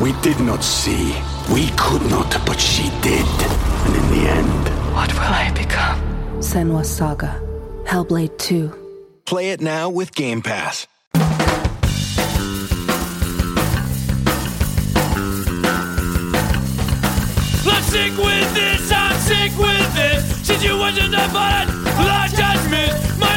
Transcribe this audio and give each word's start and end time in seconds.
We 0.00 0.12
did 0.22 0.38
not 0.40 0.62
see. 0.62 1.14
We 1.52 1.68
could 1.76 2.02
not, 2.10 2.30
but 2.46 2.60
she 2.60 2.90
did. 3.00 3.26
And 3.86 3.94
in 3.94 4.06
the 4.10 4.28
end, 4.28 4.68
What 4.94 5.12
will 5.12 5.20
I 5.20 5.50
become? 5.56 5.98
Senua's 6.40 6.88
Saga. 6.94 7.40
Hellblade 7.84 8.36
2. 8.38 8.72
Play 9.24 9.50
it 9.50 9.60
now 9.60 9.88
with 9.88 10.14
Game 10.14 10.42
Pass. 10.42 10.86
I'm 17.66 17.82
sick 17.82 18.16
with 18.18 18.54
this, 18.54 18.92
I'm 18.92 19.18
sick 19.20 19.52
with 19.58 19.94
this. 19.94 20.46
Since 20.46 20.64
you 20.64 20.70
Situations 20.76 21.14
I 21.14 21.28
find 21.28 21.70
Lord 22.08 22.30
judgment. 22.36 23.13
My 23.24 23.36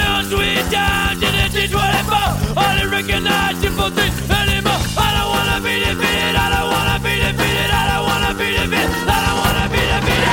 I 2.59 2.75
didn't 2.75 2.91
recognize 2.91 3.55
things 3.61 4.17
anymore. 4.29 4.81
I 4.97 5.09
don't 5.15 5.29
wanna 5.29 5.59
be 5.63 5.79
defeated, 5.79 6.35
I 6.35 6.47
don't 6.53 6.69
wanna 6.75 6.99
be 6.99 7.15
defeated, 7.23 7.71
I 7.71 7.83
don't 7.91 8.05
wanna 8.09 8.33
be 8.35 8.49
defeated, 8.51 9.07
I 9.07 9.19
don't 9.25 9.39
wanna 9.43 9.65
be 9.75 9.81
defeated. 9.93 10.27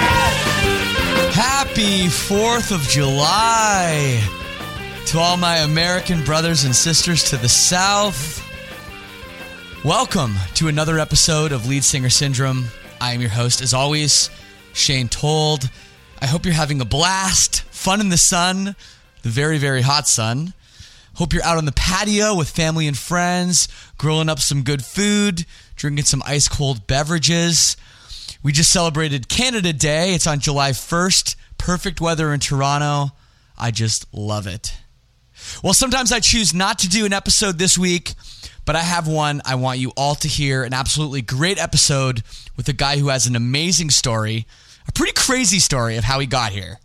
Happy 1.35 2.09
4th 2.09 2.71
of 2.73 2.83
July 2.89 4.21
to 5.07 5.19
all 5.19 5.37
my 5.37 5.59
American 5.59 6.25
brothers 6.25 6.65
and 6.65 6.75
sisters 6.75 7.23
to 7.31 7.37
the 7.37 7.49
South. 7.49 8.43
Welcome 9.85 10.35
to 10.55 10.69
another 10.69 10.99
episode 10.99 11.53
of 11.53 11.67
Lead 11.67 11.85
Singer 11.85 12.11
Syndrome. 12.11 12.69
I 13.01 13.13
am 13.13 13.21
your 13.21 13.31
host, 13.31 13.61
as 13.61 13.75
always, 13.75 14.31
Shane 14.73 15.09
Told. 15.09 15.69
I 16.21 16.27
hope 16.27 16.45
you're 16.45 16.55
having 16.55 16.81
a 16.81 16.87
blast, 16.87 17.63
fun 17.71 18.01
in 18.01 18.09
the 18.09 18.17
sun, 18.17 18.75
the 19.25 19.31
very, 19.31 19.57
very 19.57 19.81
hot 19.81 20.07
sun. 20.07 20.53
Hope 21.15 21.33
you're 21.33 21.43
out 21.45 21.57
on 21.57 21.65
the 21.65 21.73
patio 21.73 22.35
with 22.35 22.51
family 22.51 22.87
and 22.87 22.97
friends, 22.97 23.69
grilling 23.97 24.29
up 24.29 24.39
some 24.39 24.63
good 24.63 24.85
food, 24.85 25.47
drinking 25.77 26.05
some 26.05 26.23
ice 26.27 26.47
cold 26.47 26.87
beverages. 26.87 27.77
We 28.43 28.53
just 28.53 28.71
celebrated 28.71 29.29
Canada 29.29 29.73
Day. 29.73 30.13
It's 30.13 30.27
on 30.27 30.41
July 30.41 30.73
1st. 30.73 31.37
Perfect 31.57 32.03
weather 32.03 32.35
in 32.35 32.41
Toronto. 32.41 33.15
I 33.57 33.71
just 33.71 34.07
love 34.13 34.47
it. 34.47 34.77
Well, 35.63 35.73
sometimes 35.73 36.13
I 36.13 36.21
choose 36.21 36.53
not 36.53 36.79
to 36.81 36.89
do 36.89 37.07
an 37.07 37.15
episode 37.15 37.59
this 37.59 37.79
week, 37.79 38.13
but 38.67 38.77
I 38.77 38.81
have 38.81 39.09
one 39.09 39.41
I 39.47 39.55
want 39.55 39.79
you 39.79 39.93
all 39.97 40.17
to 40.17 40.29
hear. 40.29 40.65
An 40.65 40.75
absolutely 40.75 41.23
great 41.23 41.59
episode 41.59 42.23
with 42.59 42.69
a 42.69 42.75
guy 42.75 42.99
who 42.99 43.09
has 43.09 43.27
an 43.27 43.37
amazing 43.37 43.89
story, 43.89 44.47
a 44.87 44.93
pretty 44.93 45.15
crazy 45.15 45.61
story 45.61 45.97
of 45.97 46.05
how 46.05 46.21
he 46.21 46.27
got 46.27 46.53
here. 46.53 46.79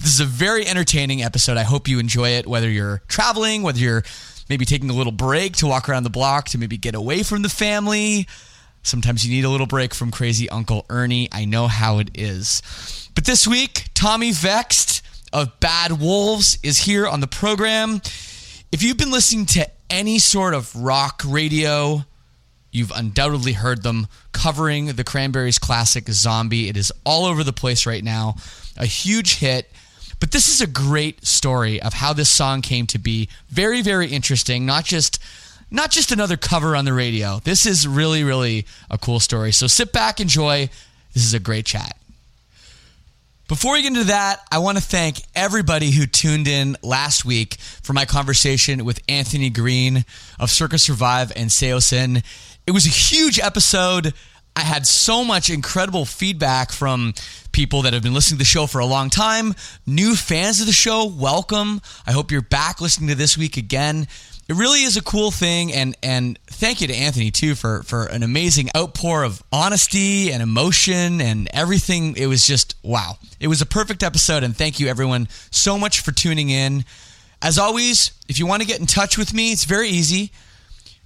This 0.00 0.12
is 0.12 0.20
a 0.20 0.24
very 0.24 0.66
entertaining 0.66 1.22
episode. 1.22 1.56
I 1.56 1.62
hope 1.62 1.88
you 1.88 1.98
enjoy 1.98 2.30
it, 2.30 2.46
whether 2.46 2.70
you're 2.70 3.02
traveling, 3.08 3.62
whether 3.62 3.78
you're 3.78 4.04
maybe 4.48 4.64
taking 4.64 4.90
a 4.90 4.92
little 4.92 5.12
break 5.12 5.56
to 5.56 5.66
walk 5.66 5.88
around 5.88 6.04
the 6.04 6.10
block 6.10 6.48
to 6.50 6.58
maybe 6.58 6.76
get 6.76 6.94
away 6.94 7.22
from 7.22 7.42
the 7.42 7.48
family. 7.48 8.26
Sometimes 8.82 9.26
you 9.26 9.34
need 9.34 9.44
a 9.44 9.50
little 9.50 9.66
break 9.66 9.94
from 9.94 10.10
crazy 10.12 10.48
Uncle 10.48 10.86
Ernie. 10.88 11.28
I 11.32 11.44
know 11.44 11.66
how 11.66 11.98
it 11.98 12.10
is. 12.14 12.62
But 13.14 13.24
this 13.24 13.46
week, 13.46 13.86
Tommy 13.94 14.30
Vext 14.30 15.02
of 15.32 15.58
Bad 15.58 16.00
Wolves 16.00 16.58
is 16.62 16.78
here 16.78 17.06
on 17.06 17.20
the 17.20 17.26
program. 17.26 18.00
If 18.70 18.82
you've 18.82 18.98
been 18.98 19.10
listening 19.10 19.46
to 19.46 19.68
any 19.90 20.18
sort 20.20 20.54
of 20.54 20.74
rock 20.76 21.22
radio, 21.26 22.04
you've 22.70 22.92
undoubtedly 22.94 23.54
heard 23.54 23.82
them 23.82 24.06
covering 24.32 24.86
the 24.86 25.04
Cranberries 25.04 25.58
classic 25.58 26.08
Zombie. 26.10 26.68
It 26.68 26.76
is 26.76 26.92
all 27.04 27.24
over 27.24 27.42
the 27.42 27.52
place 27.52 27.86
right 27.86 28.04
now, 28.04 28.36
a 28.76 28.86
huge 28.86 29.38
hit. 29.38 29.68
But 30.18 30.32
this 30.32 30.48
is 30.48 30.60
a 30.60 30.66
great 30.66 31.26
story 31.26 31.80
of 31.80 31.94
how 31.94 32.12
this 32.12 32.30
song 32.30 32.62
came 32.62 32.86
to 32.88 32.98
be. 32.98 33.28
Very, 33.48 33.82
very 33.82 34.08
interesting. 34.08 34.64
Not 34.64 34.84
just 34.84 35.18
not 35.70 35.90
just 35.90 36.12
another 36.12 36.36
cover 36.36 36.76
on 36.76 36.84
the 36.84 36.92
radio. 36.92 37.40
This 37.42 37.66
is 37.66 37.88
really, 37.88 38.22
really 38.22 38.66
a 38.90 38.98
cool 38.98 39.20
story. 39.20 39.52
So 39.52 39.66
sit 39.66 39.92
back, 39.92 40.20
enjoy. 40.20 40.70
This 41.12 41.24
is 41.24 41.34
a 41.34 41.40
great 41.40 41.66
chat. 41.66 41.96
Before 43.48 43.74
we 43.74 43.82
get 43.82 43.88
into 43.88 44.04
that, 44.04 44.40
I 44.50 44.58
want 44.58 44.76
to 44.76 44.82
thank 44.82 45.22
everybody 45.34 45.92
who 45.92 46.06
tuned 46.06 46.48
in 46.48 46.76
last 46.82 47.24
week 47.24 47.54
for 47.54 47.92
my 47.92 48.04
conversation 48.04 48.84
with 48.84 49.00
Anthony 49.08 49.50
Green 49.50 50.04
of 50.40 50.50
Circa 50.50 50.78
Survive 50.78 51.32
and 51.36 51.48
Saosin. 51.48 52.24
It 52.66 52.72
was 52.72 52.86
a 52.86 52.90
huge 52.90 53.38
episode. 53.38 54.14
I 54.56 54.60
had 54.60 54.86
so 54.86 55.22
much 55.22 55.50
incredible 55.50 56.06
feedback 56.06 56.72
from 56.72 57.12
people 57.52 57.82
that 57.82 57.92
have 57.92 58.02
been 58.02 58.14
listening 58.14 58.38
to 58.38 58.40
the 58.40 58.46
show 58.46 58.66
for 58.66 58.78
a 58.78 58.86
long 58.86 59.10
time. 59.10 59.54
New 59.84 60.16
fans 60.16 60.60
of 60.60 60.66
the 60.66 60.72
show, 60.72 61.04
welcome. 61.04 61.82
I 62.06 62.12
hope 62.12 62.32
you're 62.32 62.40
back 62.40 62.80
listening 62.80 63.10
to 63.10 63.14
this 63.14 63.36
week 63.36 63.58
again. 63.58 64.08
It 64.48 64.54
really 64.54 64.82
is 64.82 64.96
a 64.96 65.02
cool 65.02 65.30
thing, 65.30 65.74
and 65.74 65.94
and 66.02 66.38
thank 66.46 66.80
you 66.80 66.86
to 66.86 66.94
Anthony 66.94 67.30
too 67.30 67.54
for 67.54 67.82
for 67.82 68.06
an 68.06 68.22
amazing 68.22 68.70
outpour 68.74 69.24
of 69.24 69.42
honesty 69.52 70.32
and 70.32 70.42
emotion 70.42 71.20
and 71.20 71.48
everything. 71.52 72.16
It 72.16 72.26
was 72.26 72.46
just 72.46 72.76
wow. 72.82 73.18
It 73.38 73.48
was 73.48 73.60
a 73.60 73.66
perfect 73.66 74.02
episode, 74.02 74.42
and 74.42 74.56
thank 74.56 74.80
you 74.80 74.86
everyone 74.86 75.28
so 75.50 75.76
much 75.76 76.00
for 76.00 76.12
tuning 76.12 76.48
in. 76.48 76.86
As 77.42 77.58
always, 77.58 78.12
if 78.26 78.38
you 78.38 78.46
want 78.46 78.62
to 78.62 78.68
get 78.68 78.80
in 78.80 78.86
touch 78.86 79.18
with 79.18 79.34
me, 79.34 79.52
it's 79.52 79.64
very 79.64 79.90
easy. 79.90 80.32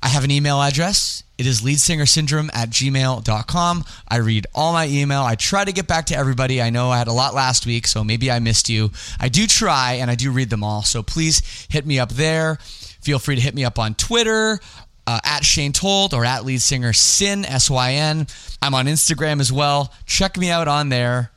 I 0.03 0.09
have 0.09 0.25
an 0.25 0.31
email 0.31 0.61
address. 0.61 1.23
It 1.37 1.47
is 1.47 1.63
leadsingersyndrome 1.63 2.51
at 2.55 2.71
gmail.com. 2.71 3.85
I 4.09 4.17
read 4.17 4.47
all 4.55 4.73
my 4.73 4.87
email. 4.89 5.23
I 5.23 5.35
try 5.35 5.65
to 5.65 5.73
get 5.73 5.87
back 5.87 6.07
to 6.07 6.17
everybody. 6.17 6.61
I 6.61 6.71
know 6.71 6.91
I 6.91 6.99
had 6.99 7.09
a 7.09 7.13
lot 7.13 7.35
last 7.35 7.67
week, 7.67 7.87
so 7.87 8.05
maybe 8.05 8.31
I 8.31 8.39
missed 8.39 8.69
you. 8.69 8.91
I 9.19 9.29
do 9.29 9.47
try 9.47 9.95
and 9.95 10.11
I 10.11 10.15
do 10.15 10.31
read 10.33 10.51
them 10.51 10.65
all. 10.65 10.83
So 10.83 11.03
please 11.03 11.67
hit 11.71 11.87
me 11.87 11.99
up 11.99 12.13
there. 12.13 12.57
Feel 13.03 13.19
free 13.19 13.37
to 13.37 13.41
hit 13.41 13.55
me 13.55 13.65
up 13.65 13.79
on 13.79 13.95
Twitter 13.95 14.61
uh, 15.07 15.21
at 15.25 15.45
Shane 15.45 15.73
Told 15.73 16.15
or 16.15 16.25
at 16.25 16.45
lead 16.45 16.61
singer 16.61 16.93
Sin, 16.93 17.45
S 17.45 17.71
Y 17.71 17.93
N. 17.95 18.27
I'm 18.63 18.75
on 18.75 18.87
Instagram 18.87 19.41
as 19.41 19.53
well. 19.53 19.93
Check 20.07 20.37
me 20.37 20.51
out 20.51 20.69
on 20.69 20.89
there. 20.89 21.31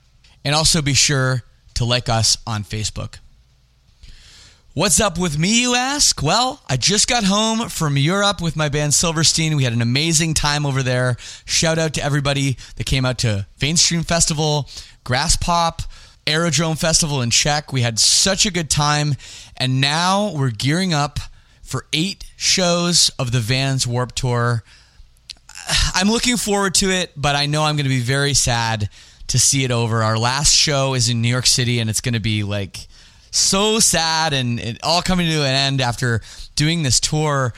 And 0.46 0.53
also 0.53 0.81
be 0.81 0.94
sure 0.94 1.44
to 1.75 1.85
like 1.85 2.09
us 2.09 2.38
on 2.46 2.63
Facebook. 2.63 3.19
What's 4.75 5.00
up 5.00 5.19
with 5.19 5.38
me, 5.38 5.61
you 5.61 5.75
ask? 5.75 6.23
Well, 6.23 6.59
I 6.67 6.78
just 6.78 7.07
got 7.07 7.23
home 7.23 7.69
from 7.69 7.95
Europe 7.95 8.41
with 8.41 8.56
my 8.56 8.69
band 8.69 8.95
Silverstein. 8.95 9.56
We 9.56 9.66
had 9.66 9.73
an 9.73 9.84
amazing 9.84 10.34
time 10.34 10.66
over 10.66 10.81
there. 10.81 11.16
Shout 11.45 11.78
out 11.78 11.94
to 11.94 12.03
everybody 12.03 12.57
that 12.78 12.88
came 12.88 13.06
out 13.06 13.19
to 13.19 13.45
Mainstream 13.61 14.01
Festival, 14.01 14.67
Graspop, 15.06 15.85
Aerodrome 16.25 16.75
Festival 16.75 17.22
in 17.22 17.29
Czech. 17.29 17.72
We 17.72 17.81
had 17.81 17.99
such 17.99 18.47
a 18.47 18.52
good 18.52 18.72
time. 18.72 19.14
And 19.58 19.79
now 19.79 20.34
we're 20.35 20.49
gearing 20.49 20.91
up 20.91 21.19
for 21.61 21.85
eight 21.93 22.26
shows 22.35 23.11
of 23.19 23.31
the 23.31 23.41
Vans 23.41 23.85
Warp 23.85 24.14
Tour. 24.14 24.64
I'm 25.93 26.09
looking 26.09 26.35
forward 26.35 26.73
to 26.76 26.90
it, 26.90 27.11
but 27.16 27.35
I 27.35 27.46
know 27.46 27.61
I'm 27.61 27.76
going 27.76 27.85
to 27.85 27.90
be 27.90 27.99
very 27.99 28.34
sad 28.34 28.90
to 29.28 29.37
see 29.37 29.64
it 29.64 29.69
over. 29.69 30.02
Our 30.02 30.17
last 30.17 30.52
show 30.52 30.96
is 30.96 31.09
in 31.09 31.22
New 31.22 31.29
York 31.29 31.46
City, 31.46 31.78
and 31.78 31.91
it's 31.91 32.02
going 32.02 32.16
to 32.16 32.19
be 32.19 32.41
like 32.41 32.87
so 33.34 33.80
sad 33.80 34.34
and 34.34 34.59
it 34.59 34.80
all 34.84 35.02
coming 35.02 35.28
to 35.30 35.41
an 35.41 35.56
end 35.56 35.82
after 35.82 36.22
doing 36.56 36.84
this 36.84 37.00
tour. 37.00 37.53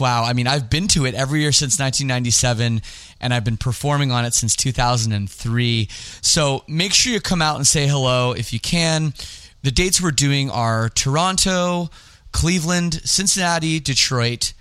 Wow, 0.00 0.24
I 0.24 0.32
mean, 0.32 0.46
I've 0.46 0.70
been 0.70 0.88
to 0.88 1.06
it 1.06 1.14
every 1.14 1.40
year 1.40 1.52
since 1.52 1.78
1997 1.78 2.82
and 3.20 3.34
I've 3.34 3.44
been 3.44 3.56
performing 3.56 4.10
on 4.10 4.24
it 4.24 4.34
since 4.34 4.56
2003. 4.56 5.88
So 6.20 6.64
make 6.66 6.92
sure 6.92 7.12
you 7.12 7.20
come 7.20 7.42
out 7.42 7.56
and 7.56 7.66
say 7.66 7.86
hello 7.86 8.32
if 8.32 8.52
you 8.52 8.58
can. 8.58 9.14
The 9.62 9.70
dates 9.70 10.02
we're 10.02 10.10
doing 10.10 10.50
are 10.50 10.88
Toronto, 10.88 11.90
Cleveland, 12.32 13.00
Cincinnati, 13.04 13.78
Detroit, 13.80 14.52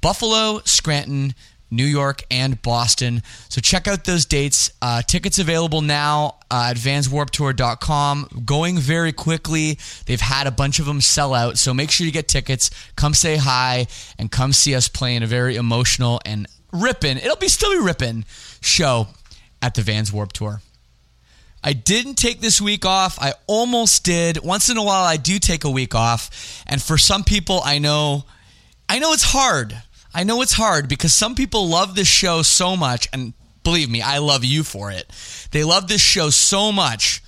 Buffalo, 0.00 0.62
Scranton, 0.64 1.34
New 1.70 1.84
York, 1.84 2.22
and 2.30 2.60
Boston. 2.62 3.22
So 3.48 3.60
check 3.60 3.86
out 3.86 4.04
those 4.04 4.24
dates. 4.24 4.72
Uh, 4.82 5.02
tickets 5.02 5.38
available 5.38 5.82
now 5.82 6.38
uh, 6.50 6.68
at 6.70 6.76
vanswarptour.com. 6.76 8.42
Going 8.44 8.78
very 8.78 9.12
quickly. 9.12 9.78
They've 10.06 10.20
had 10.20 10.46
a 10.46 10.50
bunch 10.50 10.78
of 10.78 10.86
them 10.86 11.00
sell 11.00 11.34
out. 11.34 11.58
So 11.58 11.72
make 11.72 11.90
sure 11.90 12.06
you 12.06 12.12
get 12.12 12.28
tickets. 12.28 12.70
Come 12.96 13.14
say 13.14 13.36
hi 13.36 13.86
and 14.18 14.30
come 14.30 14.52
see 14.52 14.74
us 14.74 14.88
play 14.88 15.14
in 15.14 15.22
a 15.22 15.26
very 15.26 15.56
emotional 15.56 16.20
and 16.24 16.46
ripping, 16.72 17.16
it'll 17.16 17.36
be 17.36 17.48
still 17.48 17.72
be 17.72 17.78
ripping 17.78 18.24
show 18.60 19.08
at 19.62 19.74
the 19.74 19.82
Vans 19.82 20.12
Warp 20.12 20.32
Tour. 20.32 20.62
I 21.62 21.74
didn't 21.74 22.14
take 22.14 22.40
this 22.40 22.60
week 22.60 22.86
off. 22.86 23.18
I 23.20 23.34
almost 23.46 24.04
did. 24.04 24.42
Once 24.42 24.70
in 24.70 24.78
a 24.78 24.82
while 24.82 25.04
I 25.04 25.16
do 25.16 25.38
take 25.38 25.64
a 25.64 25.70
week 25.70 25.94
off. 25.94 26.62
And 26.66 26.80
for 26.80 26.96
some 26.96 27.22
people 27.22 27.60
I 27.64 27.78
know 27.78 28.24
I 28.88 28.98
know 28.98 29.12
it's 29.12 29.24
hard. 29.24 29.80
I 30.12 30.24
know 30.24 30.42
it's 30.42 30.52
hard 30.52 30.88
because 30.88 31.12
some 31.12 31.34
people 31.34 31.68
love 31.68 31.94
this 31.94 32.08
show 32.08 32.42
so 32.42 32.76
much 32.76 33.08
and 33.12 33.32
believe 33.62 33.90
me, 33.90 34.02
I 34.02 34.18
love 34.18 34.44
you 34.44 34.64
for 34.64 34.90
it. 34.90 35.10
They 35.52 35.64
love 35.64 35.88
this 35.88 36.00
show 36.00 36.30
so 36.30 36.72
much 36.72 37.22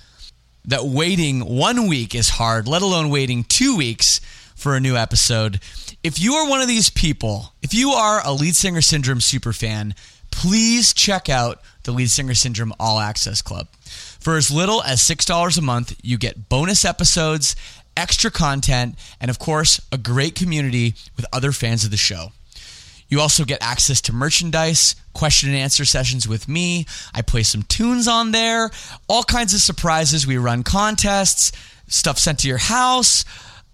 that 0.65 0.85
waiting 0.85 1.41
1 1.41 1.87
week 1.87 2.15
is 2.15 2.29
hard, 2.29 2.67
let 2.67 2.81
alone 2.81 3.09
waiting 3.09 3.43
2 3.45 3.77
weeks 3.77 4.19
for 4.55 4.75
a 4.75 4.79
new 4.79 4.95
episode. 4.95 5.59
If 6.03 6.19
you 6.19 6.33
are 6.35 6.49
one 6.49 6.61
of 6.61 6.67
these 6.67 6.89
people, 6.89 7.53
if 7.61 7.73
you 7.73 7.91
are 7.91 8.21
a 8.25 8.33
Lead 8.33 8.55
Singer 8.55 8.81
Syndrome 8.81 9.21
super 9.21 9.53
fan, 9.53 9.95
please 10.31 10.93
check 10.93 11.29
out 11.29 11.61
the 11.83 11.91
Lead 11.91 12.09
Singer 12.09 12.33
Syndrome 12.33 12.73
All 12.79 12.99
Access 12.99 13.41
Club. 13.41 13.67
For 13.83 14.37
as 14.37 14.49
little 14.49 14.81
as 14.83 15.01
$6 15.01 15.57
a 15.57 15.61
month, 15.61 15.95
you 16.01 16.17
get 16.17 16.49
bonus 16.49 16.85
episodes, 16.85 17.55
extra 17.95 18.31
content, 18.31 18.95
and 19.21 19.29
of 19.29 19.39
course, 19.39 19.79
a 19.91 19.97
great 19.97 20.35
community 20.35 20.95
with 21.15 21.25
other 21.31 21.51
fans 21.51 21.85
of 21.85 21.91
the 21.91 21.97
show. 21.97 22.31
You 23.13 23.21
also 23.21 23.45
get 23.45 23.61
access 23.61 24.01
to 24.01 24.11
merchandise, 24.11 24.95
question 25.13 25.49
and 25.49 25.57
answer 25.59 25.85
sessions 25.85 26.27
with 26.27 26.49
me. 26.49 26.87
I 27.13 27.21
play 27.21 27.43
some 27.43 27.61
tunes 27.61 28.07
on 28.07 28.31
there, 28.31 28.71
all 29.07 29.21
kinds 29.21 29.53
of 29.53 29.59
surprises. 29.59 30.25
We 30.25 30.37
run 30.37 30.63
contests, 30.63 31.51
stuff 31.87 32.17
sent 32.17 32.39
to 32.39 32.47
your 32.47 32.57
house, 32.57 33.23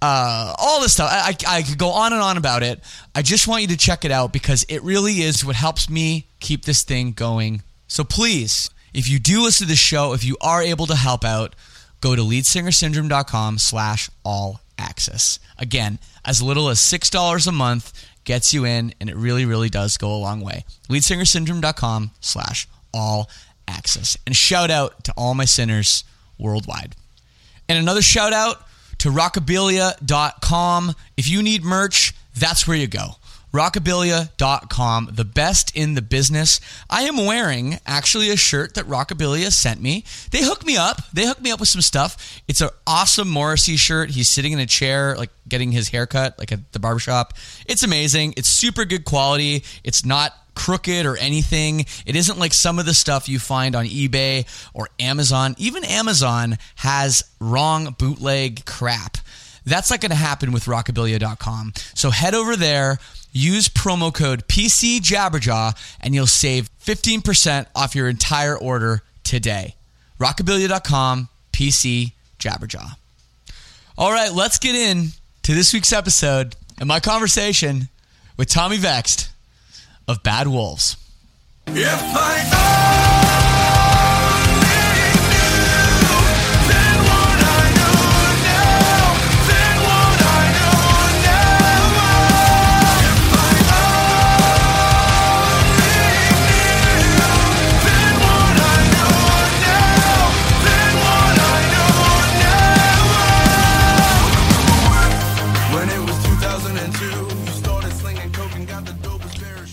uh, 0.01 0.53
all 0.57 0.81
this 0.81 0.91
stuff. 0.91 1.09
I, 1.09 1.29
I, 1.29 1.59
I 1.59 1.61
could 1.61 1.77
go 1.77 1.91
on 1.91 2.11
and 2.11 2.21
on 2.21 2.35
about 2.35 2.63
it. 2.63 2.81
I 3.15 3.21
just 3.21 3.47
want 3.47 3.61
you 3.61 3.69
to 3.69 3.77
check 3.77 4.03
it 4.03 4.11
out 4.11 4.33
because 4.33 4.65
it 4.67 4.83
really 4.83 5.21
is 5.21 5.45
what 5.45 5.55
helps 5.55 5.89
me 5.89 6.25
keep 6.41 6.65
this 6.65 6.83
thing 6.83 7.13
going. 7.13 7.61
So 7.87 8.03
please, 8.03 8.69
if 8.93 9.07
you 9.07 9.19
do 9.19 9.41
listen 9.41 9.67
to 9.67 9.71
the 9.71 9.77
show, 9.77 10.11
if 10.11 10.25
you 10.25 10.35
are 10.41 10.61
able 10.61 10.87
to 10.87 10.95
help 10.95 11.23
out, 11.23 11.55
go 12.01 12.13
to 12.13 12.21
leadsingersyndrome.com 12.21 13.57
slash 13.57 14.09
all 14.25 14.59
access. 14.77 15.39
Again, 15.57 15.97
as 16.25 16.41
little 16.41 16.67
as 16.67 16.79
$6 16.79 17.47
a 17.47 17.51
month 17.53 17.93
gets 18.29 18.53
you 18.53 18.63
in, 18.63 18.93
and 19.01 19.09
it 19.09 19.15
really, 19.15 19.43
really 19.43 19.69
does 19.69 19.97
go 19.97 20.13
a 20.13 20.21
long 20.21 20.39
way. 20.39 20.63
Leadsingersyndrome.com 20.87 22.11
slash 22.19 22.67
all 22.93 23.27
access. 23.67 24.15
And 24.27 24.35
shout 24.35 24.69
out 24.69 25.03
to 25.05 25.13
all 25.17 25.33
my 25.33 25.45
sinners 25.45 26.03
worldwide. 26.37 26.95
And 27.67 27.79
another 27.79 28.03
shout 28.03 28.31
out 28.31 28.67
to 28.99 29.09
rockabilia.com. 29.09 30.93
If 31.17 31.27
you 31.27 31.41
need 31.41 31.63
merch, 31.63 32.13
that's 32.37 32.67
where 32.67 32.77
you 32.77 32.85
go. 32.85 33.15
Rockabilia.com, 33.53 35.09
the 35.11 35.25
best 35.25 35.75
in 35.75 35.95
the 35.95 36.01
business. 36.01 36.59
I 36.89 37.03
am 37.03 37.17
wearing 37.25 37.79
actually 37.85 38.29
a 38.29 38.37
shirt 38.37 38.75
that 38.75 38.85
Rockabilia 38.85 39.51
sent 39.51 39.81
me. 39.81 40.03
They 40.31 40.43
hooked 40.43 40.65
me 40.65 40.77
up. 40.77 41.01
They 41.11 41.25
hooked 41.25 41.41
me 41.41 41.51
up 41.51 41.59
with 41.59 41.69
some 41.69 41.81
stuff. 41.81 42.41
It's 42.47 42.61
an 42.61 42.69
awesome 42.85 43.29
Morrissey 43.29 43.75
shirt. 43.75 44.11
He's 44.11 44.29
sitting 44.29 44.51
in 44.51 44.59
a 44.59 44.65
chair, 44.65 45.15
like 45.17 45.31
getting 45.47 45.71
his 45.71 45.89
haircut, 45.89 46.37
like 46.37 46.51
at 46.51 46.71
the 46.71 46.79
barbershop. 46.79 47.33
It's 47.65 47.83
amazing. 47.83 48.35
It's 48.37 48.49
super 48.49 48.85
good 48.85 49.05
quality. 49.05 49.63
It's 49.83 50.05
not 50.05 50.33
crooked 50.59 51.05
or 51.05 51.17
anything. 51.17 51.85
It 52.05 52.15
isn't 52.15 52.37
like 52.37 52.53
some 52.53 52.79
of 52.79 52.85
the 52.85 52.93
stuff 52.93 53.29
you 53.29 53.39
find 53.39 53.75
on 53.75 53.85
eBay 53.85 54.45
or 54.73 54.89
Amazon. 54.99 55.55
Even 55.57 55.83
Amazon 55.85 56.57
has 56.75 57.23
wrong 57.39 57.95
bootleg 57.97 58.65
crap. 58.65 59.17
That's 59.65 59.89
not 59.89 60.01
going 60.01 60.09
to 60.09 60.15
happen 60.15 60.51
with 60.51 60.65
rockabilia.com. 60.65 61.73
So 61.93 62.09
head 62.09 62.33
over 62.33 62.55
there, 62.55 62.97
use 63.31 63.69
promo 63.69 64.13
code 64.13 64.47
PCJabberjaw, 64.47 65.75
and 66.01 66.15
you'll 66.15 66.27
save 66.27 66.69
15% 66.79 67.67
off 67.75 67.95
your 67.95 68.09
entire 68.09 68.57
order 68.57 69.03
today. 69.23 69.75
Rockabilia.com, 70.19 71.29
PC 71.53 72.13
Jabberjaw. 72.39 72.95
All 73.97 74.11
right, 74.11 74.31
let's 74.31 74.59
get 74.59 74.75
in 74.75 75.09
to 75.43 75.53
this 75.53 75.73
week's 75.73 75.93
episode 75.93 76.55
and 76.79 76.87
my 76.87 76.99
conversation 76.99 77.89
with 78.37 78.49
Tommy 78.49 78.77
Vext 78.77 79.29
of 80.07 80.23
Bad 80.23 80.47
Wolves. 80.47 80.95
If 81.67 82.01
I 82.01 83.18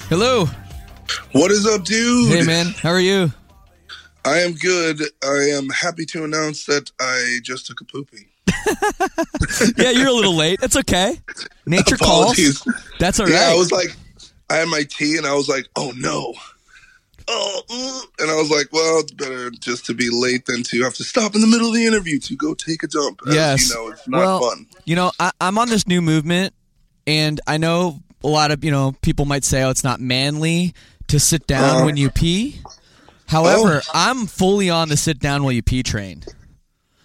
Hello. 0.09 0.49
What 1.33 1.51
is 1.51 1.67
up, 1.67 1.83
dude? 1.85 2.33
Hey, 2.33 2.45
man. 2.45 2.67
How 2.67 2.91
are 2.91 3.01
you? 3.01 3.33
I 4.25 4.39
am 4.39 4.53
good. 4.53 5.01
I 5.25 5.51
am 5.53 5.69
happy 5.71 6.07
to 6.07 6.23
announce 6.23 6.65
that 6.67 6.93
I 7.01 7.41
just 7.43 7.67
took 7.67 7.81
a 7.81 7.85
poopy. 7.85 8.29
yeah, 9.77 9.91
you're 9.91 10.07
a 10.07 10.13
little 10.13 10.37
late. 10.37 10.61
That's 10.61 10.77
okay. 10.77 11.19
Nature 11.67 11.97
Apologies. 11.97 12.59
calls. 12.59 12.77
That's 13.01 13.19
all 13.19 13.27
right. 13.27 13.35
Yeah, 13.35 13.51
I 13.51 13.57
was 13.57 13.73
like, 13.73 13.97
I 14.49 14.55
had 14.55 14.69
my 14.69 14.85
tea 14.89 15.17
and 15.17 15.27
I 15.27 15.35
was 15.35 15.49
like, 15.49 15.67
oh 15.75 15.93
no. 15.97 16.35
Oh, 17.27 17.63
uh, 17.69 18.23
and 18.23 18.31
I 18.31 18.37
was 18.37 18.49
like, 18.49 18.73
well, 18.73 19.01
it's 19.01 19.11
better 19.11 19.51
just 19.51 19.87
to 19.87 19.95
be 19.95 20.09
late 20.13 20.47
than 20.47 20.63
to 20.63 20.85
have 20.85 20.95
to 20.95 21.05
stop 21.05 21.35
in 21.35 21.41
the 21.41 21.49
middle 21.49 21.67
of 21.67 21.75
the 21.75 21.85
interview 21.85 22.21
to 22.21 22.37
go 22.37 22.55
take 22.55 22.85
a 22.85 22.87
dump. 22.87 23.23
As 23.27 23.35
yes. 23.35 23.69
You 23.69 23.75
know, 23.75 23.89
it's 23.89 24.07
not 24.07 24.19
well, 24.19 24.41
fun. 24.41 24.67
You 24.85 24.95
know, 24.95 25.11
I, 25.19 25.33
I'm 25.41 25.59
on 25.59 25.69
this 25.69 25.89
new 25.89 26.01
movement, 26.01 26.55
and 27.09 27.41
I 27.49 27.57
know 27.57 28.01
a 28.25 28.29
lot 28.29 28.51
of 28.51 28.65
you 28.65 28.71
know 28.71 28.95
people 29.03 29.25
might 29.25 29.45
say, 29.45 29.63
"Oh, 29.63 29.71
it's 29.71 29.85
not 29.85 30.01
manly 30.01 30.75
to 31.09 31.21
sit 31.21 31.47
down 31.47 31.83
Uh, 31.83 31.85
when 31.85 31.97
you 31.97 32.11
pee." 32.11 32.61
However, 33.29 33.83
Oh. 33.85 33.91
I'm 33.95 34.27
fully 34.27 34.71
on 34.71 34.89
the 34.89 34.97
sit 34.97 35.19
down 35.19 35.43
while 35.43 35.53
you 35.53 35.63
pee 35.63 35.83
train. 35.83 36.23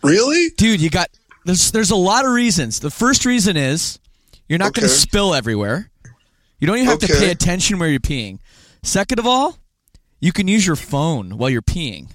Really, 0.04 0.50
dude? 0.58 0.81
You 0.81 0.90
got 0.90 1.10
there's 1.46 1.72
there's 1.72 1.92
a 1.92 1.95
lot 1.95 2.26
of 2.26 2.31
reasons. 2.31 2.80
The 2.80 2.92
first 2.92 3.26
reason 3.26 3.57
is 3.57 4.00
you're 4.47 4.59
not 4.59 4.74
going 4.74 4.88
to 4.88 4.94
spill 4.94 5.33
everywhere. 5.33 5.90
You 6.59 6.68
don't 6.68 6.78
even 6.78 6.88
have 6.90 7.00
to 7.00 7.07
pay 7.07 7.31
attention 7.31 7.80
where 7.80 7.90
you're 7.90 8.00
peeing. 8.00 8.40
Second 8.83 9.18
of 9.19 9.26
all, 9.26 9.57
you 10.19 10.31
can 10.31 10.47
use 10.47 10.66
your 10.68 10.76
phone 10.76 11.38
while 11.38 11.50
you're 11.50 11.62
peeing. 11.64 12.09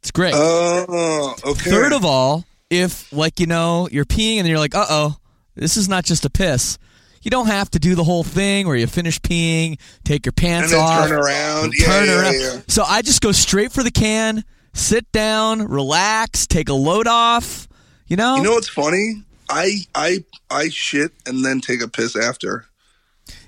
It's 0.00 0.10
great. 0.12 0.34
Oh, 0.36 1.34
okay. 1.44 1.70
Third 1.70 1.92
of 1.92 2.04
all, 2.04 2.44
if 2.70 3.12
like 3.12 3.40
you 3.40 3.46
know 3.46 3.88
you're 3.90 4.04
peeing 4.04 4.38
and 4.38 4.46
you're 4.48 4.58
like, 4.58 4.74
uh 4.74 4.86
oh, 4.88 5.16
this 5.56 5.76
is 5.76 5.88
not 5.88 6.04
just 6.04 6.24
a 6.24 6.30
piss. 6.30 6.78
You 7.22 7.30
don't 7.30 7.48
have 7.48 7.70
to 7.72 7.78
do 7.78 7.94
the 7.94 8.04
whole 8.04 8.24
thing 8.24 8.66
where 8.66 8.76
you 8.76 8.86
finish 8.86 9.20
peeing, 9.20 9.78
take 10.04 10.24
your 10.24 10.32
pants 10.32 10.72
off, 10.72 11.08
turn 11.08 11.18
around. 11.18 11.74
Yeah, 11.76 11.86
turn 11.86 12.06
yeah, 12.06 12.20
around. 12.20 12.34
yeah. 12.40 12.60
So 12.68 12.82
I 12.82 13.02
just 13.02 13.20
go 13.20 13.30
straight 13.32 13.72
for 13.72 13.82
the 13.82 13.90
can, 13.90 14.42
sit 14.72 15.10
down, 15.12 15.66
relax, 15.68 16.46
take 16.46 16.68
a 16.70 16.74
load 16.74 17.06
off. 17.06 17.68
You 18.06 18.16
know, 18.16 18.36
You 18.36 18.42
know 18.42 18.52
what's 18.52 18.68
funny? 18.68 19.22
I 19.50 19.80
I 19.94 20.24
I 20.50 20.68
shit 20.70 21.12
and 21.26 21.44
then 21.44 21.60
take 21.60 21.82
a 21.82 21.88
piss 21.88 22.16
after. 22.16 22.64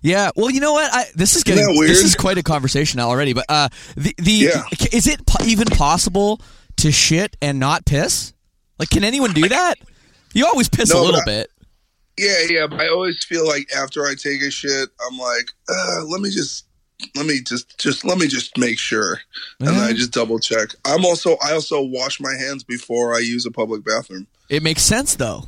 Yeah, 0.02 0.30
well, 0.36 0.50
you 0.50 0.60
know 0.60 0.72
what? 0.72 0.92
I, 0.92 1.04
this 1.14 1.34
is 1.34 1.42
getting 1.42 1.64
weird? 1.68 1.90
this 1.90 2.04
is 2.04 2.14
quite 2.14 2.38
a 2.38 2.42
conversation 2.42 3.00
already. 3.00 3.32
But 3.32 3.46
uh, 3.48 3.68
the 3.96 4.14
the 4.18 4.30
Yeah. 4.32 4.62
is 4.92 5.06
it 5.06 5.24
po- 5.26 5.44
even 5.44 5.66
possible 5.68 6.40
to 6.76 6.92
shit 6.92 7.36
and 7.40 7.58
not 7.58 7.84
piss? 7.86 8.32
Like, 8.78 8.90
can 8.90 9.02
anyone 9.04 9.32
do 9.32 9.48
that? 9.48 9.76
You 10.34 10.46
always 10.46 10.68
piss 10.68 10.90
a 10.92 10.98
little 11.00 11.20
but- 11.24 11.26
bit. 11.26 11.50
Yeah, 12.18 12.38
yeah. 12.48 12.66
I 12.70 12.88
always 12.88 13.24
feel 13.24 13.46
like 13.46 13.68
after 13.74 14.04
I 14.06 14.14
take 14.14 14.42
a 14.42 14.50
shit, 14.50 14.88
I'm 15.08 15.16
like, 15.18 15.50
uh, 15.68 16.04
let 16.06 16.20
me 16.20 16.30
just, 16.30 16.66
let 17.16 17.26
me 17.26 17.40
just, 17.40 17.78
just 17.78 18.04
let 18.04 18.18
me 18.18 18.26
just 18.28 18.56
make 18.58 18.78
sure, 18.78 19.20
and 19.60 19.70
I 19.70 19.92
just 19.92 20.12
double 20.12 20.38
check. 20.38 20.68
I'm 20.84 21.04
also, 21.04 21.36
I 21.42 21.52
also 21.52 21.82
wash 21.82 22.20
my 22.20 22.34
hands 22.34 22.62
before 22.64 23.14
I 23.14 23.18
use 23.20 23.46
a 23.46 23.50
public 23.50 23.84
bathroom. 23.84 24.26
It 24.48 24.62
makes 24.62 24.82
sense 24.82 25.14
though. 25.16 25.44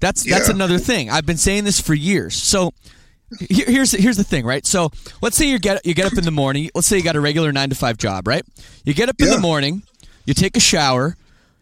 That's 0.00 0.24
that's 0.24 0.48
Yeah. 0.48 0.54
another 0.54 0.78
thing. 0.78 1.10
I've 1.10 1.26
been 1.26 1.36
saying 1.36 1.64
this 1.64 1.80
for 1.80 1.94
years. 1.94 2.34
So 2.34 2.72
here, 3.48 3.66
here's 3.66 3.92
here's 3.92 4.16
the 4.16 4.24
thing, 4.24 4.44
right? 4.46 4.64
So 4.66 4.90
let's 5.22 5.36
say 5.36 5.48
you 5.48 5.58
get 5.58 5.84
you 5.86 5.94
get 5.94 6.06
up 6.06 6.18
in 6.18 6.24
the 6.24 6.30
morning. 6.30 6.70
Let's 6.74 6.86
say 6.86 6.96
you 6.96 7.02
got 7.02 7.16
a 7.16 7.20
regular 7.20 7.52
nine 7.52 7.68
to 7.70 7.74
five 7.76 7.98
job, 7.98 8.26
right? 8.26 8.44
You 8.84 8.94
get 8.94 9.08
up 9.08 9.16
in 9.20 9.30
the 9.30 9.38
morning, 9.38 9.82
you 10.24 10.34
take 10.34 10.56
a 10.56 10.60
shower, 10.60 11.16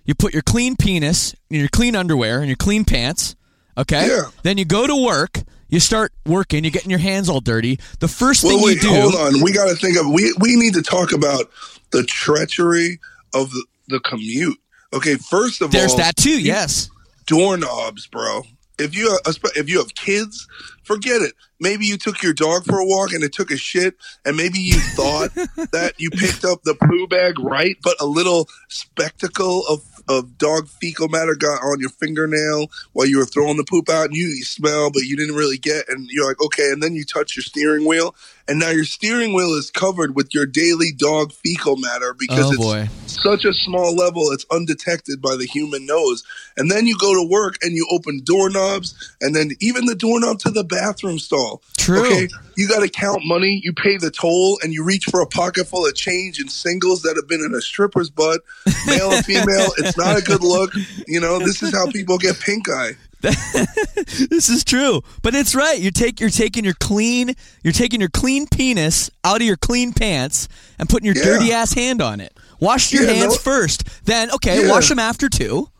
you 0.04 0.14
put 0.14 0.32
your 0.32 0.42
clean 0.42 0.76
penis 0.76 1.34
in 1.50 1.60
your 1.60 1.68
clean 1.68 1.94
underwear 1.96 2.38
and 2.38 2.46
your 2.48 2.56
clean 2.56 2.84
pants. 2.84 3.34
Okay. 3.76 4.06
Yeah. 4.08 4.30
Then 4.42 4.58
you 4.58 4.64
go 4.64 4.86
to 4.86 4.94
work. 5.04 5.38
you 5.68 5.80
start 5.80 6.12
working, 6.26 6.62
you're 6.64 6.70
getting 6.70 6.90
your 6.90 7.00
hands 7.00 7.28
all 7.28 7.40
dirty. 7.40 7.78
The 7.98 8.06
first 8.08 8.44
Well, 8.44 8.56
thing 8.56 8.64
wait, 8.64 8.74
you 8.76 8.82
do. 8.82 8.88
hold 8.90 9.14
on. 9.16 9.42
We 9.42 9.52
got 9.52 9.68
to 9.68 9.74
think 9.74 9.96
of 9.96 10.06
we 10.06 10.32
we 10.38 10.56
need 10.56 10.74
to 10.74 10.82
talk 10.82 11.12
about 11.12 11.50
the 11.90 12.04
treachery 12.04 13.00
of 13.34 13.50
the, 13.50 13.64
the 13.88 14.00
commute. 14.00 14.58
Okay, 14.92 15.16
first 15.16 15.60
of 15.62 15.72
There's 15.72 15.90
all, 15.92 15.96
there's 15.98 16.06
that 16.08 16.16
too. 16.16 16.40
Yes. 16.40 16.88
doorknobs, 17.26 18.06
bro. 18.06 18.42
If 18.78 18.94
you 18.96 19.16
uh, 19.26 19.32
if 19.56 19.68
you 19.68 19.78
have 19.78 19.94
kids, 19.94 20.46
forget 20.84 21.22
it. 21.22 21.34
Maybe 21.60 21.86
you 21.86 21.96
took 21.96 22.22
your 22.22 22.32
dog 22.34 22.64
for 22.64 22.78
a 22.78 22.84
walk 22.84 23.12
and 23.12 23.22
it 23.24 23.32
took 23.32 23.50
a 23.50 23.56
shit, 23.56 23.94
and 24.24 24.36
maybe 24.36 24.58
you 24.58 24.78
thought 24.80 25.32
that 25.72 25.94
you 25.98 26.10
picked 26.10 26.44
up 26.44 26.62
the 26.64 26.74
poo 26.74 27.06
bag 27.06 27.38
right, 27.38 27.76
but 27.82 27.96
a 28.00 28.06
little 28.06 28.48
spectacle 28.68 29.64
of 29.68 29.80
of 30.08 30.38
dog 30.38 30.68
fecal 30.68 31.08
matter 31.08 31.34
got 31.34 31.62
on 31.62 31.80
your 31.80 31.90
fingernail 31.90 32.70
while 32.92 33.06
you 33.06 33.18
were 33.18 33.24
throwing 33.26 33.56
the 33.56 33.64
poop 33.64 33.88
out, 33.88 34.06
and 34.06 34.14
you, 34.16 34.26
you 34.26 34.44
smell, 34.44 34.90
but 34.90 35.02
you 35.02 35.16
didn't 35.16 35.34
really 35.34 35.58
get, 35.58 35.88
and 35.88 36.08
you're 36.10 36.26
like, 36.26 36.40
okay, 36.40 36.70
and 36.70 36.82
then 36.82 36.94
you 36.94 37.04
touch 37.04 37.36
your 37.36 37.42
steering 37.42 37.86
wheel, 37.86 38.14
and 38.48 38.58
now 38.58 38.70
your 38.70 38.84
steering 38.84 39.32
wheel 39.32 39.54
is 39.54 39.70
covered 39.70 40.14
with 40.14 40.34
your 40.34 40.46
daily 40.46 40.92
dog 40.96 41.32
fecal 41.32 41.76
matter 41.76 42.14
because 42.18 42.46
Oh, 42.46 42.52
it's 42.52 42.58
boy. 42.58 42.88
such 43.06 43.44
a 43.44 43.52
small 43.52 43.94
level 43.96 44.30
it's 44.32 44.44
undetected 44.50 45.22
by 45.22 45.36
the 45.36 45.46
human 45.46 45.86
nose 45.86 46.22
and 46.56 46.70
then 46.70 46.86
you 46.86 46.96
go 46.98 47.14
to 47.14 47.26
work 47.28 47.54
and 47.62 47.72
you 47.72 47.86
open 47.90 48.20
doorknobs 48.24 49.14
and 49.20 49.34
then 49.34 49.52
even 49.60 49.86
the 49.86 49.94
doorknob 49.94 50.38
to 50.40 50.50
the 50.50 50.64
bathroom 50.64 51.18
stall 51.18 51.62
True. 51.78 52.00
okay 52.00 52.28
you 52.56 52.68
got 52.68 52.80
to 52.80 52.88
count 52.88 53.20
money 53.24 53.60
you 53.64 53.72
pay 53.72 53.96
the 53.96 54.10
toll 54.10 54.58
and 54.62 54.72
you 54.72 54.84
reach 54.84 55.04
for 55.06 55.20
a 55.20 55.26
pocket 55.26 55.66
full 55.66 55.86
of 55.86 55.94
change 55.94 56.38
and 56.38 56.50
singles 56.50 57.02
that 57.02 57.16
have 57.16 57.28
been 57.28 57.40
in 57.40 57.54
a 57.54 57.60
stripper's 57.60 58.10
butt 58.10 58.40
male 58.86 59.10
and 59.12 59.24
female 59.24 59.68
it's 59.78 59.96
not 59.96 60.18
a 60.18 60.22
good 60.22 60.42
look 60.42 60.72
you 61.06 61.20
know 61.20 61.38
this 61.38 61.62
is 61.62 61.72
how 61.72 61.90
people 61.90 62.18
get 62.18 62.38
pink 62.40 62.68
eye 62.68 62.92
this 63.24 64.50
is 64.50 64.64
true, 64.64 65.00
but 65.22 65.34
it's 65.34 65.54
right. 65.54 65.80
You 65.80 65.90
take 65.90 66.20
you're 66.20 66.28
taking 66.28 66.62
your 66.62 66.74
clean 66.74 67.34
you're 67.62 67.72
taking 67.72 67.98
your 68.00 68.10
clean 68.10 68.46
penis 68.46 69.10
out 69.24 69.36
of 69.40 69.46
your 69.46 69.56
clean 69.56 69.94
pants 69.94 70.46
and 70.78 70.90
putting 70.90 71.06
your 71.06 71.16
Yeah. 71.16 71.24
dirty 71.24 71.50
ass 71.50 71.72
hand 71.72 72.02
on 72.02 72.20
it. 72.20 72.36
Wash 72.60 72.92
your 72.92 73.04
Yeah, 73.04 73.12
hands 73.14 73.32
no- 73.32 73.38
first, 73.38 73.84
then 74.04 74.30
okay, 74.32 74.64
Yeah. 74.64 74.70
wash 74.70 74.90
them 74.90 74.98
after 74.98 75.30
too. 75.30 75.70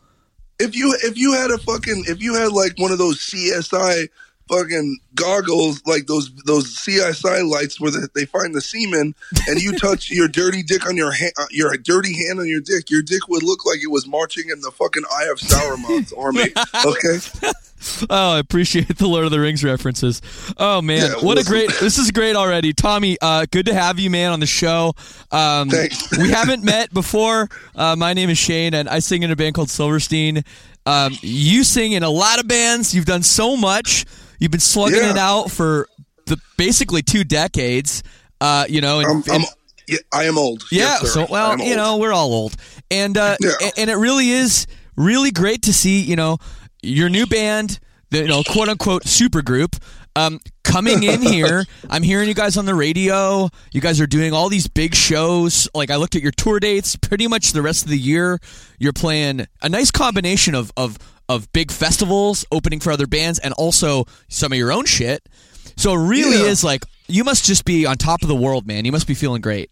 if 0.57 0.75
you 0.75 0.97
if 1.03 1.17
you 1.19 1.33
had 1.33 1.51
a 1.51 1.59
fucking 1.59 2.05
if 2.07 2.19
you 2.19 2.33
had 2.33 2.51
like 2.51 2.73
one 2.79 2.91
of 2.91 2.97
those 2.97 3.19
CSI 3.19 4.07
fucking 4.47 4.99
goggles 5.15 5.81
like 5.85 6.07
those 6.07 6.33
those 6.45 6.75
CSI 6.75 7.49
lights 7.49 7.79
where 7.79 7.91
the, 7.91 8.07
they 8.13 8.25
find 8.25 8.53
the 8.53 8.61
semen 8.61 9.15
and 9.47 9.61
you 9.61 9.77
touch 9.77 10.09
your 10.11 10.27
dirty 10.27 10.61
dick 10.63 10.85
on 10.87 10.95
your 10.95 11.11
hand 11.11 11.31
your 11.51 11.75
dirty 11.77 12.13
hand 12.25 12.39
on 12.39 12.47
your 12.47 12.61
dick 12.61 12.89
your 12.89 13.01
dick 13.01 13.27
would 13.27 13.43
look 13.43 13.65
like 13.65 13.79
it 13.81 13.91
was 13.91 14.07
marching 14.07 14.49
in 14.49 14.61
the 14.61 14.71
fucking 14.71 15.03
Eye 15.11 15.29
of 15.31 15.39
Sauron's 15.39 16.13
army 16.17 16.45
okay 16.85 17.51
Oh, 18.09 18.33
I 18.33 18.39
appreciate 18.39 18.97
the 18.97 19.07
Lord 19.07 19.25
of 19.25 19.31
the 19.31 19.39
Rings 19.39 19.63
references. 19.63 20.21
Oh 20.57 20.81
man, 20.81 21.11
Yeah, 21.11 21.25
what 21.25 21.37
a 21.37 21.43
great! 21.43 21.69
This 21.79 21.99
is 21.99 22.09
great 22.09 22.35
already, 22.35 22.73
Tommy. 22.73 23.17
Uh, 23.21 23.45
good 23.51 23.67
to 23.67 23.75
have 23.75 23.99
you, 23.99 24.09
man, 24.09 24.31
on 24.31 24.39
the 24.39 24.47
show. 24.47 24.93
Um, 25.31 25.69
Thanks. 25.69 26.17
we 26.17 26.29
haven't 26.31 26.63
met 26.63 26.91
before. 26.93 27.47
Uh, 27.75 27.95
my 27.95 28.13
name 28.13 28.29
is 28.29 28.39
Shane, 28.39 28.73
and 28.73 28.89
I 28.89 28.99
sing 28.99 29.21
in 29.21 29.29
a 29.29 29.35
band 29.35 29.53
called 29.55 29.69
Silverstein. 29.69 30.43
Um, 30.85 31.13
you 31.21 31.63
sing 31.63 31.91
in 31.91 32.01
a 32.01 32.09
lot 32.09 32.39
of 32.39 32.47
bands. 32.47 32.95
You've 32.95 33.05
done 33.05 33.23
so 33.23 33.55
much. 33.55 34.05
You've 34.39 34.51
been 34.51 34.59
slugging 34.59 34.99
Yeah. 34.99 35.11
it 35.11 35.17
out 35.17 35.51
for 35.51 35.87
the 36.25 36.37
basically 36.57 37.01
two 37.01 37.23
decades. 37.23 38.03
Uh, 38.41 38.65
you 38.67 38.81
know, 38.81 38.99
and, 38.99 39.07
I'm, 39.07 39.23
I'm 39.29 39.35
and- 39.41 39.45
yeah, 39.87 39.97
I 40.13 40.23
am 40.25 40.37
old 40.37 40.63
yeah. 40.71 40.97
Yes, 41.01 41.13
so 41.13 41.27
well, 41.29 41.59
you 41.59 41.75
know, 41.75 41.97
we're 41.97 42.11
all 42.13 42.33
old, 42.33 42.55
and 42.89 43.17
uh, 43.17 43.37
Yeah. 43.39 43.51
a- 43.61 43.79
and 43.79 43.89
it 43.89 43.95
really 43.95 44.29
is 44.31 44.65
really 44.95 45.29
great 45.31 45.61
to 45.63 45.73
see 45.73 46.01
you 46.01 46.15
know 46.15 46.37
your 46.81 47.07
new 47.09 47.25
band, 47.27 47.79
the 48.09 48.19
you 48.19 48.27
know 48.27 48.41
quote 48.43 48.67
unquote 48.69 49.07
super 49.07 49.41
group. 49.43 49.75
Um, 50.15 50.39
coming 50.63 51.03
in 51.03 51.21
here, 51.33 51.65
I'm 51.89 52.03
hearing 52.03 52.27
you 52.29 52.33
guys 52.33 52.57
on 52.57 52.65
the 52.65 52.75
radio. 52.75 53.49
You 53.73 53.81
guys 53.81 53.99
are 53.99 54.07
doing 54.07 54.33
all 54.33 54.49
these 54.49 54.67
big 54.67 54.95
shows. 54.95 55.67
Like 55.73 55.89
I 55.91 55.97
looked 55.97 56.15
at 56.15 56.21
your 56.21 56.31
tour 56.31 56.59
dates. 56.59 56.95
Pretty 56.95 57.27
much 57.27 57.51
the 57.51 57.61
rest 57.61 57.83
of 57.83 57.89
the 57.89 57.97
year, 57.97 58.39
you're 58.79 58.93
playing 58.93 59.45
a 59.61 59.69
nice 59.69 59.91
combination 59.91 60.55
of 60.55 60.71
of 60.77 60.97
of 61.27 61.51
big 61.53 61.71
festivals, 61.71 62.45
opening 62.51 62.79
for 62.79 62.91
other 62.91 63.07
bands, 63.07 63.39
and 63.39 63.53
also 63.55 64.05
some 64.29 64.51
of 64.51 64.57
your 64.57 64.71
own 64.71 64.85
shit. 64.85 65.27
So 65.75 65.93
it 65.93 66.07
really 66.07 66.37
Yeah. 66.37 66.45
is 66.51 66.63
like 66.63 66.83
you 67.07 67.23
must 67.23 67.45
just 67.45 67.65
be 67.65 67.85
on 67.85 67.97
top 67.97 68.21
of 68.21 68.27
the 68.27 68.35
world, 68.35 68.65
man. 68.65 68.85
You 68.85 68.91
must 68.91 69.07
be 69.07 69.13
feeling 69.15 69.41
great. 69.41 69.69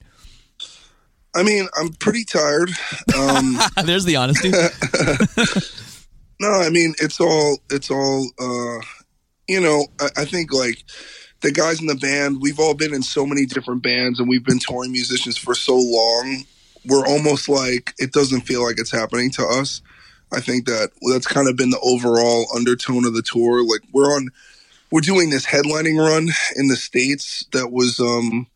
I 1.36 1.42
mean 1.44 1.68
I'm 1.80 1.90
pretty 1.94 2.26
tired 2.26 2.70
um 3.18 3.58
There's 3.86 4.06
the 4.06 4.18
honesty. 4.18 4.52
No, 6.40 6.50
I 6.50 6.70
mean 6.70 6.94
it's 7.00 7.22
all 7.22 7.58
it's 7.70 7.90
all 7.90 8.28
uh 8.40 8.80
you 9.48 9.60
know, 9.62 9.86
I, 10.00 10.10
I 10.18 10.26
think 10.26 10.54
like 10.54 10.84
the 11.42 11.52
guys 11.52 11.82
in 11.82 11.88
the 11.88 11.96
band, 11.96 12.42
we've 12.42 12.60
all 12.60 12.74
been 12.74 12.94
in 12.94 13.04
so 13.04 13.26
many 13.26 13.46
different 13.46 13.84
bands 13.84 14.20
and 14.20 14.28
we've 14.30 14.46
been 14.46 14.60
touring 14.60 14.92
musicians 14.92 15.38
for 15.38 15.56
so 15.56 15.76
long. 15.76 16.44
We're 16.86 17.06
almost 17.06 17.48
like 17.50 17.94
it 17.98 18.12
doesn't 18.12 18.42
feel 18.42 18.64
like 18.64 18.80
it's 18.80 18.92
happening 18.92 19.32
to 19.32 19.46
us. 19.46 19.82
I 20.32 20.40
think 20.42 20.66
that 20.66 20.90
that's 21.12 21.28
kind 21.28 21.48
of 21.48 21.56
been 21.56 21.70
the 21.70 21.80
overall 21.82 22.48
undertone 22.56 23.06
of 23.06 23.14
the 23.14 23.22
tour. 23.22 23.64
Like 23.64 23.82
we're 23.94 24.14
on 24.16 24.30
we're 24.92 25.02
doing 25.02 25.30
this 25.30 25.46
headlining 25.46 25.98
run 25.98 26.30
in 26.56 26.68
the 26.68 26.76
states 26.76 27.46
that 27.54 27.72
was 27.72 28.00
um 28.00 28.48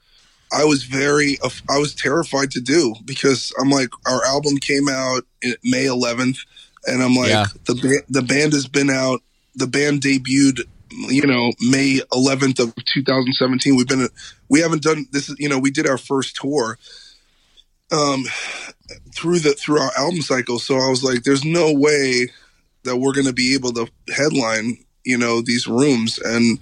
I 0.52 0.64
was 0.66 0.84
very 0.84 1.38
I 1.70 1.78
was 1.78 1.94
terrified 1.94 2.52
to 2.52 2.62
do 2.62 2.96
because 3.06 3.52
I'm 3.60 3.70
like 3.70 3.90
our 4.08 4.24
album 4.26 4.58
came 4.58 4.88
out 4.90 5.24
May 5.64 5.86
11th 5.86 6.40
and 6.86 7.04
I'm 7.04 7.16
like 7.16 7.30
Yeah. 7.30 7.46
the 7.66 7.76
ba- 7.76 8.06
the 8.10 8.22
band 8.22 8.54
has 8.54 8.68
been 8.68 8.90
out 8.90 9.22
the 9.56 9.68
band 9.68 10.02
debuted 10.02 10.64
you 11.10 11.26
know 11.26 11.52
May 11.70 12.00
11th 12.12 12.60
of 12.60 12.74
2017 12.76 13.76
we've 13.76 13.88
been 13.88 14.08
we 14.50 14.62
haven't 14.62 14.84
done 14.84 15.06
this 15.12 15.34
you 15.38 15.50
know 15.50 15.60
we 15.60 15.72
did 15.72 15.88
our 15.88 15.98
first 15.98 16.36
tour 16.36 16.78
um 17.92 18.26
through 19.14 19.40
the 19.40 19.54
through 19.54 19.80
our 19.80 19.92
album 19.98 20.22
cycle. 20.22 20.60
So 20.60 20.76
I 20.76 20.90
was 20.90 21.04
like 21.04 21.24
there's 21.24 21.46
no 21.46 21.74
way 21.74 22.30
that 22.84 22.98
we're 22.98 23.14
going 23.14 23.28
to 23.28 23.34
be 23.34 23.54
able 23.54 23.74
to 23.74 23.88
headline 24.16 24.78
you 25.06 25.18
know 25.18 25.42
these 25.42 25.68
rooms. 25.68 26.20
And 26.20 26.60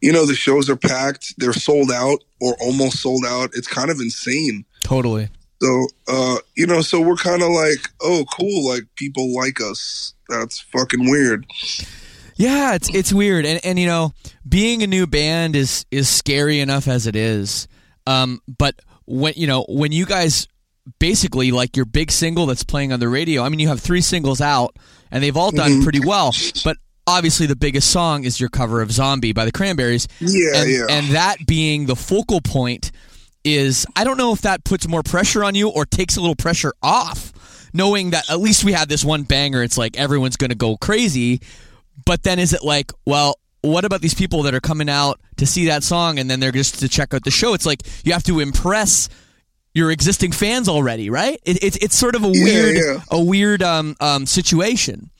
you 0.00 0.12
know 0.12 0.26
the 0.26 0.34
shows 0.34 0.70
are 0.70 0.76
packed 0.76 1.34
they're 1.38 1.52
sold 1.52 1.90
out 1.90 2.20
or 2.40 2.56
almost 2.60 3.00
sold 3.00 3.24
out. 3.26 3.50
It's 3.54 3.68
kind 3.68 3.90
of 3.90 4.00
insane. 4.00 4.64
Totally. 4.84 5.28
so 5.60 5.86
uh 6.08 6.36
you 6.54 6.66
know 6.66 6.80
so 6.80 7.00
we're 7.00 7.16
kind 7.16 7.42
of 7.42 7.50
like 7.50 7.88
oh 8.00 8.24
cool 8.36 8.68
like 8.68 8.84
people 8.96 9.34
like 9.34 9.60
us. 9.60 10.14
That's 10.28 10.60
fucking 10.60 11.10
weird 11.10 11.46
Yeah, 12.38 12.74
it's 12.74 12.88
it's 12.94 13.12
weird, 13.12 13.44
and 13.44 13.60
and 13.64 13.78
you 13.78 13.86
know, 13.86 14.12
being 14.48 14.82
a 14.82 14.86
new 14.86 15.06
band 15.06 15.56
is 15.56 15.84
is 15.90 16.08
scary 16.08 16.60
enough 16.60 16.88
as 16.88 17.06
it 17.06 17.16
is. 17.16 17.68
Um, 18.06 18.40
but 18.58 18.74
when 19.04 19.34
you 19.36 19.46
know 19.46 19.66
when 19.68 19.92
you 19.92 20.06
guys 20.06 20.46
basically 20.98 21.50
like 21.50 21.76
your 21.76 21.84
big 21.84 22.10
single 22.10 22.46
that's 22.46 22.64
playing 22.64 22.92
on 22.92 23.00
the 23.00 23.08
radio. 23.08 23.42
I 23.42 23.48
mean, 23.48 23.60
you 23.60 23.68
have 23.68 23.80
three 23.80 24.00
singles 24.00 24.40
out, 24.40 24.76
and 25.10 25.22
they've 25.22 25.36
all 25.36 25.50
done 25.50 25.82
pretty 25.82 26.00
well. 26.00 26.32
But 26.64 26.76
obviously, 27.06 27.46
the 27.46 27.56
biggest 27.56 27.90
song 27.90 28.24
is 28.24 28.40
your 28.40 28.48
cover 28.48 28.80
of 28.80 28.92
"Zombie" 28.92 29.32
by 29.32 29.44
the 29.44 29.52
Cranberries. 29.52 30.08
Yeah, 30.20 30.56
and, 30.56 30.70
yeah. 30.70 30.86
and 30.88 31.06
that 31.14 31.38
being 31.46 31.86
the 31.86 31.96
focal 31.96 32.40
point 32.40 32.90
is 33.44 33.86
I 33.96 34.04
don't 34.04 34.16
know 34.16 34.32
if 34.32 34.42
that 34.42 34.64
puts 34.64 34.88
more 34.88 35.02
pressure 35.02 35.44
on 35.44 35.54
you 35.54 35.68
or 35.68 35.84
takes 35.84 36.16
a 36.16 36.20
little 36.20 36.36
pressure 36.36 36.72
off, 36.82 37.32
knowing 37.72 38.10
that 38.10 38.30
at 38.30 38.40
least 38.40 38.64
we 38.64 38.72
had 38.72 38.88
this 38.88 39.04
one 39.04 39.22
banger. 39.22 39.62
It's 39.62 39.78
like 39.78 39.96
everyone's 39.96 40.36
going 40.36 40.50
to 40.50 40.56
go 40.56 40.76
crazy. 40.76 41.40
But 42.04 42.22
then 42.22 42.38
is 42.38 42.52
it 42.52 42.62
like, 42.62 42.92
well, 43.06 43.38
what 43.62 43.84
about 43.84 44.00
these 44.00 44.14
people 44.14 44.42
that 44.44 44.54
are 44.54 44.60
coming 44.60 44.88
out 44.88 45.20
to 45.36 45.46
see 45.46 45.66
that 45.66 45.82
song 45.82 46.18
and 46.18 46.30
then 46.30 46.40
they're 46.40 46.52
just 46.52 46.78
to 46.80 46.88
check 46.88 47.12
out 47.14 47.24
the 47.24 47.30
show? 47.30 47.54
It's 47.54 47.66
like 47.66 47.82
you 48.04 48.12
have 48.12 48.22
to 48.24 48.40
impress 48.40 49.08
your 49.74 49.90
existing 49.90 50.32
fans 50.32 50.68
already, 50.68 51.10
right? 51.10 51.40
It, 51.44 51.62
it's 51.62 51.76
it's 51.78 51.96
sort 51.96 52.14
of 52.14 52.24
a 52.24 52.28
Yeah, 52.28 52.44
weird 52.44 52.76
yeah. 52.76 53.00
a 53.10 53.22
weird 53.22 53.62
um, 53.62 53.96
um, 54.00 54.26
situation. 54.26 55.10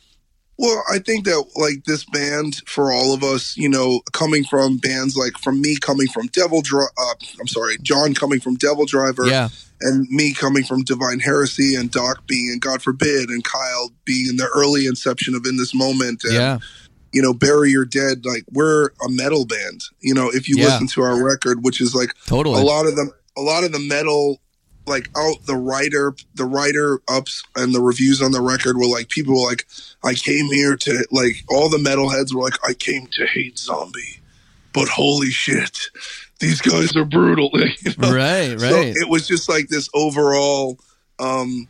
Well, 0.60 0.82
I 0.92 0.98
think 0.98 1.24
that 1.26 1.44
like 1.54 1.84
this 1.84 2.04
band 2.04 2.56
for 2.66 2.90
all 2.92 3.14
of 3.14 3.22
us, 3.22 3.56
you 3.56 3.68
know, 3.68 4.00
coming 4.12 4.42
from 4.44 4.78
bands 4.78 5.16
like 5.16 5.38
from 5.38 5.60
me 5.60 5.76
coming 5.76 6.08
from 6.08 6.28
DevilDriver, 6.30 6.86
uh, 6.98 7.14
I'm 7.40 7.46
sorry, 7.46 7.76
John 7.82 8.12
coming 8.14 8.40
from 8.40 8.56
DevilDriver, 8.56 9.28
Yeah. 9.30 9.48
And 9.80 10.08
me 10.10 10.34
coming 10.34 10.64
from 10.64 10.82
Divine 10.82 11.20
Heresy, 11.20 11.74
and 11.74 11.90
Doc 11.90 12.26
being 12.26 12.50
in 12.52 12.58
God 12.58 12.82
Forbid, 12.82 13.28
and 13.30 13.44
Kyle 13.44 13.90
being 14.04 14.28
in 14.28 14.36
the 14.36 14.48
early 14.54 14.86
inception 14.86 15.34
of 15.34 15.44
In 15.46 15.56
This 15.56 15.74
Moment, 15.74 16.24
and 16.24 16.32
Yeah. 16.34 16.58
you 17.12 17.22
know, 17.22 17.32
Bury 17.32 17.70
Your 17.70 17.84
Dead. 17.84 18.24
Like 18.24 18.44
we're 18.50 18.86
a 19.04 19.08
metal 19.08 19.44
band. 19.46 19.84
You 20.00 20.14
know, 20.14 20.28
if 20.30 20.48
you 20.48 20.56
Yeah. 20.58 20.66
listen 20.66 20.88
to 20.88 21.02
our 21.02 21.22
record, 21.22 21.64
which 21.64 21.80
is 21.80 21.94
like 21.94 22.10
Totally. 22.26 22.60
a 22.60 22.64
lot 22.64 22.86
of 22.86 22.96
them, 22.96 23.10
a 23.36 23.40
lot 23.40 23.64
of 23.64 23.72
the 23.72 23.78
metal, 23.78 24.40
like 24.86 25.08
out 25.16 25.44
the 25.46 25.54
writer, 25.54 26.14
the 26.34 26.44
writer 26.46 27.00
ups 27.08 27.42
and 27.56 27.74
the 27.74 27.80
reviews 27.80 28.20
on 28.22 28.32
the 28.32 28.40
record 28.40 28.76
were 28.78 28.86
like 28.86 29.08
people 29.10 29.34
were 29.34 29.48
like, 29.48 29.66
I 30.02 30.14
came 30.14 30.46
here 30.46 30.76
to 30.76 31.04
like 31.10 31.44
all 31.48 31.68
the 31.68 31.76
metalheads 31.78 32.32
were 32.34 32.42
like, 32.42 32.58
I 32.66 32.72
came 32.74 33.06
to 33.12 33.26
hate 33.26 33.58
zombie, 33.58 34.20
but 34.72 34.88
holy 34.88 35.30
shit, 35.30 35.90
these 36.40 36.60
guys 36.60 36.96
are 36.96 37.04
brutal. 37.04 37.50
you 37.54 37.92
know? 37.98 38.14
Right, 38.14 38.58
So 38.58 38.76
right. 38.76 38.94
it 38.96 39.08
was 39.08 39.26
just 39.26 39.48
like 39.48 39.68
this 39.68 39.88
overall, 39.94 40.78
um, 41.18 41.68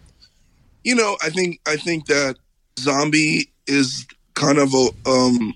you 0.84 0.94
know, 0.94 1.16
I 1.22 1.30
think 1.30 1.60
I 1.66 1.76
think 1.76 2.06
that 2.06 2.36
zombie 2.78 3.50
is 3.66 4.06
kind 4.34 4.58
of 4.58 4.72
a 4.74 4.88
um, 5.08 5.54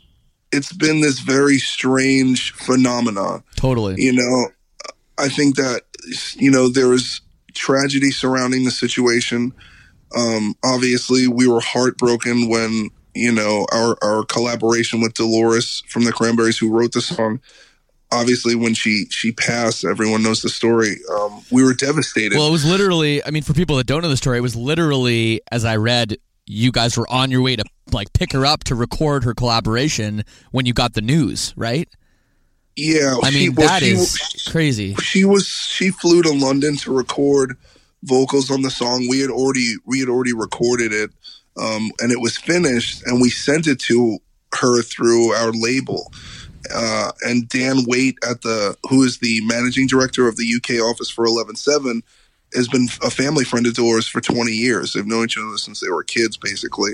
it's 0.51 0.73
been 0.73 1.01
this 1.01 1.21
very 1.21 1.59
strange 1.59 2.53
phenomenon. 2.53 3.43
Totally. 3.57 3.95
You 3.99 4.13
know, 4.13 4.49
I 5.19 5.29
think 5.29 5.57
that 5.57 5.83
you 6.37 6.51
know 6.51 6.69
there 6.69 6.89
was 6.89 7.21
tragedy 7.55 8.11
surrounding 8.11 8.65
the 8.65 8.71
situation. 8.71 9.53
Um, 10.15 10.55
obviously, 10.63 11.27
we 11.27 11.47
were 11.47 11.61
heartbroken 11.61 12.49
when 12.49 12.91
you 13.15 13.33
know 13.33 13.67
our 13.73 13.97
our 14.03 14.25
collaboration 14.25 15.01
with 15.01 15.15
Dolores 15.15 15.83
from 15.89 16.05
the 16.05 16.13
Cranberries, 16.13 16.59
who 16.59 16.71
wrote 16.71 16.93
the 16.93 17.01
song. 17.01 17.41
Obviously, 18.13 18.55
when 18.55 18.75
she 18.75 19.07
she 19.11 19.33
passed, 19.33 19.85
everyone 19.85 20.23
knows 20.23 20.43
the 20.43 20.49
story. 20.51 20.97
Um, 21.19 21.43
we 21.51 21.65
were 21.65 21.75
devastated. 21.75 22.37
Well, 22.37 22.47
it 22.47 22.53
was 22.53 22.65
literally. 22.65 23.25
I 23.25 23.31
mean, 23.31 23.43
for 23.43 23.55
people 23.55 23.77
that 23.77 23.87
don't 23.87 24.03
know 24.03 24.09
the 24.09 24.17
story, 24.17 24.39
it 24.39 24.43
was 24.43 24.55
literally 24.55 25.41
as 25.51 25.65
I 25.65 25.77
read. 25.77 26.17
You 26.45 26.73
guys 26.73 26.97
were 26.99 27.09
on 27.09 27.31
your 27.31 27.41
way 27.41 27.57
to 27.57 27.65
like 27.93 28.13
pick 28.13 28.33
her 28.33 28.45
up 28.45 28.65
to 28.65 28.75
record 28.75 29.25
her 29.25 29.33
collaboration 29.33 30.25
when 30.51 30.67
you 30.67 30.73
got 30.73 30.93
the 30.95 31.01
news, 31.01 31.55
right? 31.57 31.89
Yeah, 32.77 33.17
I 33.23 33.31
mean 33.31 33.43
she- 33.43 33.49
well, 33.51 33.69
that 33.69 33.83
she- 33.83 33.91
is 33.91 34.49
crazy. 34.51 34.95
She 34.97 35.25
was 35.25 35.47
she 35.47 35.91
flew 35.91 36.21
to 36.23 36.33
London 36.33 36.77
to 36.79 36.93
record 36.93 37.57
vocals 38.03 38.51
on 38.51 38.63
the 38.63 38.71
song. 38.71 39.07
We 39.09 39.21
had 39.21 39.31
already 39.31 39.77
we 39.87 40.01
had 40.01 40.09
already 40.09 40.33
recorded 40.33 40.93
it, 40.93 41.11
um, 41.57 41.91
and 42.01 42.11
it 42.11 42.21
was 42.21 42.37
finished, 42.37 43.03
and 43.07 43.21
we 43.21 43.31
sent 43.31 43.67
it 43.67 43.79
to 43.81 44.19
her 44.59 44.83
through 44.83 45.33
our 45.33 45.53
label. 45.53 46.13
Uh, 46.73 47.13
and 47.23 47.49
Dan 47.49 47.85
Waite 47.87 48.19
at 48.29 48.43
the 48.43 48.77
who 48.89 49.03
is 49.03 49.19
the 49.19 49.41
managing 49.45 49.87
director 49.87 50.29
of 50.29 50.37
the 50.37 50.55
UK 50.57 50.83
office 50.83 51.11
for 51.11 51.25
Eleven 51.25 51.57
Seven 51.57 52.03
has 52.55 52.69
been 52.69 52.89
a 53.03 53.11
family 53.11 53.45
friend 53.45 53.67
of 53.67 53.79
ours 53.79 54.07
for 54.07 54.21
20 54.21 54.53
years. 54.53 54.93
They've 54.93 55.07
known 55.07 55.25
each 55.25 55.39
other 55.39 55.57
since 55.57 55.81
they 55.81 55.89
were 55.89 56.05
kids, 56.05 56.37
basically. 56.37 56.93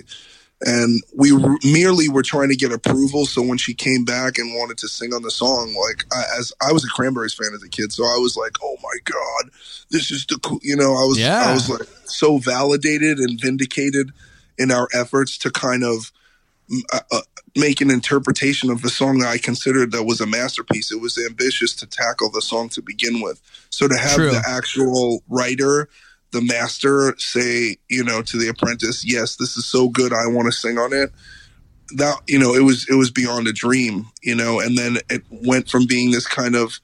And 0.61 1.03
we 1.17 1.33
r- 1.33 1.57
merely 1.65 2.09
were 2.09 2.23
trying 2.23 2.49
to 2.49 2.57
get 2.57 2.73
approval. 2.73 3.27
So 3.27 3.43
when 3.43 3.59
she 3.59 3.75
came 3.75 4.05
back 4.05 4.39
and 4.39 4.55
wanted 4.55 4.79
to 4.79 4.89
sing 4.89 5.15
on 5.15 5.23
the 5.23 5.31
song, 5.31 5.75
like 5.75 6.05
I, 6.13 6.25
as 6.39 6.53
I 6.61 6.73
was 6.73 6.85
a 6.85 6.89
Cranberries 6.89 7.35
fan 7.35 7.51
as 7.55 7.63
a 7.63 7.69
kid, 7.69 7.93
so 7.93 8.03
I 8.05 8.19
was 8.19 8.37
like, 8.37 8.57
"Oh 8.61 8.77
my 8.83 8.97
god, 9.05 9.53
this 9.91 10.11
is 10.11 10.27
the 10.27 10.37
cool." 10.41 10.59
You 10.63 10.75
know, 10.75 10.97
I 10.97 11.05
was 11.05 11.17
Yeah. 11.17 11.45
I 11.49 11.53
was 11.53 11.71
like 11.71 11.87
so 12.07 12.39
validated 12.39 13.19
and 13.19 13.41
vindicated 13.41 14.11
in 14.59 14.73
our 14.73 14.89
efforts 14.93 15.39
to 15.39 15.51
kind 15.53 15.85
of 15.85 16.11
uh, 16.93 17.01
uh, 17.13 17.21
make 17.57 17.81
an 17.81 17.91
interpretation 17.91 18.71
of 18.71 18.83
the 18.83 18.91
song 18.91 19.19
that 19.19 19.29
I 19.29 19.39
considered 19.39 19.93
that 19.93 20.05
was 20.05 20.21
a 20.21 20.27
masterpiece. 20.27 20.91
It 20.93 21.01
was 21.01 21.19
ambitious 21.19 21.75
to 21.77 21.87
tackle 21.87 22.31
the 22.31 22.43
song 22.43 22.69
to 22.71 22.83
begin 22.83 23.21
with. 23.21 23.41
So 23.71 23.89
to 23.89 23.97
have 23.97 24.17
True. 24.17 24.31
the 24.31 24.43
actual 24.47 25.23
writer, 25.29 25.89
the 26.31 26.43
master, 26.43 27.15
say, 27.19 27.77
you 27.89 28.05
know, 28.05 28.23
to 28.23 28.37
the 28.37 28.49
apprentice, 28.49 29.05
"Yes, 29.05 29.37
this 29.37 29.57
is 29.57 29.67
so 29.67 29.89
good. 29.89 30.13
I 30.13 30.27
want 30.27 30.47
to 30.47 30.53
sing 30.53 30.79
on 30.79 30.93
it." 30.93 31.11
That 31.93 32.21
you 32.27 32.39
know, 32.39 32.55
it 32.55 32.63
was 32.63 32.87
it 32.89 32.95
was 32.95 33.11
beyond 33.11 33.47
a 33.47 33.53
dream, 33.53 34.07
you 34.23 34.35
know. 34.35 34.61
And 34.61 34.77
then 34.77 34.99
it 35.09 35.23
went 35.31 35.71
from 35.71 35.87
being 35.87 36.11
this 36.11 36.27
kind 36.27 36.55
of 36.55 36.81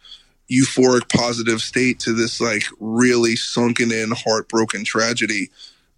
euphoric, 0.50 1.10
positive 1.14 1.60
state 1.60 2.00
to 2.00 2.12
this 2.12 2.40
like 2.40 2.64
really 2.80 3.36
sunken 3.36 3.92
in, 3.92 4.12
heartbroken 4.12 4.84
tragedy. 4.84 5.50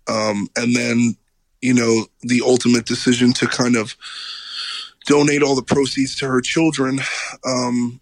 Um, 0.08 0.48
and 0.56 0.74
then 0.74 1.16
you 1.60 1.74
know 1.74 2.06
the 2.22 2.42
ultimate 2.44 2.86
decision 2.86 3.32
to 3.34 3.46
kind 3.46 3.76
of 3.76 3.96
donate 5.06 5.42
all 5.42 5.54
the 5.54 5.62
proceeds 5.62 6.14
to 6.16 6.26
her 6.28 6.40
children 6.40 7.00
um 7.46 8.00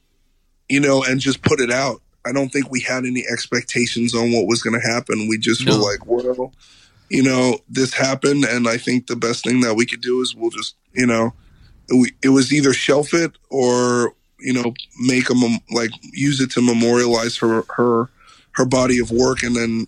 you 0.68 0.80
know 0.80 1.02
and 1.04 1.20
just 1.20 1.42
put 1.42 1.60
it 1.60 1.70
out 1.70 2.00
i 2.26 2.32
don't 2.32 2.48
think 2.50 2.70
we 2.70 2.80
had 2.80 3.04
any 3.04 3.24
expectations 3.30 4.14
on 4.14 4.32
what 4.32 4.46
was 4.46 4.62
going 4.62 4.78
to 4.78 4.86
happen 4.86 5.28
we 5.28 5.38
just 5.38 5.64
No. 5.66 5.76
were 5.78 5.84
like 5.90 6.06
well 6.06 6.52
you 7.10 7.22
know 7.22 7.58
this 7.68 7.92
happened 7.94 8.44
and 8.44 8.66
i 8.66 8.76
think 8.78 9.06
the 9.06 9.16
best 9.16 9.44
thing 9.44 9.60
that 9.60 9.74
we 9.74 9.86
could 9.86 10.00
do 10.00 10.20
is 10.22 10.34
we'll 10.34 10.50
just 10.50 10.74
you 10.94 11.06
know 11.06 11.32
we, 11.94 12.12
it 12.22 12.30
was 12.30 12.52
either 12.52 12.72
shelf 12.72 13.12
it 13.12 13.32
or 13.50 14.14
you 14.40 14.52
know 14.54 14.72
make 15.00 15.28
a 15.30 15.34
mem- 15.34 15.60
like 15.70 15.90
use 16.12 16.40
it 16.40 16.50
to 16.52 16.62
memorialize 16.62 17.36
her 17.36 17.64
her 17.76 18.08
her 18.52 18.64
body 18.64 18.98
of 18.98 19.10
work 19.10 19.42
and 19.42 19.54
then 19.54 19.86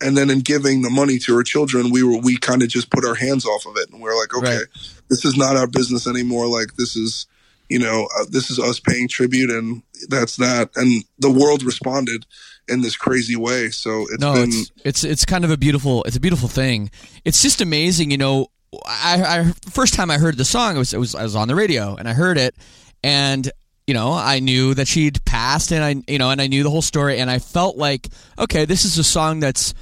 and 0.00 0.16
then 0.16 0.30
in 0.30 0.40
giving 0.40 0.82
the 0.82 0.90
money 0.90 1.18
to 1.18 1.36
her 1.36 1.42
children 1.42 1.90
we 1.90 2.02
were 2.02 2.18
we 2.18 2.36
kind 2.36 2.62
of 2.62 2.68
just 2.68 2.90
put 2.90 3.04
our 3.04 3.14
hands 3.14 3.44
off 3.44 3.66
of 3.66 3.76
it 3.76 3.90
and 3.90 4.00
we 4.02 4.08
are 4.08 4.18
like 4.18 4.34
okay 4.34 4.56
Right. 4.58 4.66
this 5.08 5.24
is 5.24 5.36
not 5.36 5.56
our 5.56 5.66
business 5.66 6.06
anymore 6.06 6.46
like 6.46 6.74
this 6.76 6.96
is 6.96 7.26
you 7.68 7.78
know 7.78 8.08
uh, 8.18 8.24
this 8.30 8.50
is 8.50 8.58
us 8.58 8.80
paying 8.80 9.08
tribute 9.08 9.50
and 9.50 9.82
that's 10.08 10.36
that 10.36 10.70
and 10.76 11.04
the 11.18 11.30
world 11.30 11.62
responded 11.62 12.26
in 12.68 12.82
this 12.82 12.96
crazy 12.96 13.34
way 13.36 13.70
so 13.70 14.02
it's 14.10 14.20
no, 14.20 14.34
been 14.34 14.50
it's 14.50 14.72
it's 14.84 15.04
it's 15.04 15.24
kind 15.24 15.44
of 15.44 15.50
a 15.50 15.56
beautiful 15.56 16.04
it's 16.04 16.16
a 16.16 16.20
beautiful 16.20 16.48
thing. 16.48 16.90
It's 17.24 17.42
just 17.42 17.60
amazing, 17.60 18.10
you 18.10 18.18
know. 18.18 18.48
I, 18.86 19.22
I 19.22 19.52
first 19.70 19.94
time 19.94 20.10
I 20.10 20.18
heard 20.18 20.36
the 20.36 20.44
song, 20.44 20.76
it 20.76 20.78
was, 20.78 20.92
it 20.92 20.98
was 20.98 21.14
I 21.14 21.22
was 21.22 21.34
on 21.34 21.48
the 21.48 21.54
radio 21.54 21.96
and 21.96 22.06
I 22.06 22.12
heard 22.12 22.36
it, 22.36 22.54
and 23.02 23.50
you 23.86 23.94
know 23.94 24.12
I 24.12 24.40
knew 24.40 24.74
that 24.74 24.86
she'd 24.86 25.24
passed, 25.24 25.72
and 25.72 25.82
I 25.82 26.12
you 26.12 26.18
know 26.18 26.30
and 26.30 26.40
I 26.42 26.48
knew 26.48 26.62
the 26.62 26.70
whole 26.70 26.82
story, 26.82 27.18
and 27.18 27.30
I 27.30 27.38
felt 27.38 27.78
like 27.78 28.08
okay, 28.38 28.66
this 28.66 28.84
is 28.84 28.98
a 28.98 29.04
song 29.04 29.40
that's 29.40 29.72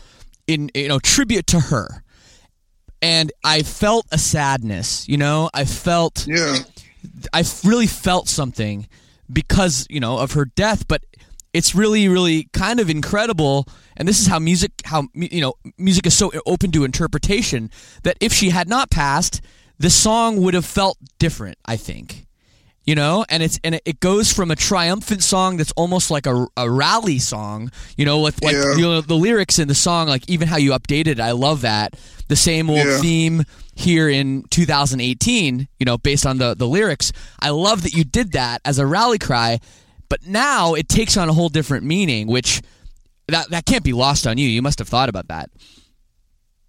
in 0.46 0.70
you 0.74 0.88
know 0.88 0.98
tribute 0.98 1.46
to 1.48 1.60
her, 1.60 2.02
and 3.02 3.32
I 3.44 3.62
felt 3.62 4.06
a 4.12 4.18
sadness, 4.18 5.08
you 5.08 5.16
know, 5.16 5.50
I 5.54 5.64
felt 5.64 6.26
yeah 6.26 6.58
I 7.32 7.44
really 7.64 7.86
felt 7.86 8.28
something 8.28 8.88
because 9.32 9.86
you 9.90 10.00
know 10.00 10.18
of 10.18 10.32
her 10.32 10.44
death, 10.44 10.86
but 10.88 11.02
it's 11.56 11.74
really, 11.74 12.06
really 12.06 12.50
kind 12.52 12.80
of 12.80 12.90
incredible. 12.90 13.66
And 13.96 14.06
this 14.06 14.20
is 14.20 14.26
how 14.26 14.38
music, 14.38 14.72
how 14.84 15.08
you 15.14 15.40
know, 15.40 15.54
music 15.78 16.06
is 16.06 16.14
so 16.14 16.30
open 16.44 16.70
to 16.72 16.84
interpretation 16.84 17.70
that 18.02 18.18
if 18.20 18.30
she 18.30 18.50
had 18.50 18.68
not 18.68 18.90
passed, 18.90 19.40
the 19.78 19.88
song 19.88 20.42
would 20.42 20.52
have 20.52 20.66
felt 20.66 20.98
different. 21.18 21.56
I 21.64 21.76
think, 21.76 22.25
you 22.86 22.94
know, 22.94 23.24
and 23.28 23.42
it's 23.42 23.58
and 23.64 23.80
it- 23.84 24.00
goes 24.00 24.32
from 24.32 24.50
a 24.50 24.56
triumphant 24.56 25.22
song 25.22 25.56
that's 25.56 25.72
almost 25.72 26.10
like 26.10 26.26
a, 26.26 26.46
a 26.56 26.70
rally 26.70 27.18
song, 27.18 27.70
you 27.96 28.04
know, 28.04 28.20
with 28.20 28.42
like 28.42 28.54
Yeah. 28.54 28.76
you 28.76 28.82
know 28.82 29.00
the 29.00 29.14
lyrics 29.16 29.58
in 29.58 29.68
the 29.68 29.74
song, 29.74 30.06
like 30.08 30.28
even 30.30 30.46
how 30.48 30.56
you 30.56 30.70
updated 30.70 31.06
it. 31.08 31.20
I 31.20 31.32
love 31.32 31.62
that. 31.62 31.94
The 32.28 32.36
same 32.36 32.70
old 32.70 32.78
Yeah. 32.86 33.00
theme 33.00 33.42
here 33.74 34.08
in 34.08 34.44
2018, 34.50 35.68
you 35.78 35.84
know, 35.86 35.98
based 35.98 36.24
on 36.26 36.38
the 36.38 36.54
the 36.54 36.66
lyrics. 36.68 37.12
I 37.40 37.50
love 37.50 37.82
that 37.82 37.92
you 37.94 38.04
did 38.04 38.32
that 38.32 38.60
as 38.64 38.78
a 38.78 38.86
rally 38.86 39.18
cry, 39.18 39.58
but 40.08 40.26
now 40.26 40.74
it 40.74 40.88
takes 40.88 41.16
on 41.16 41.28
a 41.28 41.32
whole 41.32 41.48
different 41.48 41.84
meaning, 41.84 42.26
which 42.28 42.62
that 43.28 43.50
that 43.50 43.64
can't 43.66 43.82
be 43.84 43.92
lost 43.92 44.26
on 44.26 44.38
you. 44.38 44.48
You 44.48 44.62
must 44.62 44.78
have 44.78 44.88
thought 44.88 45.08
about 45.08 45.28
that. 45.28 45.50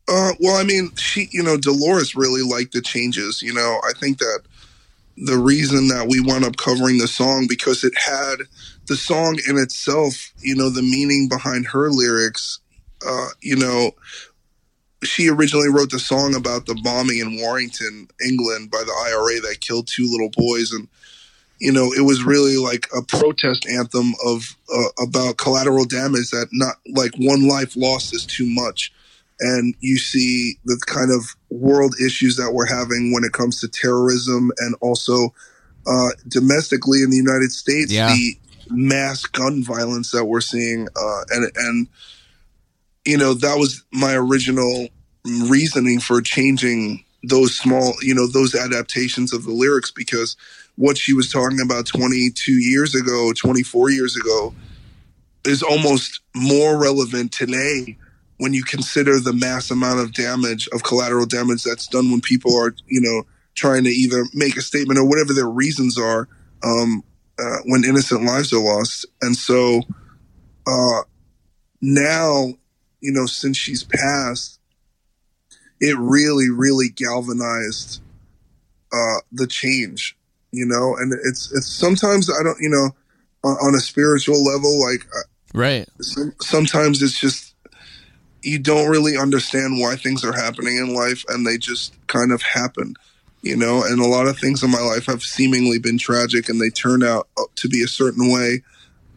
Uh, 0.10 0.32
well, 0.40 0.56
I 0.56 0.64
mean, 0.64 0.90
she, 0.96 1.28
you 1.32 1.44
know, 1.44 1.58
Dolores 1.58 2.16
really 2.16 2.42
liked 2.42 2.72
the 2.74 2.82
changes. 2.82 3.42
You 3.42 3.54
know, 3.54 3.82
I 3.84 3.92
think 4.00 4.20
that 4.20 4.40
the 5.18 5.38
reason 5.38 5.88
that 5.88 6.08
we 6.08 6.22
wound 6.22 6.46
up 6.46 6.58
covering 6.58 7.00
the 7.00 7.08
song 7.08 7.48
because 7.50 7.84
it 7.84 7.94
had 7.98 8.36
the 8.88 8.96
song 8.96 9.40
in 9.48 9.58
itself, 9.58 10.32
you 10.40 10.56
know, 10.56 10.70
the 10.70 10.82
meaning 10.82 11.28
behind 11.28 11.66
her 11.68 11.90
lyrics. 11.90 12.60
Uh, 13.06 13.30
you 13.42 13.56
know, 13.56 13.92
she 15.04 15.30
originally 15.30 15.70
wrote 15.70 15.90
the 15.90 16.00
song 16.00 16.36
about 16.36 16.66
the 16.66 16.80
bombing 16.84 17.20
in 17.20 17.40
Warrington, 17.40 18.08
England, 18.24 18.72
by 18.72 18.80
the 18.80 18.94
IRA 19.08 19.42
that 19.42 19.62
killed 19.62 19.88
two 19.88 20.08
little 20.10 20.30
boys, 20.30 20.72
and 20.72 20.88
you 21.60 21.72
know, 21.72 21.92
it 21.92 22.02
was 22.02 22.24
really 22.24 22.58
like 22.58 22.88
a 22.96 23.02
protest 23.02 23.68
anthem 23.68 24.14
of 24.24 24.56
uh, 24.74 25.04
about 25.04 25.38
collateral 25.38 25.86
damage 25.86 26.30
that 26.30 26.48
not 26.52 26.76
like 26.94 27.12
one 27.18 27.48
life 27.48 27.76
lost 27.76 28.14
is 28.14 28.26
too 28.26 28.46
much 28.46 28.92
and 29.40 29.76
you 29.80 29.98
see 29.98 30.58
the 30.66 30.80
kind 30.86 31.12
of 31.12 31.36
world 31.50 31.96
issues 32.04 32.36
that 32.38 32.52
we're 32.54 32.66
having 32.66 33.14
when 33.14 33.24
it 33.24 33.34
comes 33.34 33.60
to 33.62 33.68
terrorism 33.68 34.52
and 34.58 34.76
also 34.82 35.34
uh, 35.86 36.10
domestically 36.28 37.02
in 37.04 37.10
the 37.10 37.18
United 37.18 37.52
States, 37.52 37.92
Yeah. 37.92 38.14
the 38.14 38.38
mass 38.70 39.26
gun 39.26 39.64
violence 39.64 40.12
that 40.12 40.26
we're 40.26 40.42
seeing, 40.42 40.88
uh, 40.96 41.22
and 41.30 41.52
and 41.56 41.88
you 43.06 43.18
know 43.18 43.34
that 43.34 43.58
was 43.58 43.84
my 43.94 44.14
original 44.16 44.90
reasoning 45.24 46.00
for 46.00 46.22
changing 46.22 47.04
those 47.24 47.56
small, 47.56 47.94
you 48.02 48.14
know, 48.14 48.28
those 48.28 48.56
adaptations 48.56 49.34
of 49.34 49.44
the 49.44 49.52
lyrics 49.52 49.92
because 49.92 50.36
what 50.76 50.98
she 50.98 51.14
was 51.14 51.32
talking 51.32 51.60
about 51.60 51.86
22 51.88 52.52
years 52.52 52.94
ago, 52.96 53.34
24 53.34 53.90
years 53.90 54.16
ago, 54.16 54.54
is 55.46 55.64
almost 55.64 56.22
more 56.36 56.78
relevant 56.78 57.32
today 57.32 57.98
when 58.38 58.54
you 58.54 58.64
consider 58.64 59.20
the 59.20 59.34
mass 59.34 59.72
amount 59.72 60.00
of 60.00 60.14
damage 60.14 60.68
of 60.74 60.84
collateral 60.84 61.26
damage 61.26 61.64
that's 61.64 61.88
done 61.88 62.12
when 62.12 62.22
people 62.22 62.56
are 62.58 62.74
you 62.88 63.02
know 63.02 63.24
trying 63.56 63.84
to 63.84 63.90
either 63.90 64.26
make 64.34 64.56
a 64.58 64.62
statement 64.62 65.00
or 65.00 65.08
whatever 65.08 65.34
their 65.34 65.50
reasons 65.50 65.98
are 65.98 66.28
um, 66.64 67.04
uh, 67.40 67.58
when 67.66 67.84
innocent 67.84 68.24
lives 68.24 68.54
are 68.54 68.60
lost 68.60 69.06
and 69.22 69.36
so 69.36 69.82
uh, 70.68 71.02
now 71.82 72.48
you 73.02 73.12
know 73.12 73.26
since 73.26 73.58
she's 73.58 73.84
passed 73.84 74.60
it 75.80 75.98
really 75.98 76.50
really 76.50 76.90
galvanized 76.90 78.02
uh, 78.94 79.20
the 79.32 79.48
change 79.48 80.18
you 80.52 80.66
know 80.66 80.96
and 80.98 81.14
it's 81.26 81.52
it's 81.54 81.68
sometimes 81.68 82.30
i 82.30 82.44
don't 82.44 82.58
you 82.60 82.70
know 82.70 82.90
on, 83.44 83.56
on 83.58 83.76
a 83.76 83.80
spiritual 83.80 84.44
level 84.44 84.80
like 84.84 85.02
Right. 85.54 85.88
some, 86.02 86.34
sometimes 86.40 87.02
it's 87.02 87.20
just 87.20 87.47
you 88.48 88.60
don't 88.60 88.90
really 88.90 89.18
understand 89.18 89.80
why 89.80 89.96
things 89.96 90.24
are 90.24 90.34
happening 90.34 90.78
in 90.78 90.96
life 90.96 91.24
and 91.30 91.46
they 91.46 91.58
just 91.58 91.96
kind 92.08 92.32
of 92.32 92.42
happen 92.42 92.96
you 93.42 93.56
know, 93.56 93.84
and 93.84 94.02
a 94.02 94.08
lot 94.08 94.28
of 94.28 94.38
things 94.38 94.64
in 94.64 94.72
my 94.72 94.82
life 94.82 95.06
have 95.06 95.22
seemingly 95.22 95.80
been 95.80 95.98
tragic 95.98 96.50
and 96.50 96.60
they 96.60 96.70
turn 96.70 97.04
out 97.04 97.28
to 97.56 97.70
be 97.70 97.84
a 97.84 97.88
certain 97.88 98.32
way. 98.32 98.62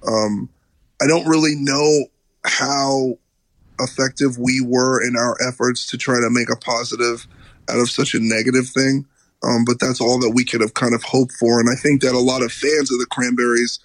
Um, 0.06 0.48
I 1.02 1.06
don't 1.06 1.26
really 1.26 1.54
know 1.56 2.06
how 2.44 3.18
effective 3.80 4.38
we 4.38 4.60
were 4.64 5.02
in 5.02 5.16
our 5.16 5.36
efforts 5.46 5.86
to 5.86 5.98
try 5.98 6.20
to 6.20 6.28
make 6.30 6.50
a 6.50 6.56
positive 6.56 7.26
out 7.68 7.80
of 7.80 7.90
such 7.90 8.14
a 8.14 8.20
negative 8.20 8.68
thing. 8.68 9.06
Um, 9.42 9.64
but 9.64 9.80
that's 9.80 10.02
all 10.02 10.20
that 10.20 10.32
we 10.34 10.44
could 10.44 10.60
have 10.60 10.74
kind 10.74 10.94
of 10.94 11.02
hoped 11.02 11.32
for. 11.32 11.58
And 11.58 11.70
I 11.70 11.74
think 11.74 12.02
that 12.02 12.14
a 12.14 12.18
lot 12.18 12.42
of 12.42 12.52
fans 12.52 12.92
of 12.92 12.98
the 12.98 13.06
Cranberries 13.10 13.80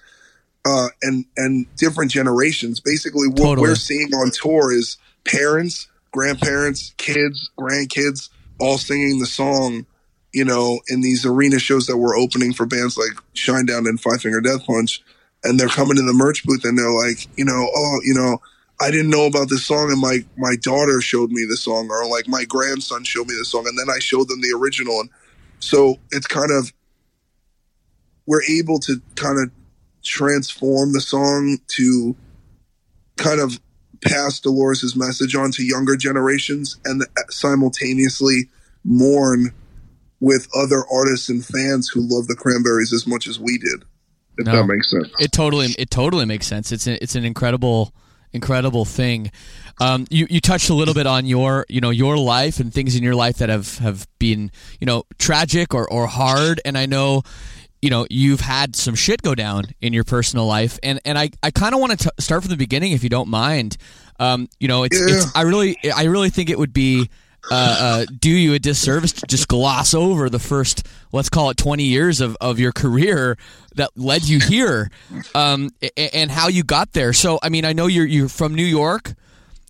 uh, 0.66 0.88
and 1.02 1.26
and 1.38 1.66
different 1.78 2.12
generations, 2.12 2.82
basically, 2.82 3.30
what 3.30 3.38
Totally. 3.38 3.70
we're 3.70 3.76
seeing 3.76 4.14
on 4.16 4.32
tour 4.32 4.74
is 4.74 4.98
parents, 5.26 5.88
grandparents, 6.12 6.94
kids, 6.98 7.50
grandkids, 7.60 8.30
all 8.60 8.78
singing 8.78 9.20
the 9.20 9.26
song. 9.26 9.86
You 10.34 10.44
know, 10.44 10.82
in 10.90 11.00
these 11.00 11.26
arena 11.26 11.60
shows 11.60 11.88
that 11.88 11.98
we're 11.98 12.18
opening 12.18 12.54
for 12.54 12.66
bands 12.66 12.98
like 12.98 13.18
Shinedown 13.36 13.88
and 13.88 14.00
Five 14.00 14.22
Finger 14.22 14.42
Death 14.42 14.66
Punch, 14.66 15.02
and 15.46 15.58
they're 15.58 15.70
coming 15.70 15.96
to 15.96 16.02
the 16.02 16.14
merch 16.14 16.44
booth 16.44 16.66
and 16.66 16.78
they're 16.78 16.92
like, 16.92 17.28
you 17.38 17.46
know, 17.46 17.70
oh, 17.74 18.00
you 18.04 18.14
know, 18.14 18.42
I 18.82 18.92
didn't 18.92 19.10
know 19.10 19.26
about 19.26 19.50
this 19.50 19.66
song, 19.66 19.92
and 19.92 20.02
my 20.02 20.26
my 20.38 20.56
daughter 20.58 21.00
showed 21.00 21.32
me 21.32 21.46
the 21.48 21.56
song, 21.56 21.90
or 21.90 22.08
like 22.10 22.28
my 22.28 22.44
grandson 22.44 23.04
showed 23.06 23.28
me 23.28 23.36
the 23.38 23.46
song, 23.46 23.66
and 23.68 23.78
then 23.78 23.88
I 23.90 24.00
showed 24.00 24.28
them 24.28 24.42
the 24.42 24.58
original, 24.58 25.00
and 25.00 25.10
so 25.60 26.00
it's 26.12 26.28
kind 26.28 26.52
of 26.52 26.74
we're 28.26 28.44
able 28.44 28.80
to 28.80 29.02
kind 29.16 29.40
of 29.40 29.52
transform 30.04 30.94
the 30.94 31.02
song 31.02 31.60
to 31.68 32.16
kind 33.18 33.40
of 33.40 33.60
pass 34.06 34.40
Dolores' 34.40 34.96
message 34.96 35.36
on 35.36 35.52
to 35.52 35.64
younger 35.64 35.96
generations, 35.98 36.78
and 36.86 37.04
simultaneously 37.30 38.50
mourn 38.84 39.54
with 40.20 40.48
other 40.56 40.84
artists 40.92 41.30
and 41.30 41.46
fans 41.46 41.90
who 41.90 42.02
love 42.02 42.28
the 42.28 42.36
Cranberries 42.36 42.94
as 42.94 43.06
much 43.06 43.28
as 43.28 43.40
we 43.40 43.58
did. 43.58 43.84
If 44.38 44.46
No. 44.46 44.54
that 44.54 44.66
makes 44.66 44.90
sense. 44.90 45.10
It 45.20 45.32
totally 45.32 45.68
it 45.78 45.90
totally 45.90 46.26
makes 46.26 46.48
sense. 46.48 46.72
It's 46.72 46.88
a, 46.88 47.02
it's 47.02 47.16
an 47.16 47.26
incredible 47.26 47.94
incredible 48.34 48.86
thing. 48.86 49.32
Um, 49.80 50.06
you 50.10 50.28
you 50.30 50.42
touched 50.42 50.70
a 50.70 50.74
little 50.74 50.94
bit 50.94 51.08
on 51.08 51.26
your 51.26 51.66
you 51.70 51.82
know 51.82 51.90
your 51.90 52.18
life 52.18 52.60
and 52.60 52.74
things 52.74 52.96
in 52.96 53.04
your 53.04 53.16
life 53.16 53.38
that 53.38 53.50
have 53.50 53.78
have 53.80 54.08
been 54.20 54.52
you 54.80 54.86
know 54.86 55.04
tragic 55.18 55.74
or 55.74 55.90
or 55.90 56.08
hard, 56.08 56.62
and 56.66 56.78
I 56.78 56.86
know. 56.86 57.24
You 57.86 57.92
know, 57.92 58.08
you've 58.10 58.40
had 58.42 58.76
some 58.76 58.96
shit 58.96 59.22
go 59.22 59.36
down 59.36 59.66
in 59.80 59.94
your 59.94 60.04
personal 60.04 60.48
life, 60.48 60.80
and, 60.82 61.00
and 61.06 61.20
I, 61.20 61.30
I 61.44 61.52
kind 61.52 61.76
of 61.76 61.80
want 61.80 62.00
to 62.00 62.12
start 62.20 62.42
from 62.42 62.50
the 62.50 62.58
beginning, 62.58 62.94
if 62.94 63.04
you 63.04 63.10
don't 63.10 63.30
mind. 63.30 63.78
Um, 64.20 64.50
you 64.60 64.68
know, 64.68 64.86
it's, 64.86 65.00
it's 65.00 65.36
I 65.36 65.42
really 65.44 65.78
I 65.96 66.06
really 66.06 66.32
think 66.32 66.50
it 66.50 66.58
would 66.58 66.74
be 66.74 67.12
uh, 67.52 67.54
uh, 67.80 68.06
do 68.20 68.32
you 68.32 68.56
a 68.56 68.60
disservice 68.60 69.12
to 69.12 69.28
just 69.28 69.48
gloss 69.48 69.94
over 69.94 70.32
the 70.32 70.40
first, 70.40 70.88
let's 71.12 71.30
call 71.30 71.52
it 71.52 71.58
20 71.58 71.84
years 71.84 72.22
of, 72.22 72.36
of 72.42 72.58
your 72.58 72.72
career 72.72 73.38
that 73.76 73.92
led 73.96 74.24
you 74.24 74.40
here 74.40 74.90
um, 75.36 75.70
a- 75.84 76.16
and 76.16 76.32
how 76.32 76.48
you 76.48 76.64
got 76.64 76.92
there. 76.94 77.14
So, 77.14 77.38
I 77.44 77.50
mean, 77.50 77.66
I 77.66 77.74
know 77.74 77.86
you're, 77.86 78.08
you're 78.08 78.30
from 78.30 78.56
New 78.56 78.66
York. 78.66 79.14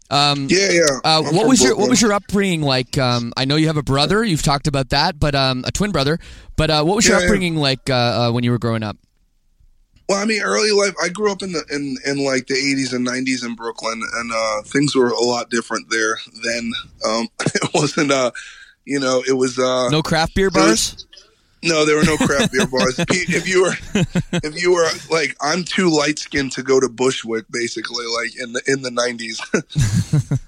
Um, 0.09 0.47
yeah, 0.49 0.69
yeah. 0.71 0.99
Uh, 1.03 1.23
what 1.23 1.47
was 1.47 1.61
your 1.63 1.75
What 1.75 1.89
was 1.89 2.01
your 2.01 2.13
upbringing 2.13 2.61
like? 2.61 2.97
Um, 2.97 3.33
I 3.35 3.45
know 3.45 3.55
you 3.55 3.67
have 3.67 3.77
a 3.77 3.83
brother. 3.83 4.23
You've 4.23 4.43
talked 4.43 4.67
about 4.67 4.89
that, 4.89 5.19
but 5.19 5.33
um, 5.35 5.63
a 5.65 5.71
twin 5.71 5.91
brother. 5.91 6.19
But 6.55 6.69
uh, 6.69 6.83
what 6.83 6.95
was 6.95 7.07
your 7.07 7.17
Yeah, 7.17 7.21
yeah. 7.21 7.25
upbringing 7.27 7.55
like 7.55 7.89
uh, 7.89 7.93
uh, 7.93 8.31
when 8.31 8.43
you 8.43 8.51
were 8.51 8.59
growing 8.59 8.83
up? 8.83 8.97
Well, 10.07 10.21
I 10.21 10.25
mean, 10.25 10.43
early 10.43 10.71
life. 10.71 10.93
I 11.01 11.09
grew 11.09 11.31
up 11.31 11.41
in 11.41 11.51
the 11.51 11.63
in, 11.71 11.97
in 12.05 12.23
like 12.23 12.45
the 12.45 12.53
'80s 12.53 12.93
and 12.93 13.07
'90s 13.07 13.43
in 13.43 13.55
Brooklyn, 13.55 14.01
and 14.15 14.31
uh, 14.31 14.61
things 14.61 14.95
were 14.95 15.09
a 15.09 15.19
lot 15.19 15.49
different 15.49 15.89
there 15.89 16.19
then. 16.43 16.71
Um, 17.07 17.27
it 17.41 17.69
wasn't, 17.73 18.11
uh, 18.11 18.29
you 18.85 18.99
know, 18.99 19.23
it 19.27 19.33
was 19.33 19.57
uh, 19.57 19.89
No 19.89 20.03
craft 20.03 20.35
beer 20.35 20.51
bars. 20.51 21.07
No, 21.65 21.85
there 21.85 21.95
were 21.95 22.03
no 22.03 22.17
craft 22.17 22.51
beer 22.51 22.67
bars. 22.67 22.99
If 23.09 23.47
you 23.47 23.63
were, 23.63 23.73
if 24.31 24.61
you 24.61 24.73
were 24.73 24.87
like, 25.09 25.35
I'm 25.41 25.63
too 25.63 25.89
light 25.89 26.19
skinned 26.19 26.51
to 26.53 26.63
go 26.63 26.79
to 26.79 26.87
Bushwick, 26.89 27.45
basically, 27.49 28.05
like 28.05 28.39
in 28.39 28.53
the 28.53 28.61
in 28.67 28.81
the 28.81 28.89
'90s, 28.89 30.39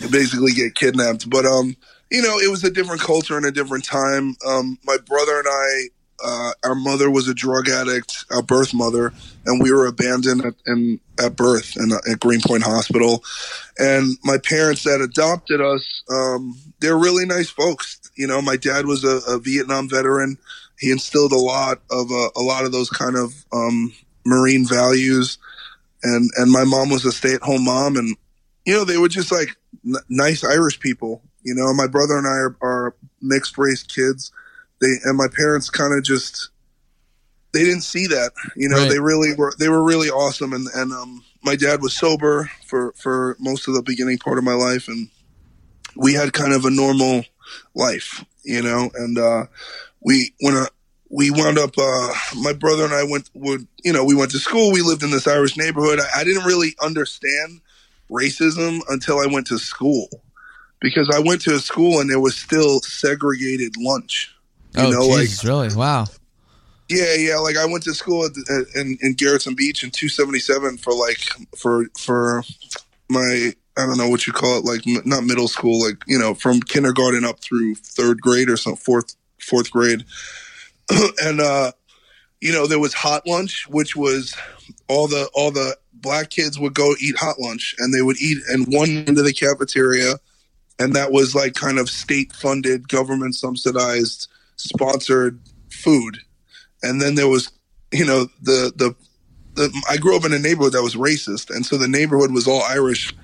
You 0.00 0.08
basically 0.10 0.52
get 0.52 0.74
kidnapped. 0.74 1.30
But 1.30 1.46
um, 1.46 1.76
you 2.10 2.22
know, 2.22 2.38
it 2.38 2.50
was 2.50 2.64
a 2.64 2.70
different 2.70 3.00
culture 3.00 3.36
and 3.36 3.46
a 3.46 3.52
different 3.52 3.84
time. 3.84 4.36
Um, 4.46 4.78
my 4.84 4.96
brother 5.06 5.38
and 5.38 5.48
I, 5.48 5.88
uh, 6.22 6.52
our 6.64 6.74
mother 6.74 7.10
was 7.10 7.28
a 7.28 7.34
drug 7.34 7.68
addict, 7.68 8.24
our 8.30 8.42
birth 8.42 8.72
mother, 8.72 9.12
and 9.46 9.62
we 9.62 9.72
were 9.72 9.86
abandoned 9.86 10.44
at, 10.44 10.54
in, 10.66 11.00
at 11.18 11.36
birth 11.36 11.76
in, 11.76 11.90
at 11.92 12.20
Greenpoint 12.20 12.62
Hospital. 12.62 13.22
And 13.78 14.16
my 14.22 14.38
parents 14.38 14.84
that 14.84 15.00
adopted 15.00 15.60
us, 15.60 16.02
um, 16.10 16.56
they're 16.80 16.98
really 16.98 17.26
nice 17.26 17.50
folks. 17.50 18.00
You 18.16 18.26
know, 18.26 18.40
my 18.40 18.56
dad 18.56 18.86
was 18.86 19.04
a, 19.04 19.20
a 19.28 19.38
Vietnam 19.38 19.88
veteran. 19.88 20.38
He 20.84 20.90
instilled 20.90 21.32
a 21.32 21.38
lot 21.38 21.80
of 21.90 22.10
uh, 22.12 22.28
a 22.36 22.42
lot 22.42 22.66
of 22.66 22.72
those 22.72 22.90
kind 22.90 23.16
of 23.16 23.32
um, 23.54 23.94
Marine 24.26 24.66
values, 24.68 25.38
and 26.02 26.30
and 26.36 26.52
my 26.52 26.64
mom 26.64 26.90
was 26.90 27.06
a 27.06 27.12
stay 27.12 27.32
at 27.32 27.40
home 27.40 27.64
mom, 27.64 27.96
and 27.96 28.14
you 28.66 28.74
know 28.74 28.84
they 28.84 28.98
were 28.98 29.08
just 29.08 29.32
like 29.32 29.56
n- 29.86 29.96
nice 30.10 30.44
Irish 30.44 30.78
people. 30.80 31.22
You 31.42 31.54
know, 31.54 31.72
my 31.72 31.86
brother 31.86 32.18
and 32.18 32.26
I 32.26 32.30
are, 32.30 32.56
are 32.60 32.96
mixed 33.22 33.56
race 33.56 33.82
kids. 33.82 34.30
They 34.82 34.92
and 35.04 35.16
my 35.16 35.28
parents 35.34 35.70
kind 35.70 35.96
of 35.96 36.04
just 36.04 36.50
they 37.54 37.64
didn't 37.64 37.80
see 37.82 38.06
that. 38.08 38.32
You 38.54 38.68
know, 38.68 38.80
Right. 38.80 38.90
they 38.90 38.98
really 38.98 39.32
were 39.34 39.54
they 39.58 39.70
were 39.70 39.82
really 39.82 40.10
awesome. 40.10 40.52
And 40.52 40.66
and 40.74 40.92
um, 40.92 41.24
my 41.42 41.56
dad 41.56 41.80
was 41.80 41.96
sober 41.96 42.50
for 42.66 42.92
for 42.98 43.38
most 43.40 43.68
of 43.68 43.74
the 43.74 43.82
beginning 43.82 44.18
part 44.18 44.36
of 44.36 44.44
my 44.44 44.52
life, 44.52 44.86
and 44.88 45.08
we 45.96 46.12
had 46.12 46.34
kind 46.34 46.52
of 46.52 46.66
a 46.66 46.70
normal 46.70 47.24
life. 47.74 48.22
You 48.44 48.60
know, 48.60 48.90
and 48.94 49.16
uh, 49.18 49.44
we 50.02 50.34
when 50.40 50.54
uh, 50.54 50.66
we 51.14 51.30
wound 51.30 51.58
up 51.58 51.78
uh, 51.78 52.12
my 52.42 52.52
brother 52.52 52.84
and 52.84 52.92
I 52.92 53.04
went 53.04 53.30
would 53.34 53.66
you 53.84 53.92
know 53.92 54.04
we 54.04 54.16
went 54.16 54.32
to 54.32 54.38
school. 54.38 54.72
We 54.72 54.82
lived 54.82 55.04
in 55.04 55.12
this 55.12 55.28
Irish 55.28 55.56
neighborhood. 55.56 56.00
I, 56.00 56.20
I 56.20 56.24
didn't 56.24 56.44
really 56.44 56.74
understand 56.82 57.60
racism 58.10 58.80
until 58.88 59.20
I 59.20 59.26
went 59.26 59.46
to 59.46 59.58
school 59.58 60.08
because 60.80 61.08
I 61.14 61.20
went 61.20 61.40
to 61.42 61.54
a 61.54 61.60
school 61.60 62.00
and 62.00 62.10
there 62.10 62.20
was 62.20 62.36
still 62.36 62.80
segregated 62.80 63.74
lunch. 63.78 64.34
You 64.76 64.86
oh, 64.86 64.90
know, 64.90 65.06
like 65.06 65.20
Jesus, 65.20 65.44
really? 65.44 65.72
Wow. 65.72 66.06
yeah, 66.88 67.14
yeah. 67.14 67.36
Like 67.36 67.56
I 67.56 67.64
went 67.64 67.84
to 67.84 67.94
school 67.94 68.24
at, 68.24 68.32
at, 68.50 68.66
in, 68.74 68.98
in 69.00 69.14
Gerritsen 69.14 69.56
Beach 69.56 69.84
in 69.84 69.90
277 69.90 70.78
for 70.78 70.92
like 70.92 71.20
for 71.56 71.86
for 71.96 72.42
my 73.08 73.52
I 73.76 73.86
don't 73.86 73.98
know 73.98 74.08
what 74.08 74.26
you 74.26 74.32
call 74.32 74.58
it, 74.58 74.64
like 74.64 74.84
m- 74.84 75.02
not 75.04 75.22
middle 75.22 75.46
school, 75.46 75.80
like 75.80 76.02
you 76.08 76.18
know 76.18 76.34
from 76.34 76.60
kindergarten 76.60 77.24
up 77.24 77.38
through 77.38 77.76
third 77.76 78.20
grade 78.20 78.50
or 78.50 78.56
some 78.56 78.74
fourth 78.74 79.14
fourth 79.38 79.70
grade, 79.70 80.04
and 81.22 81.40
uh, 81.40 81.72
you 82.40 82.52
know 82.52 82.66
there 82.66 82.78
was 82.78 82.94
hot 82.94 83.26
lunch, 83.26 83.68
which 83.68 83.96
was 83.96 84.36
all 84.88 85.08
the 85.08 85.28
all 85.34 85.50
the 85.50 85.76
black 85.92 86.30
kids 86.30 86.58
would 86.58 86.74
go 86.74 86.94
eat 87.00 87.16
hot 87.16 87.40
lunch, 87.40 87.74
and 87.78 87.92
they 87.92 88.02
would 88.02 88.20
eat 88.20 88.38
in 88.52 88.64
one 88.64 89.04
of 89.08 89.24
the 89.24 89.32
cafeteria, 89.32 90.14
and 90.78 90.94
that 90.94 91.12
was 91.12 91.34
like 91.34 91.54
kind 91.54 91.78
of 91.78 91.88
state 91.88 92.32
funded, 92.32 92.88
government 92.88 93.34
subsidized, 93.34 94.28
sponsored 94.56 95.40
food. 95.70 96.18
And 96.82 97.00
then 97.00 97.14
there 97.14 97.28
was 97.28 97.50
you 97.92 98.04
know 98.04 98.26
the, 98.42 98.72
the 98.76 98.94
the 99.54 99.82
I 99.88 99.96
grew 99.96 100.16
up 100.16 100.24
in 100.24 100.32
a 100.32 100.38
neighborhood 100.38 100.72
that 100.72 100.82
was 100.82 100.96
racist, 100.96 101.54
and 101.54 101.64
so 101.64 101.76
the 101.76 101.88
neighborhood 101.88 102.32
was 102.32 102.46
all 102.46 102.62
Irish, 102.62 103.14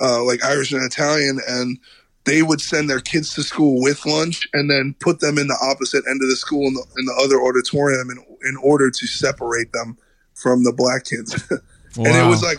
uh, 0.00 0.24
like 0.24 0.44
Irish 0.44 0.72
and 0.72 0.84
Italian, 0.84 1.38
and 1.46 1.78
they 2.26 2.42
would 2.42 2.60
send 2.60 2.90
their 2.90 3.00
kids 3.00 3.34
to 3.34 3.42
school 3.42 3.80
with 3.80 4.04
lunch 4.04 4.46
and 4.52 4.68
then 4.68 4.94
put 5.00 5.20
them 5.20 5.38
in 5.38 5.46
the 5.46 5.58
opposite 5.62 6.04
end 6.08 6.20
of 6.20 6.28
the 6.28 6.36
school 6.36 6.66
in 6.66 6.74
the, 6.74 6.84
in 6.98 7.06
the 7.06 7.14
other 7.24 7.40
auditorium 7.40 8.10
in, 8.10 8.18
in 8.46 8.56
order 8.62 8.90
to 8.90 9.06
separate 9.06 9.72
them 9.72 9.96
from 10.34 10.64
the 10.64 10.72
black 10.72 11.04
kids. 11.04 11.32
and 11.96 12.06
it 12.06 12.28
was 12.28 12.42
like, 12.42 12.58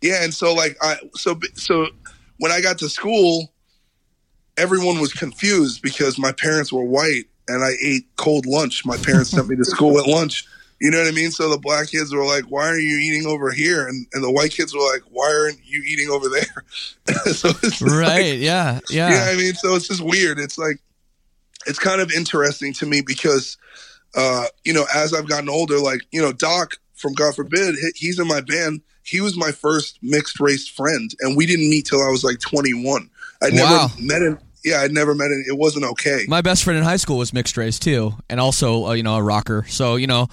yeah, 0.00 0.24
and 0.24 0.34
so 0.34 0.52
like 0.52 0.76
I 0.82 0.96
so 1.14 1.38
so 1.54 1.86
when 2.38 2.50
I 2.50 2.60
got 2.60 2.78
to 2.78 2.88
school, 2.88 3.52
everyone 4.56 4.98
was 4.98 5.12
confused 5.12 5.82
because 5.82 6.18
my 6.18 6.32
parents 6.32 6.72
were 6.72 6.84
white 6.84 7.26
and 7.48 7.62
I 7.62 7.72
ate 7.82 8.06
cold 8.16 8.46
lunch. 8.46 8.84
My 8.84 8.96
parents 8.96 9.30
sent 9.30 9.48
me 9.48 9.56
to 9.56 9.64
school 9.64 9.98
at 9.98 10.06
lunch. 10.06 10.46
You 10.82 10.90
know 10.90 10.98
what 10.98 11.06
I 11.06 11.12
mean? 11.12 11.30
So 11.30 11.48
the 11.48 11.58
black 11.58 11.88
kids 11.90 12.12
were 12.12 12.24
like, 12.26 12.44
"Why 12.50 12.66
are 12.66 12.78
you 12.78 12.96
eating 12.98 13.24
over 13.24 13.52
here?" 13.52 13.86
And 13.86 14.04
and 14.12 14.22
the 14.24 14.30
white 14.32 14.50
kids 14.50 14.74
were 14.74 14.80
like, 14.92 15.02
"Why 15.10 15.32
aren't 15.32 15.60
you 15.64 15.80
eating 15.86 16.08
over 16.10 16.28
there?" 16.28 16.64
so 17.32 17.50
it's 17.62 17.80
like- 17.80 17.90
Right. 17.92 18.38
Yeah. 18.38 18.80
Yeah. 18.90 19.10
yeah, 19.10 19.30
I 19.32 19.36
mean, 19.36 19.54
so 19.54 19.76
it's 19.76 19.86
just 19.86 20.00
weird. 20.02 20.40
It's 20.40 20.58
like 20.58 20.80
it's 21.66 21.78
kind 21.78 22.00
of 22.00 22.10
interesting 22.10 22.72
to 22.74 22.86
me 22.86 23.00
because 23.00 23.56
uh, 24.16 24.46
you 24.64 24.72
know, 24.74 24.84
as 24.94 25.14
I've 25.14 25.28
gotten 25.28 25.48
older, 25.48 25.78
like, 25.78 26.00
you 26.10 26.20
know, 26.20 26.32
Doc 26.32 26.76
from 26.96 27.12
God 27.14 27.34
Forbid, 27.36 27.76
he's 27.94 28.18
in 28.18 28.26
my 28.28 28.40
band. 28.42 28.80
He 29.04 29.20
was 29.20 29.36
my 29.36 29.52
first 29.52 29.98
mixed 30.02 30.38
race 30.40 30.68
friend, 30.68 31.10
and 31.20 31.36
we 31.36 31.46
didn't 31.46 31.70
meet 31.70 31.86
till 31.86 32.02
I 32.02 32.08
was 32.10 32.22
like 32.24 32.38
21. 32.40 33.08
I 33.42 33.50
never 33.50 33.70
met 34.00 34.20
him. 34.22 34.38
Yeah, 34.64 34.80
I'd 34.80 34.92
never 34.92 35.14
met 35.14 35.30
him. 35.32 35.42
It 35.46 35.56
wasn't 35.56 35.84
okay. 35.86 36.24
My 36.28 36.40
best 36.42 36.62
friend 36.62 36.76
in 36.78 36.84
high 36.84 36.96
school 36.96 37.18
was 37.18 37.32
mixed 37.32 37.56
race 37.56 37.78
too, 37.78 38.14
and 38.28 38.38
also 38.38 38.86
uh, 38.88 38.92
you 38.92 39.02
know 39.02 39.14
a 39.16 39.22
rocker. 39.22 39.64
So 39.68 39.96
you 39.96 40.06
know, 40.06 40.28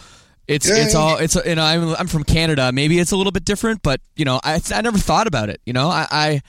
it's 0.49 0.67
Yeah, 0.67 0.77
it's 0.77 0.93
yeah. 0.95 0.99
all 0.99 1.17
it's 1.17 1.35
you 1.35 1.55
know 1.55 1.63
I'm 1.63 1.95
I'm 1.95 2.07
from 2.07 2.23
Canada. 2.23 2.71
Maybe 2.71 2.99
it's 2.99 3.12
a 3.12 3.15
little 3.15 3.31
bit 3.31 3.45
different, 3.45 3.83
but 3.83 4.01
you 4.15 4.25
know 4.25 4.41
I 4.43 4.59
I 4.73 4.81
never 4.81 4.97
thought 4.97 5.27
about 5.27 5.49
it. 5.49 5.62
You 5.65 5.73
know 5.73 5.89
I, 5.89 6.07
I 6.09 6.41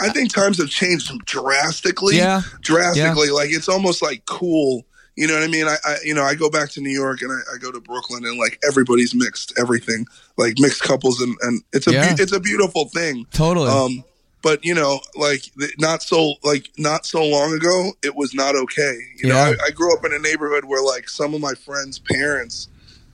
I 0.00 0.10
think 0.10 0.32
times 0.32 0.58
have 0.58 0.68
changed 0.68 1.10
drastically. 1.24 2.16
Yeah. 2.16 2.42
Drastically. 2.60 3.30
Like 3.30 3.48
it's 3.50 3.68
almost 3.68 4.02
like 4.02 4.26
cool. 4.26 4.84
You 5.16 5.26
know 5.26 5.34
what 5.34 5.42
I 5.42 5.48
mean? 5.48 5.66
I, 5.66 5.76
I 5.84 5.96
you 6.04 6.14
know 6.14 6.22
I 6.22 6.34
go 6.34 6.50
back 6.50 6.68
to 6.72 6.80
New 6.82 6.90
York 6.90 7.22
and 7.22 7.32
I, 7.32 7.54
I, 7.54 7.58
go 7.58 7.72
to 7.72 7.80
Brooklyn 7.80 8.24
and 8.24 8.38
like 8.38 8.60
everybody's 8.68 9.14
mixed 9.14 9.58
everything 9.58 10.06
like 10.36 10.54
mixed 10.58 10.82
couples 10.82 11.20
and 11.20 11.34
and 11.40 11.62
it's 11.72 11.88
a 11.88 11.92
yeah. 11.92 12.14
it's 12.18 12.32
a 12.32 12.40
beautiful 12.40 12.84
thing. 12.90 13.26
Totally. 13.32 13.70
Um, 13.70 14.04
but 14.42 14.62
you 14.62 14.74
know, 14.74 15.00
like 15.16 15.42
not 15.78 16.02
so 16.02 16.34
like 16.44 16.68
not 16.76 17.06
so 17.06 17.24
long 17.24 17.54
ago, 17.54 17.92
it 18.02 18.14
was 18.14 18.34
not 18.34 18.54
okay. 18.54 18.98
You 19.16 19.28
yeah. 19.28 19.32
know, 19.32 19.40
I, 19.40 19.54
I 19.68 19.70
grew 19.70 19.92
up 19.96 20.04
in 20.04 20.12
a 20.12 20.18
neighborhood 20.18 20.66
where 20.66 20.82
like 20.82 21.08
some 21.08 21.32
of 21.32 21.40
my 21.40 21.54
friends' 21.54 21.98
parents 21.98 22.68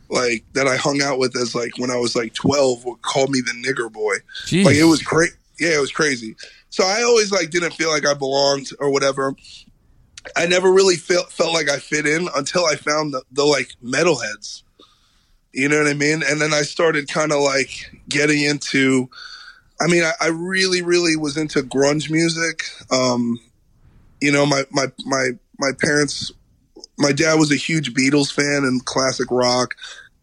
like 0.09 0.45
that 0.53 0.67
I 0.67 0.77
hung 0.77 1.01
out 1.03 1.19
with 1.19 1.37
as 1.37 1.55
like 1.55 1.79
when 1.79 1.91
I 1.91 1.97
was 1.97 2.15
like 2.15 2.35
12 2.35 2.85
would 2.85 3.03
call 3.03 3.27
me 3.27 3.41
the 3.41 3.53
nigger 3.53 3.93
boy. 3.93 4.17
Jeez. 4.45 4.65
Like 4.65 4.77
it 4.77 4.85
was 4.85 5.03
great. 5.03 5.33
Yeah, 5.59 5.77
it 5.77 5.81
was 5.81 5.93
crazy. 5.93 6.37
So 6.71 6.85
I 6.85 7.03
always 7.03 7.31
like 7.31 7.51
didn't 7.51 7.75
feel 7.75 7.91
like 7.91 8.07
I 8.07 8.15
belonged 8.15 8.71
or 8.81 8.91
whatever. 8.91 9.35
I 10.37 10.47
never 10.47 10.73
really 10.73 10.97
felt 10.97 11.31
felt 11.31 11.53
like 11.53 11.69
I 11.69 11.79
fit 11.79 12.07
in 12.07 12.29
until 12.35 12.65
I 12.65 12.77
found 12.77 13.15
the, 13.15 13.23
the 13.33 13.45
like 13.45 13.71
metalheads. 13.83 14.63
You 15.53 15.69
know 15.69 15.79
what 15.79 15.87
I 15.87 15.95
mean? 15.95 16.23
And 16.29 16.41
then 16.41 16.53
I 16.53 16.63
started 16.63 17.09
kind 17.09 17.33
of 17.33 17.41
like 17.41 17.71
getting 18.09 18.43
into. 18.43 19.09
I 19.81 19.87
mean, 19.89 20.05
I, 20.05 20.13
I, 20.21 20.29
really, 20.29 20.83
really 20.83 21.17
was 21.17 21.37
into 21.37 21.61
grunge 21.61 22.09
music. 22.09 22.65
Um, 22.93 23.39
you 24.21 24.33
know, 24.33 24.47
my 24.47 24.65
my 24.71 24.87
my 25.05 25.31
my 25.59 25.71
parents, 25.81 26.33
my 26.99 27.13
dad 27.13 27.35
was 27.35 27.53
a 27.53 27.57
huge 27.57 27.95
Beatles 27.95 28.33
fan 28.33 28.65
and 28.65 28.85
classic 28.85 29.31
rock, 29.31 29.75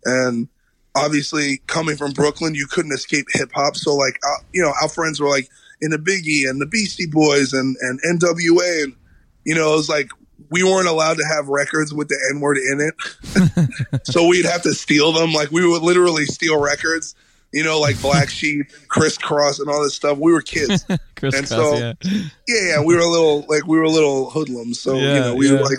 and 0.06 0.48
obviously 0.96 1.62
coming 1.68 1.96
from 1.96 2.12
Brooklyn, 2.12 2.56
you 2.56 2.68
couldn't 2.68 2.94
escape 2.94 3.28
hip 3.32 3.52
hop. 3.54 3.76
So 3.76 3.96
like, 3.96 4.20
uh, 4.26 4.44
you 4.54 4.62
know, 4.62 4.74
our 4.82 4.90
friends 4.90 5.20
were 5.20 5.30
like 5.30 5.50
in 5.82 5.92
the 5.92 5.98
Biggie 5.98 6.50
and 6.50 6.62
the 6.62 6.66
Beastie 6.66 7.08
Boys 7.08 7.54
and 7.54 7.76
and 7.82 8.02
NWA 8.02 8.84
and 8.84 8.96
you 9.44 9.56
know, 9.56 9.74
it 9.74 9.78
was 9.78 9.90
like 9.90 10.10
we 10.50 10.64
weren't 10.64 10.88
allowed 10.88 11.18
to 11.18 11.26
have 11.26 11.48
records 11.48 11.94
with 11.94 12.10
the 12.10 12.18
N 12.34 12.42
word 12.42 12.58
in 12.58 12.82
it. 12.82 14.06
so 14.06 14.28
we'd 14.28 14.46
have 14.46 14.62
to 14.64 14.74
steal 14.74 15.12
them. 15.12 15.34
Like 15.34 15.52
we 15.52 15.66
would 15.66 15.82
literally 15.82 16.26
steal 16.26 16.60
records, 16.60 17.16
you 17.54 17.64
know, 17.64 17.80
like 17.80 18.00
Black 18.02 18.30
Sheep, 18.30 18.68
Kris 18.88 19.18
Kross, 19.18 19.60
and 19.60 19.70
all 19.70 19.84
this 19.84 19.96
stuff. 19.96 20.18
We 20.18 20.32
were 20.32 20.42
kids. 20.42 20.86
And 21.24 21.48
so, 21.48 21.78
yeah. 21.78 21.94
yeah. 22.02 22.22
yeah, 22.48 22.84
we 22.84 22.96
were 22.96 23.02
a 23.02 23.08
little, 23.08 23.46
like, 23.48 23.68
we 23.68 23.78
were 23.78 23.84
a 23.84 23.92
little 23.92 24.32
hoodlums. 24.32 24.80
So, 24.80 24.96
yeah, 24.96 25.14
you 25.14 25.20
know, 25.20 25.36
we 25.36 25.46
yeah. 25.46 25.52
would 25.52 25.62
like 25.62 25.78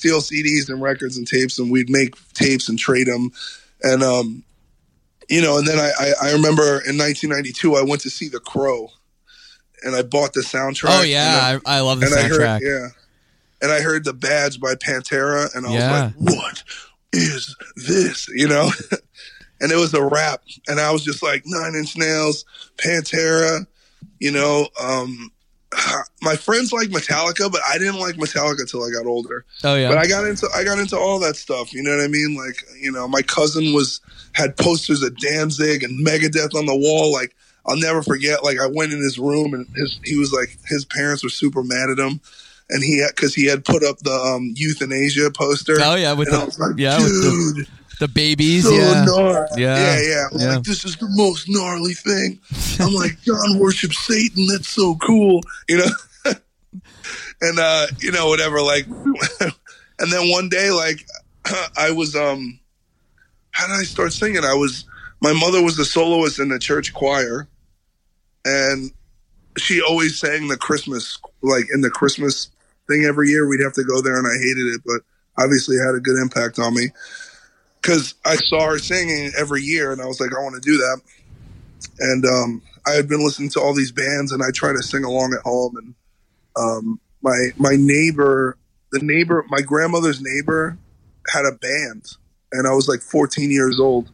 steal 0.00 0.20
CDs 0.20 0.68
and 0.68 0.80
records 0.80 1.16
and 1.16 1.26
tapes 1.26 1.58
and 1.58 1.70
we'd 1.70 1.90
make 1.90 2.14
tapes 2.32 2.68
and 2.68 2.78
trade 2.78 3.06
them. 3.06 3.30
And, 3.82 4.02
um, 4.02 4.44
you 5.28 5.42
know, 5.42 5.58
and 5.58 5.66
then 5.66 5.78
I, 5.78 5.92
I, 5.98 6.28
I 6.28 6.32
remember 6.32 6.62
in 6.62 6.98
1992, 6.98 7.76
I 7.76 7.82
went 7.82 8.00
to 8.02 8.10
see 8.10 8.28
The 8.28 8.40
Crow 8.40 8.90
and 9.82 9.94
I 9.94 10.02
bought 10.02 10.32
the 10.32 10.40
soundtrack. 10.40 11.00
Oh 11.00 11.02
yeah, 11.02 11.58
I, 11.64 11.76
I, 11.76 11.80
love 11.80 12.00
the 12.00 12.06
soundtrack. 12.06 12.60
Heard, 12.60 12.62
yeah, 12.62 12.88
and 13.62 13.72
I 13.72 13.80
heard 13.80 14.04
the 14.04 14.12
badge 14.12 14.60
by 14.60 14.74
Pantera, 14.74 15.54
and 15.54 15.66
I 15.66 15.72
yeah. 15.72 16.04
was 16.04 16.14
like, 16.14 16.36
"What 16.36 16.64
is 17.12 17.56
this?" 17.76 18.28
You 18.28 18.48
know, 18.48 18.70
and 19.60 19.72
it 19.72 19.76
was 19.76 19.94
a 19.94 20.04
rap, 20.04 20.42
and 20.68 20.80
I 20.80 20.90
was 20.90 21.04
just 21.04 21.22
like, 21.22 21.42
Nine 21.46 21.74
Inch 21.74 21.96
Nails, 21.96 22.44
Pantera, 22.76 23.66
you 24.18 24.32
know. 24.32 24.68
Um, 24.80 25.32
my 26.22 26.36
friends 26.36 26.72
like 26.72 26.88
Metallica, 26.88 27.50
but 27.50 27.60
I 27.68 27.78
didn't 27.78 28.00
like 28.00 28.16
Metallica 28.16 28.60
until 28.60 28.84
I 28.84 28.90
got 28.90 29.06
older. 29.06 29.44
Oh 29.64 29.76
yeah. 29.76 29.88
But 29.88 29.98
I 29.98 30.06
got 30.06 30.26
into 30.26 30.48
I 30.54 30.64
got 30.64 30.78
into 30.78 30.96
all 30.96 31.18
that 31.20 31.36
stuff. 31.36 31.72
You 31.72 31.82
know 31.82 31.96
what 31.96 32.04
I 32.04 32.08
mean? 32.08 32.36
Like 32.36 32.64
you 32.80 32.92
know, 32.92 33.06
my 33.08 33.22
cousin 33.22 33.72
was 33.72 34.00
had 34.34 34.56
posters 34.56 35.02
of 35.02 35.16
Danzig 35.18 35.82
and 35.82 36.06
Megadeth 36.06 36.54
on 36.54 36.66
the 36.66 36.76
wall. 36.76 37.12
Like 37.12 37.36
I'll 37.66 37.76
never 37.76 38.02
forget. 38.02 38.42
Like 38.42 38.58
I 38.58 38.66
went 38.66 38.92
in 38.92 38.98
his 38.98 39.18
room 39.18 39.54
and 39.54 39.66
his 39.76 40.00
he 40.04 40.16
was 40.16 40.32
like 40.32 40.56
his 40.66 40.84
parents 40.84 41.22
were 41.22 41.30
super 41.30 41.62
mad 41.62 41.90
at 41.90 41.98
him 41.98 42.20
and 42.70 42.82
he 42.82 43.00
had 43.00 43.10
because 43.14 43.34
he 43.34 43.46
had 43.46 43.64
put 43.64 43.84
up 43.84 43.98
the 43.98 44.12
um, 44.12 44.52
euthanasia 44.54 45.30
poster. 45.30 45.76
Oh 45.80 45.96
yeah, 45.96 46.12
with 46.12 46.30
the 46.30 46.38
like, 46.58 46.78
yeah, 46.78 46.98
with 46.98 47.06
the, 47.06 47.66
the 48.00 48.08
babies. 48.08 48.64
So 48.64 48.72
yeah. 48.72 49.04
yeah, 49.04 49.46
yeah, 49.56 50.00
yeah. 50.00 50.26
yeah. 50.32 50.54
Like 50.54 50.64
this 50.64 50.84
is 50.84 50.96
the 50.96 51.06
most 51.10 51.48
gnarly 51.48 51.92
thing. 51.92 52.40
I'm 52.80 52.92
like, 52.94 53.20
John 53.20 53.58
worships 53.58 53.98
Satan. 53.98 54.46
That's 54.46 54.68
so 54.68 54.96
cool, 54.96 55.42
you 55.68 55.78
know. 55.78 56.32
and 57.40 57.58
uh, 57.58 57.86
you 58.00 58.10
know, 58.10 58.28
whatever. 58.28 58.60
Like, 58.60 58.86
and 59.40 60.10
then 60.10 60.30
one 60.30 60.48
day, 60.48 60.70
like, 60.70 61.06
I 61.76 61.92
was 61.92 62.16
um, 62.16 62.58
how 63.52 63.68
did 63.68 63.74
I 63.74 63.84
start 63.84 64.12
singing? 64.12 64.44
I 64.44 64.54
was 64.54 64.86
my 65.20 65.32
mother 65.32 65.62
was 65.62 65.76
the 65.76 65.84
soloist 65.84 66.40
in 66.40 66.48
the 66.48 66.58
church 66.58 66.92
choir, 66.92 67.46
and 68.44 68.90
she 69.58 69.82
always 69.82 70.18
sang 70.18 70.48
the 70.48 70.56
Christmas 70.56 71.18
like 71.42 71.66
in 71.72 71.82
the 71.82 71.90
Christmas 71.90 72.50
thing 72.88 73.04
every 73.04 73.28
year. 73.28 73.46
We'd 73.46 73.62
have 73.62 73.74
to 73.74 73.84
go 73.84 74.00
there, 74.00 74.16
and 74.16 74.26
I 74.26 74.32
hated 74.32 74.74
it, 74.74 74.80
but 74.86 75.02
obviously 75.36 75.76
it 75.76 75.84
had 75.84 75.94
a 75.94 76.00
good 76.00 76.20
impact 76.20 76.58
on 76.58 76.74
me 76.74 76.88
because 77.80 78.14
I 78.24 78.36
saw 78.36 78.66
her 78.66 78.78
singing 78.78 79.32
every 79.38 79.62
year, 79.62 79.92
and 79.92 80.00
I 80.00 80.06
was 80.06 80.20
like, 80.20 80.30
I 80.36 80.42
want 80.42 80.54
to 80.54 80.60
do 80.60 80.76
that. 80.76 81.00
And 81.98 82.24
um, 82.26 82.62
I 82.86 82.92
had 82.92 83.08
been 83.08 83.24
listening 83.24 83.50
to 83.50 83.60
all 83.60 83.74
these 83.74 83.92
bands, 83.92 84.32
and 84.32 84.42
I 84.42 84.50
try 84.52 84.72
to 84.72 84.82
sing 84.82 85.04
along 85.04 85.34
at 85.34 85.42
home. 85.42 85.76
And 85.76 85.94
um, 86.56 87.00
my 87.22 87.48
my 87.56 87.76
neighbor, 87.76 88.56
the 88.92 89.00
neighbor, 89.00 89.44
my 89.48 89.60
grandmother's 89.60 90.20
neighbor, 90.20 90.76
had 91.32 91.46
a 91.46 91.52
band, 91.52 92.04
and 92.52 92.66
I 92.66 92.72
was 92.72 92.88
like 92.88 93.00
14 93.00 93.50
years 93.50 93.78
old. 93.80 94.10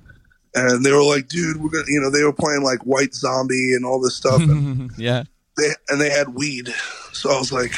And 0.54 0.84
they 0.84 0.92
were 0.92 1.04
like, 1.04 1.28
"Dude, 1.28 1.58
we're 1.58 1.70
gonna," 1.70 1.84
you 1.88 2.00
know, 2.00 2.10
they 2.10 2.24
were 2.24 2.32
playing 2.32 2.62
like 2.62 2.80
White 2.80 3.14
Zombie 3.14 3.74
and 3.74 3.84
all 3.84 4.00
this 4.00 4.16
stuff. 4.16 4.40
And 4.40 4.90
yeah, 4.98 5.24
they 5.56 5.70
and 5.88 6.00
they 6.00 6.10
had 6.10 6.30
weed, 6.30 6.72
so 7.12 7.30
I 7.30 7.38
was 7.38 7.52
like, 7.52 7.72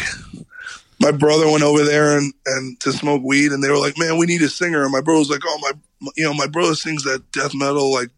my 1.00 1.12
brother 1.12 1.50
went 1.50 1.62
over 1.62 1.84
there 1.84 2.18
and, 2.18 2.32
and 2.46 2.80
to 2.80 2.92
smoke 2.92 3.22
weed, 3.22 3.52
and 3.52 3.62
they 3.62 3.70
were 3.70 3.78
like, 3.78 3.98
"Man, 3.98 4.18
we 4.18 4.26
need 4.26 4.42
a 4.42 4.48
singer." 4.48 4.82
And 4.82 4.92
my 4.92 5.00
brother 5.00 5.20
was 5.20 5.30
like, 5.30 5.42
"Oh 5.44 5.58
my, 5.60 6.10
you 6.16 6.24
know, 6.24 6.34
my 6.34 6.46
brother 6.46 6.74
sings 6.74 7.04
that 7.04 7.30
death 7.32 7.54
metal, 7.54 7.92
like, 7.92 8.10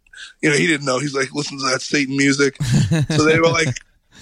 you 0.43 0.51
know, 0.51 0.57
he 0.57 0.67
didn't 0.67 0.87
know. 0.87 0.99
He's 0.99 1.15
like, 1.15 1.33
listen 1.33 1.59
to 1.59 1.65
that 1.67 1.83
Satan 1.83 2.17
music." 2.17 2.57
so 3.11 3.25
they 3.25 3.39
were 3.39 3.51
like, 3.51 3.77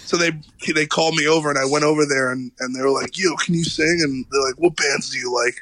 so 0.05 0.17
they 0.17 0.33
they 0.75 0.87
called 0.87 1.15
me 1.15 1.27
over, 1.27 1.51
and 1.51 1.59
I 1.59 1.71
went 1.71 1.85
over 1.85 2.05
there, 2.05 2.33
and 2.33 2.51
and 2.59 2.75
they 2.75 2.83
were 2.83 2.91
like, 2.91 3.19
"Yo, 3.19 3.37
can 3.37 3.55
you 3.55 3.65
sing?" 3.65 4.01
And 4.03 4.25
they're 4.31 4.43
like, 4.43 4.57
"What 4.59 4.77
bands 4.77 5.11
do 5.11 5.19
you 5.19 5.33
like?" 5.33 5.57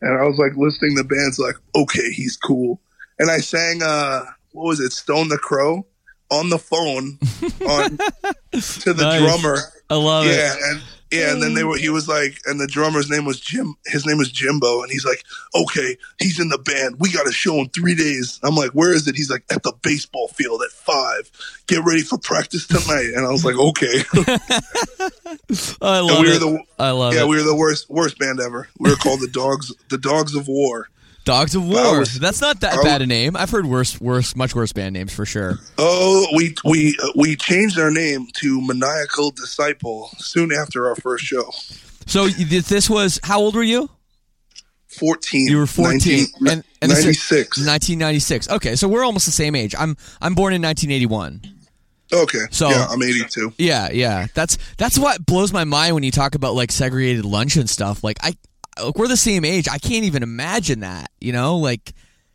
And 0.00 0.16
I 0.16 0.24
was 0.24 0.38
like 0.38 0.56
listing 0.56 0.94
the 0.94 1.04
bands, 1.04 1.38
like, 1.38 1.56
"Okay, 1.74 2.10
he's 2.12 2.36
cool." 2.36 2.80
And 3.18 3.30
I 3.30 3.38
sang, 3.38 3.82
uh, 3.82 4.26
what 4.52 4.66
was 4.66 4.80
it, 4.80 4.92
Stone 4.92 5.28
the 5.28 5.38
Crow, 5.38 5.86
on 6.30 6.50
the 6.50 6.58
phone 6.58 7.18
on 7.68 7.96
to 8.52 8.92
the 8.92 9.02
nice. 9.02 9.20
drummer. 9.20 9.58
I 9.90 9.96
love 9.96 10.26
yeah, 10.26 10.32
it. 10.32 10.36
Yeah, 10.36 10.70
and 10.70 10.82
yeah, 11.10 11.32
and 11.32 11.42
then 11.42 11.54
they 11.54 11.62
mm. 11.62 11.68
were. 11.68 11.76
He 11.78 11.88
was 11.88 12.06
like, 12.08 12.38
and 12.44 12.60
the 12.60 12.66
drummer's 12.66 13.08
name 13.08 13.24
was 13.24 13.40
Jim. 13.40 13.76
His 13.86 14.04
name 14.04 14.18
was 14.18 14.30
Jimbo, 14.30 14.82
and 14.82 14.90
he's 14.90 15.04
like, 15.04 15.24
okay, 15.54 15.96
he's 16.18 16.38
in 16.38 16.48
the 16.50 16.58
band. 16.58 16.96
We 16.98 17.10
got 17.10 17.26
a 17.26 17.32
show 17.32 17.54
in 17.56 17.70
three 17.70 17.94
days. 17.94 18.38
I'm 18.42 18.54
like, 18.54 18.72
where 18.72 18.92
is 18.92 19.08
it? 19.08 19.16
He's 19.16 19.30
like, 19.30 19.44
at 19.50 19.62
the 19.62 19.72
baseball 19.82 20.28
field 20.28 20.62
at 20.62 20.70
five. 20.70 21.30
Get 21.66 21.84
ready 21.84 22.02
for 22.02 22.18
practice 22.18 22.66
tonight. 22.66 23.12
And 23.14 23.24
I 23.24 23.30
was 23.30 23.44
like, 23.44 23.56
okay. 23.56 24.04
I 25.80 26.00
love 26.00 26.20
we 26.20 26.30
it. 26.30 26.40
The, 26.40 26.62
I 26.78 26.90
love 26.90 27.14
yeah, 27.14 27.22
it. 27.22 27.28
we 27.28 27.36
were 27.36 27.42
the 27.42 27.56
worst 27.56 27.88
worst 27.88 28.18
band 28.18 28.40
ever. 28.40 28.68
We 28.78 28.90
were 28.90 28.96
called 28.96 29.20
the 29.20 29.28
Dogs, 29.28 29.72
the 29.88 29.98
Dogs 29.98 30.34
of 30.34 30.46
War. 30.46 30.88
Dogs 31.28 31.54
of 31.54 31.62
oh, 31.62 31.66
War. 31.66 31.98
Was, 31.98 32.18
That's 32.18 32.40
not 32.40 32.60
that 32.60 32.82
bad 32.82 33.02
a 33.02 33.06
name. 33.06 33.36
I've 33.36 33.50
heard 33.50 33.66
worse, 33.66 34.00
worse, 34.00 34.34
much 34.34 34.54
worse 34.54 34.72
band 34.72 34.94
names 34.94 35.12
for 35.12 35.26
sure. 35.26 35.58
Oh, 35.76 36.26
we 36.34 36.54
we 36.64 36.96
we 37.14 37.36
changed 37.36 37.78
our 37.78 37.90
name 37.90 38.28
to 38.36 38.62
Maniacal 38.62 39.32
Disciple 39.32 40.08
soon 40.16 40.52
after 40.52 40.88
our 40.88 40.96
first 40.96 41.24
show. 41.24 41.50
So 42.06 42.28
this 42.28 42.88
was 42.88 43.20
how 43.22 43.40
old 43.40 43.54
were 43.54 43.62
you? 43.62 43.90
14. 44.86 45.48
You 45.48 45.58
were 45.58 45.66
14 45.66 45.98
19, 45.98 46.26
and, 46.48 46.64
and 46.80 46.92
96. 46.92 47.58
1996. 47.58 48.48
Okay, 48.48 48.74
so 48.74 48.88
we're 48.88 49.04
almost 49.04 49.26
the 49.26 49.32
same 49.32 49.54
age. 49.54 49.74
I'm 49.78 49.98
I'm 50.22 50.34
born 50.34 50.54
in 50.54 50.62
1981. 50.62 51.42
Okay. 52.10 52.46
So 52.50 52.70
yeah, 52.70 52.86
I'm 52.88 53.02
82. 53.02 53.52
Yeah, 53.58 53.90
yeah. 53.90 54.28
That's 54.32 54.56
that's 54.78 54.98
what 54.98 55.26
blows 55.26 55.52
my 55.52 55.64
mind 55.64 55.94
when 55.94 56.04
you 56.04 56.10
talk 56.10 56.34
about 56.34 56.54
like 56.54 56.72
segregated 56.72 57.26
lunch 57.26 57.56
and 57.56 57.68
stuff. 57.68 58.02
Like 58.02 58.16
I 58.22 58.32
look, 58.82 58.98
we're 58.98 59.08
the 59.08 59.16
same 59.16 59.44
age. 59.44 59.68
I 59.68 59.78
can't 59.78 60.04
even 60.04 60.22
imagine 60.22 60.80
that. 60.80 61.10
You 61.20 61.32
know, 61.32 61.56
like 61.56 61.92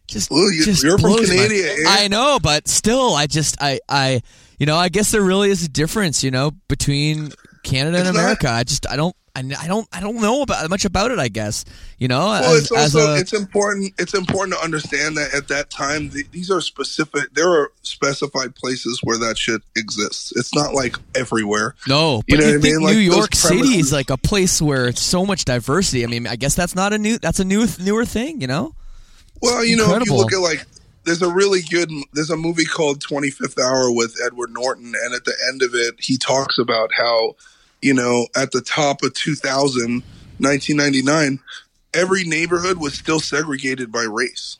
just, 0.07 0.29
well, 0.29 0.51
you, 0.51 0.63
just 0.63 0.83
you're 0.83 0.97
from 0.97 1.15
Canada. 1.15 1.55
Eh? 1.55 1.83
I 1.87 2.07
know, 2.07 2.39
but 2.41 2.67
still, 2.67 3.13
I 3.15 3.27
just, 3.27 3.57
I, 3.61 3.79
I, 3.87 4.21
you 4.59 4.65
know, 4.65 4.75
I 4.75 4.89
guess 4.89 5.11
there 5.11 5.21
really 5.21 5.49
is 5.49 5.63
a 5.63 5.69
difference, 5.69 6.23
you 6.23 6.31
know, 6.31 6.51
between 6.67 7.31
Canada 7.63 7.99
and 7.99 8.07
America. 8.07 8.47
Not, 8.47 8.53
I 8.55 8.63
just, 8.63 8.89
I 8.89 8.95
don't, 8.95 9.15
I, 9.35 9.39
I 9.59 9.67
don't 9.67 9.87
I 9.91 9.99
don't 9.99 10.21
know 10.21 10.43
about 10.43 10.69
much 10.69 10.85
about 10.85 11.09
it. 11.09 11.17
I 11.17 11.27
guess 11.27 11.65
you 11.97 12.07
know. 12.07 12.19
Well, 12.19 12.55
as, 12.55 12.63
it's 12.63 12.71
also 12.71 13.13
a, 13.13 13.19
it's 13.19 13.33
important. 13.33 13.93
It's 13.97 14.13
important 14.13 14.55
to 14.57 14.63
understand 14.63 15.17
that 15.17 15.33
at 15.33 15.47
that 15.47 15.71
time, 15.71 16.09
the, 16.09 16.23
these 16.31 16.51
are 16.51 16.61
specific. 16.61 17.33
There 17.33 17.49
are 17.49 17.71
specified 17.81 18.55
places 18.55 18.99
where 19.03 19.17
that 19.17 19.37
shit 19.37 19.61
exists. 19.75 20.33
It's 20.35 20.53
not 20.53 20.75
like 20.75 20.97
everywhere. 21.15 21.73
No, 21.87 22.21
you 22.27 22.37
know 22.37 22.45
you 22.45 22.51
what 22.51 22.59
I 22.59 22.63
mean. 22.63 22.77
New 22.77 23.11
like 23.11 23.17
York 23.17 23.35
City 23.35 23.79
is 23.79 23.91
like 23.91 24.11
a 24.11 24.17
place 24.17 24.61
where 24.61 24.87
it's 24.87 25.01
so 25.01 25.25
much 25.25 25.45
diversity. 25.45 26.03
I 26.03 26.07
mean, 26.07 26.27
I 26.27 26.35
guess 26.35 26.53
that's 26.53 26.75
not 26.75 26.93
a 26.93 26.99
new. 26.99 27.17
That's 27.17 27.39
a 27.39 27.45
new 27.45 27.65
newer 27.79 28.05
thing. 28.05 28.39
You 28.39 28.47
know. 28.47 28.75
Well, 29.41 29.65
you 29.65 29.75
know, 29.75 29.95
if 29.95 30.05
you 30.05 30.15
look 30.15 30.31
at 30.31 30.39
like 30.39 30.65
there's 31.05 31.23
a 31.23 31.29
really 31.29 31.61
good 31.61 31.89
there's 32.13 32.29
a 32.29 32.37
movie 32.37 32.65
called 32.65 32.99
25th 32.99 33.59
hour 33.59 33.91
with 33.91 34.15
edward 34.25 34.51
norton 34.51 34.93
and 35.03 35.13
at 35.13 35.25
the 35.25 35.33
end 35.49 35.61
of 35.61 35.73
it 35.73 35.95
he 35.99 36.17
talks 36.17 36.57
about 36.57 36.91
how 36.97 37.35
you 37.83 37.93
know, 37.93 38.27
at 38.35 38.51
the 38.51 38.61
top 38.61 39.03
of 39.03 39.13
2000, 39.13 40.01
1999, 40.39 41.39
every 41.93 42.23
neighborhood 42.23 42.77
was 42.77 42.93
still 42.93 43.19
segregated 43.19 43.91
by 43.91 44.03
race. 44.03 44.57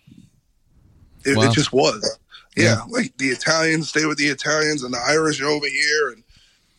It, 1.26 1.38
Wow. 1.38 1.44
it 1.50 1.54
just 1.54 1.72
was. 1.74 2.18
Yeah, 2.56 2.64
Yeah. 2.64 2.82
like 2.90 3.18
the 3.18 3.30
Italians 3.30 3.90
stay 3.90 4.06
with 4.06 4.18
the 4.18 4.28
Italians, 4.28 4.84
and 4.84 4.94
the 4.94 5.00
Irish 5.00 5.42
are 5.42 5.48
over 5.48 5.66
here, 5.68 6.10
and 6.10 6.24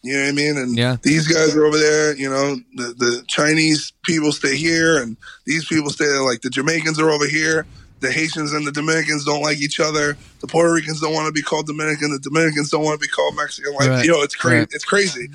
you 0.02 0.12
know 0.12 0.22
what 0.22 0.28
I 0.28 0.32
mean. 0.32 0.56
And 0.58 0.76
Yeah. 0.76 0.96
these 1.02 1.26
guys 1.26 1.56
are 1.56 1.64
over 1.64 1.78
there. 1.78 2.14
You 2.16 2.28
know, 2.30 2.56
the 2.76 2.94
the 2.94 3.24
Chinese 3.26 3.92
people 4.04 4.30
stay 4.32 4.56
here, 4.56 4.98
and 4.98 5.16
these 5.46 5.64
people 5.64 5.90
stay 5.90 6.04
there. 6.06 6.22
Like 6.22 6.42
the 6.42 6.50
Jamaicans 6.50 6.98
are 7.00 7.10
over 7.10 7.26
here. 7.26 7.66
The 8.00 8.12
Haitians 8.12 8.52
and 8.52 8.66
the 8.66 8.72
Dominicans 8.72 9.24
don't 9.24 9.40
like 9.40 9.58
each 9.58 9.80
other. 9.80 10.16
The 10.40 10.46
Puerto 10.46 10.70
Ricans 10.70 11.00
don't 11.00 11.14
want 11.14 11.26
to 11.26 11.32
be 11.32 11.40
called 11.42 11.66
Dominican. 11.66 12.12
The 12.12 12.18
Dominicans 12.18 12.68
don't 12.70 12.84
want 12.84 13.00
to 13.00 13.04
be 13.04 13.08
called 13.10 13.34
Mexican. 13.34 13.72
Like 13.72 13.88
Right. 13.88 14.04
you 14.04 14.10
know, 14.10 14.20
it's 14.22 14.34
crazy. 14.34 14.58
Right. 14.58 14.68
It's 14.72 14.84
crazy. 14.84 15.30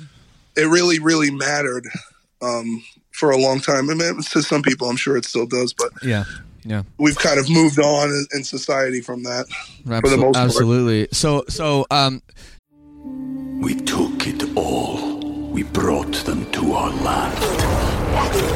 It 0.56 0.66
really, 0.68 0.98
really 0.98 1.30
mattered 1.30 1.86
um, 2.42 2.82
for 3.12 3.30
a 3.30 3.36
long 3.36 3.60
time. 3.60 3.88
I 3.90 3.94
mean, 3.94 4.22
to 4.22 4.42
some 4.42 4.62
people, 4.62 4.88
I'm 4.88 4.96
sure 4.96 5.16
it 5.16 5.24
still 5.24 5.46
does, 5.46 5.72
but 5.72 5.90
Yeah. 6.02 6.24
Yeah. 6.64 6.82
we've 6.98 7.16
kind 7.18 7.38
of 7.40 7.48
moved 7.48 7.78
on 7.78 8.08
in, 8.10 8.26
in 8.34 8.44
society 8.44 9.00
from 9.00 9.22
that 9.22 9.46
for 9.48 10.00
the 10.08 10.16
Absol- 10.16 10.20
most 10.20 10.34
part. 10.34 10.36
absolutely. 10.46 11.08
So 11.12 11.44
so 11.48 11.86
um 11.90 12.20
We 13.62 13.74
took 13.74 14.26
it 14.26 14.42
all. 14.56 15.18
We 15.50 15.62
brought 15.64 16.14
them 16.28 16.50
to 16.52 16.72
our 16.72 16.90
land. 17.02 17.38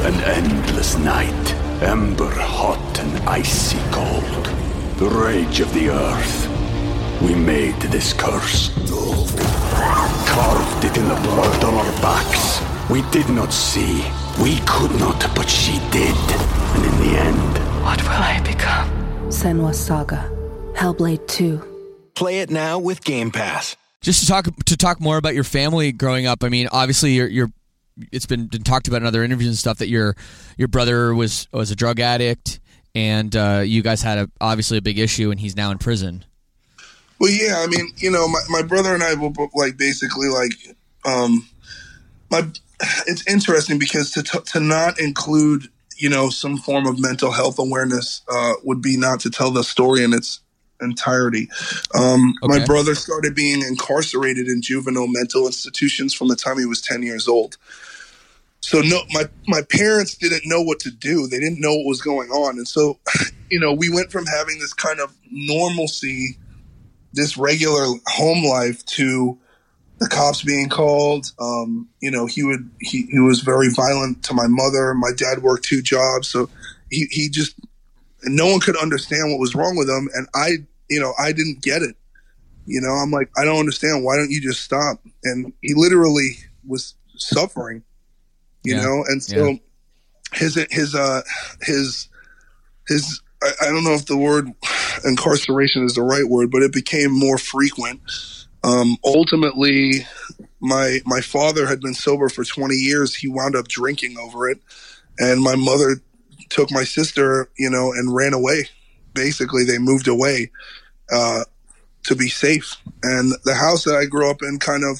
An 0.05 0.15
endless 0.23 0.97
night, 0.97 1.53
ember 1.81 2.29
hot 2.31 2.99
and 2.99 3.27
icy 3.27 3.79
cold. 3.91 4.45
The 4.97 5.09
rage 5.09 5.59
of 5.59 5.73
the 5.73 5.89
earth. 5.89 6.47
We 7.21 7.33
made 7.33 7.79
this 7.91 8.13
curse. 8.13 8.69
Carved 10.27 10.54
it 11.15 11.19
in 11.19 11.35
blood 11.35 11.63
on 11.63 11.73
our 11.73 11.91
backs. 12.01 12.61
We 12.89 13.01
did 13.11 13.29
not 13.29 13.51
see. 13.51 14.03
We 14.41 14.57
could 14.67 14.91
not, 14.99 15.19
but 15.35 15.49
she 15.49 15.79
did. 15.91 16.15
And 16.75 16.85
in 16.85 16.97
the 16.99 17.17
end, 17.19 17.83
What 17.83 18.01
will 18.03 18.09
I 18.09 18.41
become? 18.43 18.89
Senua's 19.29 19.79
Saga. 19.83 20.29
Hellblade 20.75 21.25
2. 21.27 21.61
Play 22.15 22.39
it 22.39 22.49
now 22.49 22.79
with 22.79 23.03
Game 23.03 23.31
Pass. 23.31 23.75
just 24.01 24.21
to 24.21 24.27
talk 24.27 24.47
to 24.65 24.77
talk 24.77 24.99
more 25.01 25.17
about 25.17 25.33
your 25.35 25.43
family 25.43 25.91
growing 25.91 26.25
up. 26.27 26.43
I 26.43 26.49
mean, 26.49 26.67
obviously 26.71 27.13
you're 27.13 27.27
you're 27.27 27.49
it's 28.11 28.25
been, 28.25 28.47
been 28.47 28.63
talked 28.63 28.87
about 28.87 29.01
in 29.01 29.07
other 29.07 29.23
interviews 29.23 29.49
and 29.49 29.57
stuff 29.57 29.77
that 29.79 29.87
your 29.87 30.15
your 30.57 30.67
brother 30.67 31.13
was 31.15 31.47
was 31.51 31.71
a 31.71 31.75
drug 31.75 31.99
addict 31.99 32.59
and 32.93 33.35
uh, 33.35 33.61
you 33.65 33.81
guys 33.81 34.01
had 34.01 34.17
a, 34.17 34.29
obviously 34.39 34.77
a 34.77 34.81
big 34.81 34.97
issue 34.99 35.31
and 35.31 35.39
he's 35.39 35.55
now 35.55 35.71
in 35.71 35.77
prison. 35.77 36.23
Well, 37.19 37.31
yeah, 37.31 37.59
I 37.59 37.67
mean, 37.67 37.91
you 37.97 38.11
know, 38.11 38.27
my, 38.27 38.39
my 38.49 38.61
brother 38.61 38.93
and 38.93 39.01
I 39.03 39.13
were 39.15 39.31
like 39.53 39.77
basically 39.77 40.27
like 40.27 40.51
um 41.05 41.47
my 42.29 42.47
it's 43.07 43.27
interesting 43.27 43.79
because 43.79 44.11
to 44.11 44.23
t- 44.23 44.39
to 44.45 44.59
not 44.59 44.99
include 44.99 45.69
you 45.97 46.09
know 46.09 46.29
some 46.29 46.57
form 46.57 46.85
of 46.85 46.99
mental 46.99 47.31
health 47.31 47.59
awareness 47.59 48.21
uh, 48.29 48.53
would 48.63 48.81
be 48.81 48.97
not 48.97 49.19
to 49.21 49.29
tell 49.29 49.51
the 49.51 49.63
story 49.63 50.03
in 50.03 50.13
its 50.13 50.41
entirety. 50.81 51.49
Um, 51.97 52.35
Okay. 52.43 52.59
My 52.59 52.65
brother 52.65 52.95
started 52.95 53.33
being 53.33 53.61
incarcerated 53.61 54.47
in 54.47 54.61
juvenile 54.61 55.07
mental 55.07 55.45
institutions 55.45 56.13
from 56.13 56.27
the 56.27 56.35
time 56.35 56.57
he 56.57 56.65
was 56.65 56.81
ten 56.81 57.01
years 57.01 57.27
old. 57.27 57.57
So 58.59 58.81
no, 58.81 59.01
my 59.11 59.25
my 59.47 59.61
parents 59.61 60.15
didn't 60.15 60.41
know 60.45 60.61
what 60.61 60.79
to 60.81 60.91
do. 60.91 61.27
They 61.27 61.39
didn't 61.39 61.61
know 61.61 61.75
what 61.75 61.85
was 61.85 62.01
going 62.01 62.29
on, 62.29 62.57
and 62.57 62.67
so 62.67 62.99
you 63.49 63.59
know 63.59 63.73
we 63.73 63.89
went 63.89 64.11
from 64.11 64.25
having 64.25 64.59
this 64.59 64.73
kind 64.73 64.99
of 64.99 65.15
normalcy 65.31 66.37
this 67.13 67.37
regular 67.37 67.85
home 68.07 68.43
life 68.43 68.85
to 68.85 69.39
the 69.99 70.07
cops 70.07 70.43
being 70.43 70.69
called. 70.69 71.31
Um, 71.39 71.89
you 72.01 72.11
know, 72.11 72.25
he 72.25 72.43
would 72.43 72.69
he, 72.79 73.07
he 73.11 73.19
was 73.19 73.41
very 73.41 73.69
violent 73.73 74.23
to 74.25 74.33
my 74.33 74.47
mother. 74.47 74.93
My 74.93 75.11
dad 75.15 75.41
worked 75.41 75.65
two 75.65 75.81
jobs, 75.81 76.27
so 76.27 76.49
he 76.89 77.07
he 77.11 77.29
just 77.29 77.55
no 78.23 78.47
one 78.47 78.59
could 78.59 78.77
understand 78.77 79.31
what 79.31 79.39
was 79.39 79.55
wrong 79.55 79.75
with 79.77 79.89
him, 79.89 80.09
and 80.13 80.27
I 80.35 80.65
you 80.89 80.99
know 80.99 81.13
I 81.19 81.31
didn't 81.31 81.61
get 81.61 81.81
it. 81.81 81.95
You 82.65 82.81
know, 82.81 82.89
I'm 82.91 83.11
like 83.11 83.29
I 83.37 83.45
don't 83.45 83.59
understand. 83.59 84.03
Why 84.03 84.17
don't 84.17 84.31
you 84.31 84.41
just 84.41 84.61
stop? 84.61 84.99
And 85.23 85.53
he 85.61 85.73
literally 85.75 86.37
was 86.67 86.95
suffering. 87.17 87.83
You 88.63 88.75
Yeah. 88.75 88.81
know, 88.81 89.03
and 89.07 89.23
so 89.23 89.49
Yeah. 89.49 89.57
his 90.33 90.55
his 90.71 90.95
uh 90.95 91.21
his 91.61 92.09
his 92.87 93.21
I, 93.43 93.51
I 93.61 93.65
don't 93.65 93.83
know 93.83 93.93
if 93.93 94.07
the 94.07 94.17
word 94.17 94.51
incarceration 95.05 95.83
is 95.83 95.93
the 95.93 96.01
right 96.01 96.27
word, 96.27 96.51
but 96.51 96.63
it 96.63 96.73
became 96.73 97.11
more 97.11 97.37
frequent. 97.37 98.01
Um, 98.65 98.97
ultimately, 99.05 100.07
my 100.59 100.99
my 101.05 101.21
father 101.21 101.67
had 101.67 101.81
been 101.81 101.93
sober 101.93 102.29
for 102.29 102.43
20 102.43 102.73
years. 102.73 103.13
He 103.13 103.27
wound 103.27 103.55
up 103.55 103.67
drinking 103.67 104.17
over 104.17 104.49
it, 104.49 104.59
and 105.19 105.41
my 105.41 105.55
mother 105.55 106.01
took 106.49 106.71
my 106.71 106.83
sister, 106.83 107.49
you 107.57 107.69
know, 107.69 107.91
and 107.93 108.15
ran 108.15 108.33
away. 108.33 108.67
Basically, 109.13 109.65
they 109.65 109.77
moved 109.77 110.07
away 110.07 110.51
uh, 111.11 111.43
to 112.03 112.15
be 112.15 112.27
safe, 112.27 112.75
and 113.03 113.33
the 113.43 113.53
house 113.53 113.83
that 113.83 113.95
I 113.95 114.05
grew 114.05 114.31
up 114.31 114.41
in 114.41 114.57
kind 114.57 114.83
of 114.83 114.99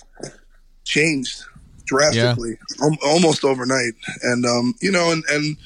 changed 0.84 1.41
drastically, 1.86 2.58
al- 2.82 2.97
almost 3.04 3.43
overnight. 3.43 3.93
And 4.21 4.45
um, 4.45 4.75
you 4.80 4.91
know, 4.91 5.12
and 5.12 5.23
and 5.30 5.58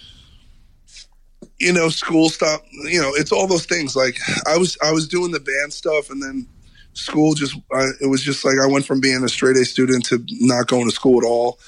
you 1.59 1.73
know, 1.73 1.89
school 1.89 2.29
stopped. 2.29 2.65
You 2.71 3.01
know, 3.01 3.11
it's 3.15 3.33
all 3.33 3.45
those 3.45 3.65
things. 3.65 3.93
Like 3.93 4.17
I 4.47 4.57
was, 4.57 4.77
I 4.81 4.93
was 4.93 5.05
doing 5.05 5.31
the 5.31 5.41
band 5.41 5.73
stuff, 5.73 6.09
and 6.09 6.23
then 6.23 6.47
school 6.93 7.33
just. 7.33 7.55
Uh, 7.73 7.87
it 8.01 8.07
was 8.07 8.23
just 8.23 8.43
like 8.45 8.55
I 8.61 8.67
went 8.67 8.85
from 8.85 8.99
being 8.99 9.23
a 9.23 9.29
straight 9.29 9.57
A 9.57 9.65
student 9.65 10.05
to 10.07 10.23
not 10.29 10.67
going 10.67 10.85
to 10.85 10.95
school 10.95 11.19
at 11.21 11.27
all. 11.27 11.59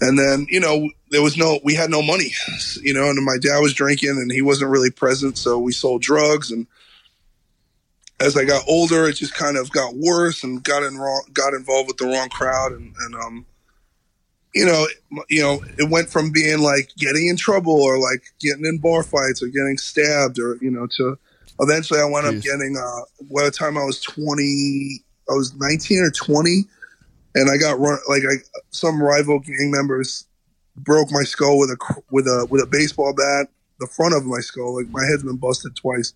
And 0.00 0.18
then 0.18 0.46
you 0.48 0.60
know, 0.60 0.88
there 1.10 1.22
was 1.22 1.36
no, 1.36 1.58
we 1.64 1.74
had 1.74 1.90
no 1.90 2.02
money. 2.02 2.32
You 2.82 2.94
know, 2.94 3.08
and 3.08 3.24
my 3.24 3.38
dad 3.40 3.60
was 3.60 3.74
drinking, 3.74 4.10
and 4.10 4.30
he 4.30 4.42
wasn't 4.42 4.70
really 4.70 4.90
present, 4.90 5.38
so 5.38 5.58
we 5.58 5.72
sold 5.72 6.02
drugs. 6.02 6.50
And 6.50 6.66
as 8.20 8.36
I 8.36 8.44
got 8.44 8.62
older, 8.68 9.08
it 9.08 9.14
just 9.14 9.34
kind 9.34 9.56
of 9.56 9.70
got 9.70 9.94
worse, 9.96 10.44
and 10.44 10.62
got 10.62 10.82
in 10.82 10.96
wrong, 10.96 11.24
got 11.32 11.54
involved 11.54 11.88
with 11.88 11.96
the 11.96 12.06
wrong 12.06 12.28
crowd, 12.28 12.72
and 12.72 12.94
and 12.98 13.14
um 13.16 13.46
you 14.54 14.64
know, 14.64 14.86
you 15.28 15.42
know, 15.42 15.60
it 15.78 15.90
went 15.90 16.08
from 16.08 16.32
being 16.32 16.60
like 16.60 16.90
getting 16.96 17.26
in 17.26 17.36
trouble 17.36 17.80
or 17.80 17.98
like 17.98 18.24
getting 18.40 18.64
in 18.64 18.78
bar 18.78 19.02
fights 19.02 19.42
or 19.42 19.46
getting 19.46 19.76
stabbed 19.76 20.38
or 20.38 20.56
you 20.60 20.70
know 20.70 20.86
to 20.96 21.18
eventually 21.60 22.00
I 22.00 22.04
wound 22.04 22.26
up 22.26 22.42
getting 22.42 22.76
uh 22.76 23.24
by 23.34 23.44
the 23.44 23.50
time 23.50 23.76
I 23.76 23.84
was 23.84 24.00
20 24.00 25.02
I 25.28 25.32
was 25.32 25.54
19 25.54 25.98
or 26.02 26.10
20 26.10 26.64
and 27.34 27.50
I 27.50 27.56
got 27.56 27.78
run 27.78 27.98
like 28.08 28.22
I 28.24 28.36
some 28.70 29.02
rival 29.02 29.40
gang 29.40 29.70
members 29.70 30.26
broke 30.76 31.10
my 31.10 31.22
skull 31.22 31.58
with 31.58 31.70
a 31.70 32.02
with 32.10 32.26
a 32.26 32.46
with 32.50 32.62
a 32.62 32.66
baseball 32.66 33.14
bat 33.14 33.48
the 33.80 33.86
front 33.86 34.14
of 34.14 34.24
my 34.24 34.40
skull 34.40 34.76
like 34.76 34.88
my 34.90 35.04
head's 35.04 35.22
been 35.22 35.36
busted 35.36 35.74
twice 35.76 36.14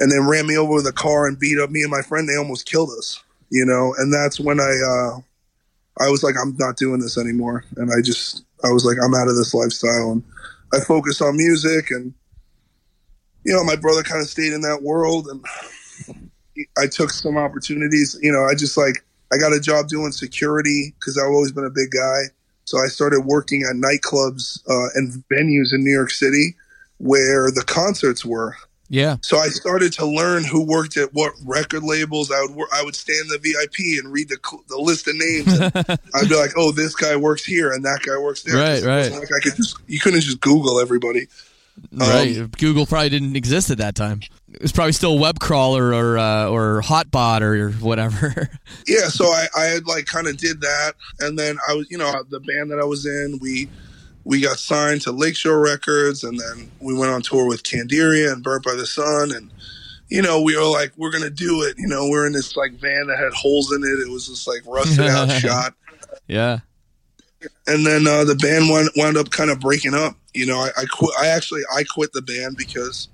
and 0.00 0.10
then 0.10 0.26
ran 0.26 0.46
me 0.46 0.56
over 0.56 0.74
with 0.74 0.86
a 0.86 0.92
car 0.92 1.26
and 1.26 1.38
beat 1.38 1.58
up 1.58 1.70
me 1.70 1.82
and 1.82 1.90
my 1.90 2.02
friend 2.02 2.28
they 2.28 2.36
almost 2.36 2.66
killed 2.66 2.90
us 2.98 3.22
you 3.50 3.64
know 3.64 3.94
and 3.98 4.12
that's 4.12 4.40
when 4.40 4.60
I 4.60 4.72
uh 4.72 5.20
I 6.00 6.08
was 6.08 6.22
like, 6.22 6.34
I'm 6.40 6.56
not 6.58 6.76
doing 6.76 7.00
this 7.00 7.18
anymore. 7.18 7.64
And 7.76 7.90
I 7.90 8.02
just, 8.02 8.44
I 8.64 8.70
was 8.70 8.84
like, 8.84 8.96
I'm 9.02 9.14
out 9.14 9.28
of 9.28 9.36
this 9.36 9.54
lifestyle. 9.54 10.12
And 10.12 10.24
I 10.72 10.80
focused 10.80 11.22
on 11.22 11.36
music. 11.36 11.90
And, 11.90 12.14
you 13.44 13.52
know, 13.52 13.64
my 13.64 13.76
brother 13.76 14.02
kind 14.02 14.20
of 14.20 14.28
stayed 14.28 14.52
in 14.52 14.62
that 14.62 14.82
world. 14.82 15.28
And 15.28 16.30
I 16.78 16.86
took 16.86 17.10
some 17.10 17.36
opportunities. 17.36 18.18
You 18.22 18.32
know, 18.32 18.44
I 18.44 18.54
just 18.54 18.76
like, 18.76 19.04
I 19.32 19.36
got 19.36 19.52
a 19.52 19.60
job 19.60 19.88
doing 19.88 20.12
security 20.12 20.94
because 20.98 21.18
I've 21.18 21.30
always 21.30 21.52
been 21.52 21.64
a 21.64 21.70
big 21.70 21.90
guy. 21.90 22.22
So 22.64 22.78
I 22.78 22.86
started 22.86 23.20
working 23.20 23.62
at 23.62 23.76
nightclubs 23.76 24.60
uh, 24.68 24.88
and 24.94 25.12
venues 25.30 25.74
in 25.74 25.84
New 25.84 25.92
York 25.92 26.10
City 26.10 26.56
where 26.98 27.50
the 27.50 27.62
concerts 27.66 28.24
were. 28.24 28.56
Yeah. 28.88 29.16
So 29.22 29.38
I 29.38 29.48
started 29.48 29.92
to 29.94 30.06
learn 30.06 30.44
who 30.44 30.64
worked 30.64 30.96
at 30.96 31.12
what 31.12 31.32
record 31.44 31.82
labels. 31.82 32.30
I 32.30 32.40
would 32.42 32.54
wor- 32.54 32.68
I 32.72 32.82
would 32.82 32.94
stand 32.94 33.18
in 33.22 33.28
the 33.28 33.38
VIP 33.38 34.02
and 34.02 34.12
read 34.12 34.28
the 34.28 34.38
the 34.68 34.78
list 34.78 35.08
of 35.08 35.16
names. 35.16 35.58
And 35.58 35.98
I'd 36.14 36.28
be 36.28 36.36
like, 36.36 36.52
"Oh, 36.56 36.70
this 36.70 36.94
guy 36.94 37.16
works 37.16 37.44
here 37.44 37.72
and 37.72 37.84
that 37.84 38.00
guy 38.06 38.18
works 38.18 38.42
there." 38.42 38.54
Right, 38.56 38.82
right. 38.84 39.10
Like 39.10 39.30
I 39.34 39.40
could 39.42 39.56
just 39.56 39.78
you 39.86 39.98
couldn't 39.98 40.20
just 40.20 40.40
Google 40.40 40.78
everybody. 40.80 41.28
Right. 41.92 42.38
Um, 42.38 42.50
Google 42.56 42.86
probably 42.86 43.08
didn't 43.08 43.36
exist 43.36 43.70
at 43.70 43.78
that 43.78 43.94
time. 43.94 44.20
It 44.52 44.62
was 44.62 44.72
probably 44.72 44.92
still 44.92 45.18
web 45.18 45.40
crawler 45.40 45.92
or 45.92 46.18
uh, 46.18 46.48
or 46.48 46.82
hotbot 46.82 47.40
or 47.40 47.70
whatever. 47.72 48.50
yeah, 48.86 49.08
so 49.08 49.26
I, 49.26 49.46
I 49.56 49.64
had 49.64 49.86
like 49.86 50.06
kind 50.06 50.26
of 50.26 50.36
did 50.36 50.60
that, 50.60 50.94
and 51.20 51.38
then 51.38 51.58
I 51.68 51.74
was, 51.74 51.90
you 51.90 51.98
know, 51.98 52.12
the 52.28 52.40
band 52.40 52.70
that 52.70 52.78
I 52.80 52.84
was 52.84 53.06
in, 53.06 53.38
we 53.40 53.68
we 54.24 54.40
got 54.40 54.58
signed 54.58 55.02
to 55.02 55.12
Lakeshore 55.12 55.60
Records, 55.60 56.24
and 56.24 56.38
then 56.38 56.70
we 56.80 56.94
went 56.94 57.12
on 57.12 57.22
tour 57.22 57.46
with 57.46 57.62
Candiria 57.62 58.32
and 58.32 58.42
Burnt 58.42 58.64
by 58.64 58.74
the 58.74 58.86
Sun, 58.86 59.32
and 59.32 59.50
you 60.08 60.22
know, 60.22 60.40
we 60.40 60.56
were 60.56 60.64
like, 60.64 60.92
we're 60.96 61.10
gonna 61.10 61.30
do 61.30 61.62
it. 61.62 61.76
You 61.78 61.88
know, 61.88 62.08
we're 62.08 62.26
in 62.26 62.32
this 62.32 62.56
like 62.56 62.72
van 62.72 63.06
that 63.08 63.18
had 63.18 63.32
holes 63.32 63.72
in 63.72 63.82
it. 63.82 64.00
It 64.00 64.10
was 64.10 64.28
just 64.28 64.46
like 64.46 64.62
rusted 64.66 65.06
out 65.06 65.30
shot. 65.40 65.74
yeah. 66.26 66.60
And 67.66 67.86
then 67.86 68.06
uh, 68.06 68.24
the 68.24 68.34
band 68.34 68.68
wound, 68.68 68.90
wound 68.96 69.16
up 69.16 69.30
kind 69.30 69.50
of 69.50 69.60
breaking 69.60 69.94
up. 69.94 70.16
You 70.34 70.46
know, 70.46 70.58
I, 70.58 70.70
I 70.76 70.84
quit. 70.90 71.10
I 71.20 71.28
actually 71.28 71.62
I 71.74 71.84
quit 71.84 72.12
the 72.12 72.22
band 72.22 72.56
because 72.56 73.08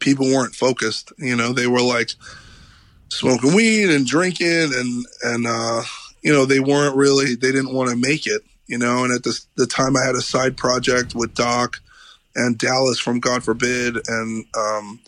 people 0.00 0.26
weren't 0.26 0.54
focused. 0.54 1.12
You 1.18 1.36
know, 1.36 1.52
they 1.52 1.66
were 1.66 1.82
like 1.82 2.10
smoking 3.10 3.54
weed 3.54 3.90
and 3.90 4.06
drinking, 4.06 4.72
and 4.74 5.06
and 5.22 5.46
uh, 5.46 5.82
you 6.22 6.32
know 6.32 6.44
they 6.44 6.60
weren't 6.60 6.96
really. 6.96 7.34
They 7.34 7.52
didn't 7.52 7.74
want 7.74 7.90
to 7.90 7.96
make 7.96 8.26
it. 8.26 8.42
You 8.66 8.78
know, 8.78 9.04
and 9.04 9.12
at 9.12 9.24
the 9.24 9.38
the 9.56 9.66
time 9.66 9.96
I 9.96 10.04
had 10.04 10.14
a 10.14 10.22
side 10.22 10.56
project 10.56 11.14
with 11.14 11.34
Doc, 11.34 11.80
and 12.34 12.56
Dallas 12.58 12.98
from 12.98 13.20
God 13.20 13.42
Forbid, 13.42 13.96
and 14.06 14.44
um, 14.56 15.00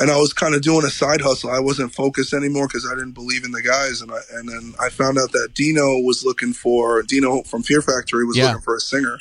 and 0.00 0.10
I 0.10 0.16
was 0.18 0.32
kind 0.32 0.54
of 0.54 0.62
doing 0.62 0.84
a 0.84 0.90
side 0.90 1.20
hustle. 1.20 1.50
I 1.50 1.60
wasn't 1.60 1.92
focused 1.94 2.32
anymore 2.32 2.68
because 2.68 2.86
I 2.90 2.94
didn't 2.94 3.12
believe 3.12 3.44
in 3.44 3.50
the 3.52 3.62
guys, 3.62 4.00
and 4.00 4.10
I, 4.12 4.18
and 4.34 4.48
then 4.48 4.74
I 4.80 4.88
found 4.90 5.18
out 5.18 5.32
that 5.32 5.54
Dino 5.54 5.98
was 6.00 6.24
looking 6.24 6.52
for 6.52 7.02
Dino 7.02 7.42
from 7.42 7.62
Fear 7.62 7.82
Factory 7.82 8.24
was 8.24 8.36
Yeah. 8.36 8.46
looking 8.46 8.62
for 8.62 8.76
a 8.76 8.80
singer, 8.80 9.18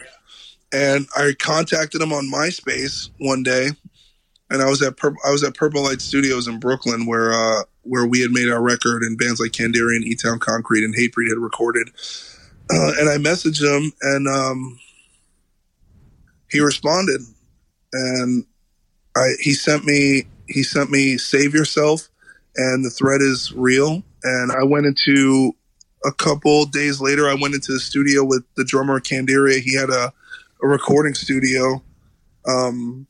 and 0.72 1.08
I 1.16 1.34
contacted 1.40 2.02
him 2.02 2.14
on 2.14 2.32
MySpace 2.32 3.10
one 3.20 3.44
day, 3.44 3.72
and 4.50 4.62
I 4.62 4.66
was 4.70 4.82
at 4.82 4.98
Pur- 4.98 5.16
I 5.26 5.32
was 5.32 5.44
at 5.44 5.56
Purple 5.56 5.84
Light 5.84 6.02
Studios 6.02 6.48
in 6.48 6.60
Brooklyn 6.60 7.06
where 7.06 7.34
uh, 7.34 7.64
where 7.84 8.06
we 8.06 8.22
had 8.22 8.32
made 8.32 8.50
our 8.50 8.62
record, 8.62 9.02
and 9.04 9.18
bands 9.18 9.40
like 9.40 9.52
Candiria, 9.52 10.02
E 10.02 10.16
Town 10.16 10.40
Concrete, 10.40 10.84
and 10.84 10.94
Hatebreed 10.96 11.30
had 11.30 11.38
recorded, 11.38 11.90
uh, 12.70 12.92
and 13.00 13.10
I 13.10 13.18
messaged 13.18 13.64
him, 13.64 13.92
and 14.02 14.28
um, 14.28 14.80
he 16.52 16.60
responded, 16.60 17.22
and 17.94 18.46
I 19.16 19.30
he 19.40 19.54
sent 19.54 19.86
me 19.86 20.28
he 20.48 20.64
sent 20.64 20.90
me 20.92 21.18
Save 21.18 21.54
Yourself, 21.54 22.10
and 22.56 22.84
the 22.84 22.90
threat 22.90 23.22
is 23.22 23.54
real, 23.54 24.04
and 24.24 24.52
I 24.52 24.64
went 24.64 24.86
into 24.86 25.56
a 26.06 26.12
couple 26.12 26.66
days 26.66 27.02
later. 27.02 27.30
I 27.30 27.36
went 27.36 27.56
into 27.56 27.74
the 27.74 27.80
studio 27.80 28.24
with 28.24 28.44
the 28.56 28.64
drummer 28.64 29.00
Candiria. 29.00 29.60
He 29.60 29.76
had 29.76 29.90
a, 29.90 30.14
a 30.62 30.68
recording 30.68 31.14
studio 31.14 31.82
um, 32.48 33.08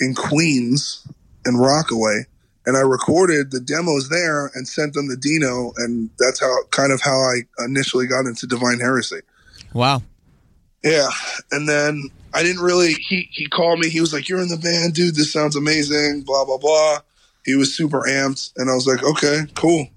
in 0.00 0.14
Queens 0.14 1.06
in 1.46 1.56
Rockaway, 1.56 2.24
and 2.66 2.76
I 2.76 2.80
recorded 2.80 3.50
the 3.50 3.60
demos 3.60 4.08
there 4.08 4.50
and 4.54 4.66
sent 4.66 4.94
them 4.94 5.08
to 5.08 5.16
Dino, 5.16 5.72
and 5.76 6.10
that's 6.18 6.40
how 6.40 6.64
kind 6.70 6.92
of 6.92 7.00
how 7.00 7.16
I 7.16 7.42
initially 7.64 8.06
got 8.06 8.26
into 8.26 8.46
Divine 8.46 8.80
Heresy. 8.80 9.20
Wow. 9.72 10.02
Yeah, 10.84 11.08
and 11.50 11.68
then 11.68 12.10
I 12.36 12.42
didn't 12.42 12.62
really. 12.62 12.92
He 12.92 13.30
he 13.32 13.46
called 13.46 13.78
me. 13.78 13.88
He 13.88 14.02
was 14.02 14.12
like, 14.12 14.28
"You're 14.28 14.42
in 14.42 14.48
the 14.48 14.58
band, 14.58 14.92
dude. 14.92 15.14
This 15.14 15.32
sounds 15.32 15.56
amazing." 15.56 16.22
Blah 16.26 16.44
blah 16.44 16.58
blah. 16.58 16.98
He 17.46 17.54
was 17.54 17.74
super 17.74 18.02
amped, 18.02 18.52
and 18.58 18.70
I 18.70 18.74
was 18.74 18.86
like, 18.86 19.02
"Okay, 19.02 19.46
cool." 19.54 19.88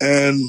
And 0.00 0.40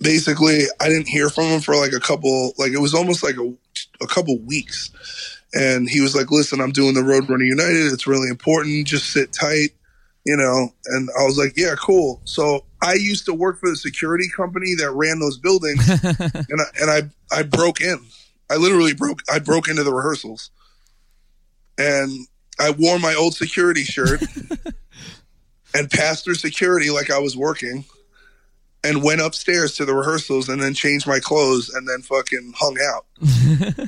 basically, 0.00 0.60
I 0.80 0.88
didn't 0.88 1.08
hear 1.08 1.28
from 1.28 1.46
him 1.46 1.60
for 1.60 1.74
like 1.74 1.92
a 1.92 1.98
couple. 1.98 2.52
Like 2.56 2.70
it 2.70 2.78
was 2.78 2.94
almost 2.94 3.24
like 3.24 3.36
a 3.36 3.52
a 4.00 4.06
couple 4.06 4.38
weeks. 4.38 4.92
And 5.54 5.90
he 5.90 6.00
was 6.00 6.14
like, 6.14 6.30
"Listen, 6.30 6.60
I'm 6.60 6.70
doing 6.70 6.94
the 6.94 7.00
Roadrunner 7.00 7.44
United. 7.44 7.92
It's 7.92 8.06
really 8.06 8.28
important. 8.28 8.86
Just 8.86 9.10
sit 9.10 9.32
tight." 9.32 9.70
You 10.24 10.36
know, 10.36 10.72
and 10.86 11.10
I 11.20 11.24
was 11.24 11.36
like, 11.36 11.52
yeah, 11.54 11.74
cool. 11.78 12.22
So 12.24 12.64
I 12.80 12.94
used 12.94 13.26
to 13.26 13.34
work 13.34 13.60
for 13.60 13.68
the 13.68 13.76
security 13.76 14.24
company 14.34 14.74
that 14.76 14.90
ran 14.92 15.18
those 15.18 15.36
buildings, 15.36 15.86
and 16.02 16.60
I, 16.62 16.64
and 16.80 16.90
I 16.90 17.02
I 17.30 17.42
broke 17.42 17.82
in. 17.82 17.98
I 18.50 18.56
literally 18.56 18.94
broke. 18.94 19.22
I 19.30 19.38
broke 19.38 19.68
into 19.68 19.82
the 19.82 19.92
rehearsals, 19.92 20.50
and 21.78 22.26
I 22.58 22.70
wore 22.70 22.98
my 22.98 23.14
old 23.14 23.34
security 23.34 23.84
shirt 23.84 24.22
and 25.74 25.90
passed 25.90 26.24
through 26.24 26.34
security 26.34 26.90
like 26.90 27.10
I 27.10 27.18
was 27.18 27.36
working, 27.36 27.84
and 28.82 29.02
went 29.02 29.20
upstairs 29.20 29.76
to 29.76 29.84
the 29.84 29.94
rehearsals, 29.94 30.48
and 30.48 30.62
then 30.62 30.74
changed 30.74 31.06
my 31.06 31.20
clothes, 31.20 31.70
and 31.70 31.88
then 31.88 32.02
fucking 32.02 32.54
hung 32.56 32.76
out. 32.80 33.06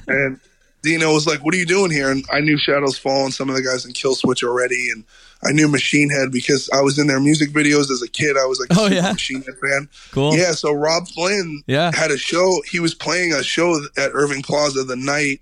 and 0.08 0.40
Dino 0.82 1.12
was 1.12 1.26
like, 1.26 1.44
"What 1.44 1.54
are 1.54 1.58
you 1.58 1.66
doing 1.66 1.90
here?" 1.90 2.10
And 2.10 2.24
I 2.32 2.40
knew 2.40 2.58
Shadows 2.58 2.98
Fall 2.98 3.24
and 3.24 3.34
some 3.34 3.48
of 3.50 3.56
the 3.56 3.62
guys 3.62 3.84
in 3.84 3.92
Killswitch 3.92 4.42
already, 4.42 4.90
and 4.90 5.04
I 5.44 5.52
knew 5.52 5.68
Machine 5.68 6.08
Head 6.10 6.32
because 6.32 6.68
I 6.72 6.80
was 6.80 6.98
in 6.98 7.06
their 7.06 7.20
music 7.20 7.50
videos 7.50 7.90
as 7.90 8.02
a 8.02 8.08
kid. 8.08 8.36
I 8.36 8.46
was 8.46 8.58
like 8.58 8.70
a 8.76 8.80
Oh, 8.80 8.86
yeah? 8.86 9.12
Machine 9.12 9.42
Head 9.42 9.54
fan. 9.60 9.88
Cool. 10.12 10.34
Yeah, 10.36 10.52
so 10.52 10.72
Robb 10.72 11.08
Flynn 11.08 11.62
Yeah. 11.66 11.92
had 11.94 12.10
a 12.10 12.16
show. 12.18 12.62
He 12.70 12.80
was 12.80 12.94
playing 12.94 13.32
a 13.32 13.42
show 13.42 13.78
at 13.96 14.10
Irving 14.14 14.42
Plaza 14.42 14.82
the 14.84 14.96
night 14.96 15.40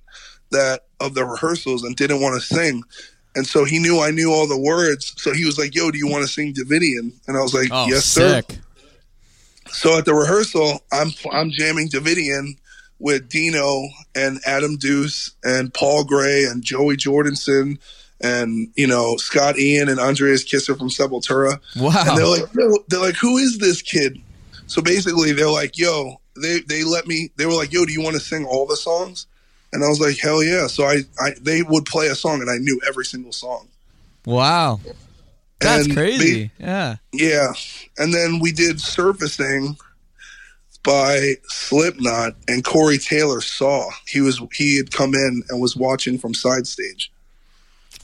that 0.51 0.82
of 1.01 1.14
the 1.14 1.24
rehearsals 1.24 1.84
and 1.84 1.97
didn't 1.97 2.20
want 2.20 2.40
to 2.40 2.47
sing. 2.55 2.82
And 3.36 3.47
so 3.47 3.64
he 3.64 3.78
knew 3.78 4.01
I 4.01 4.11
knew 4.11 4.32
all 4.32 4.47
the 4.47 4.59
words. 4.59 5.12
So 5.16 5.32
he 5.32 5.45
was 5.45 5.59
like, 5.59 5.74
"Yo, 5.74 5.90
do 5.90 5.99
you 5.99 6.07
want 6.07 6.24
to 6.26 6.32
sing 6.32 6.53
Davidian?" 6.55 7.12
And 7.26 7.36
I 7.36 7.40
was 7.42 7.53
like, 7.55 7.68
Oh, 7.72 7.86
"Yes, 7.88 8.05
sir." 8.05 8.42
So 9.72 9.99
at 9.99 10.05
the 10.05 10.14
rehearsal, 10.14 10.84
I'm 10.92 11.11
I'm 11.32 11.51
jamming 11.51 11.88
Davidian 11.88 12.57
with 13.01 13.28
Dino 13.28 13.82
and 14.14 14.38
Adam 14.47 14.76
Deuce 14.76 15.32
and 15.42 15.74
Paul 15.74 16.05
Gray 16.05 16.45
and 16.45 16.62
Joey 16.62 16.97
Jordison 16.97 17.78
and 18.25 18.68
you 18.75 18.87
know 18.87 19.16
Scott 19.18 19.59
Ian 19.59 19.89
and 19.89 20.01
Andreas 20.01 20.43
Kisser 20.43 20.75
from 20.75 20.89
Sepultura. 20.89 21.61
Wow. 21.77 22.05
And 22.09 22.18
they're 22.18 22.27
like, 22.27 22.85
they're 22.89 23.01
like, 23.01 23.16
who 23.16 23.37
is 23.37 23.59
this 23.59 23.83
kid? 23.83 24.20
So 24.66 24.81
basically, 24.83 25.33
they're 25.33 25.51
like, 25.51 25.79
yo, 25.79 26.20
they 26.41 26.61
they 26.66 26.83
let 26.85 27.07
me. 27.07 27.31
They 27.37 27.47
were 27.47 27.53
like, 27.53 27.72
yo, 27.72 27.85
do 27.85 27.93
you 27.93 28.03
want 28.03 28.14
to 28.16 28.20
sing 28.20 28.45
all 28.47 28.66
the 28.66 28.77
songs? 28.77 29.27
And 29.72 29.85
I 29.85 29.89
was 29.89 30.01
like, 30.01 30.16
hell 30.18 30.43
yeah. 30.43 30.66
So 30.68 30.85
I, 30.85 31.01
I 31.20 31.33
they 31.41 31.62
would 31.62 31.85
play 31.85 32.07
a 32.07 32.14
song 32.14 32.41
and 32.41 32.51
I 32.51 32.57
knew 32.59 32.81
every 32.89 33.05
single 33.05 33.33
song. 33.33 33.68
Wow. 34.25 34.81
That's 35.61 35.87
And 35.87 35.95
crazy. 35.95 36.51
yeah. 36.59 36.97
Yeah. 37.12 37.53
And 37.99 38.12
then 38.14 38.39
we 38.41 38.53
did 38.53 38.81
Surfacing 38.81 39.77
by 40.83 41.35
Slipknot 41.49 42.37
and 42.49 42.64
Corey 42.64 42.99
Taylor 42.99 43.41
saw. 43.41 43.89
He 44.07 44.20
was 44.20 44.41
he 44.53 44.77
had 44.77 44.91
come 44.91 45.14
in 45.14 45.43
and 45.49 45.61
was 45.61 45.77
watching 45.77 46.18
from 46.18 46.35
side 46.35 46.66
stage. 46.66 47.11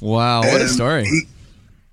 Wow. 0.01 0.41
What 0.43 0.61
a 0.61 0.69
story. 0.69 1.05
he- 1.05 1.27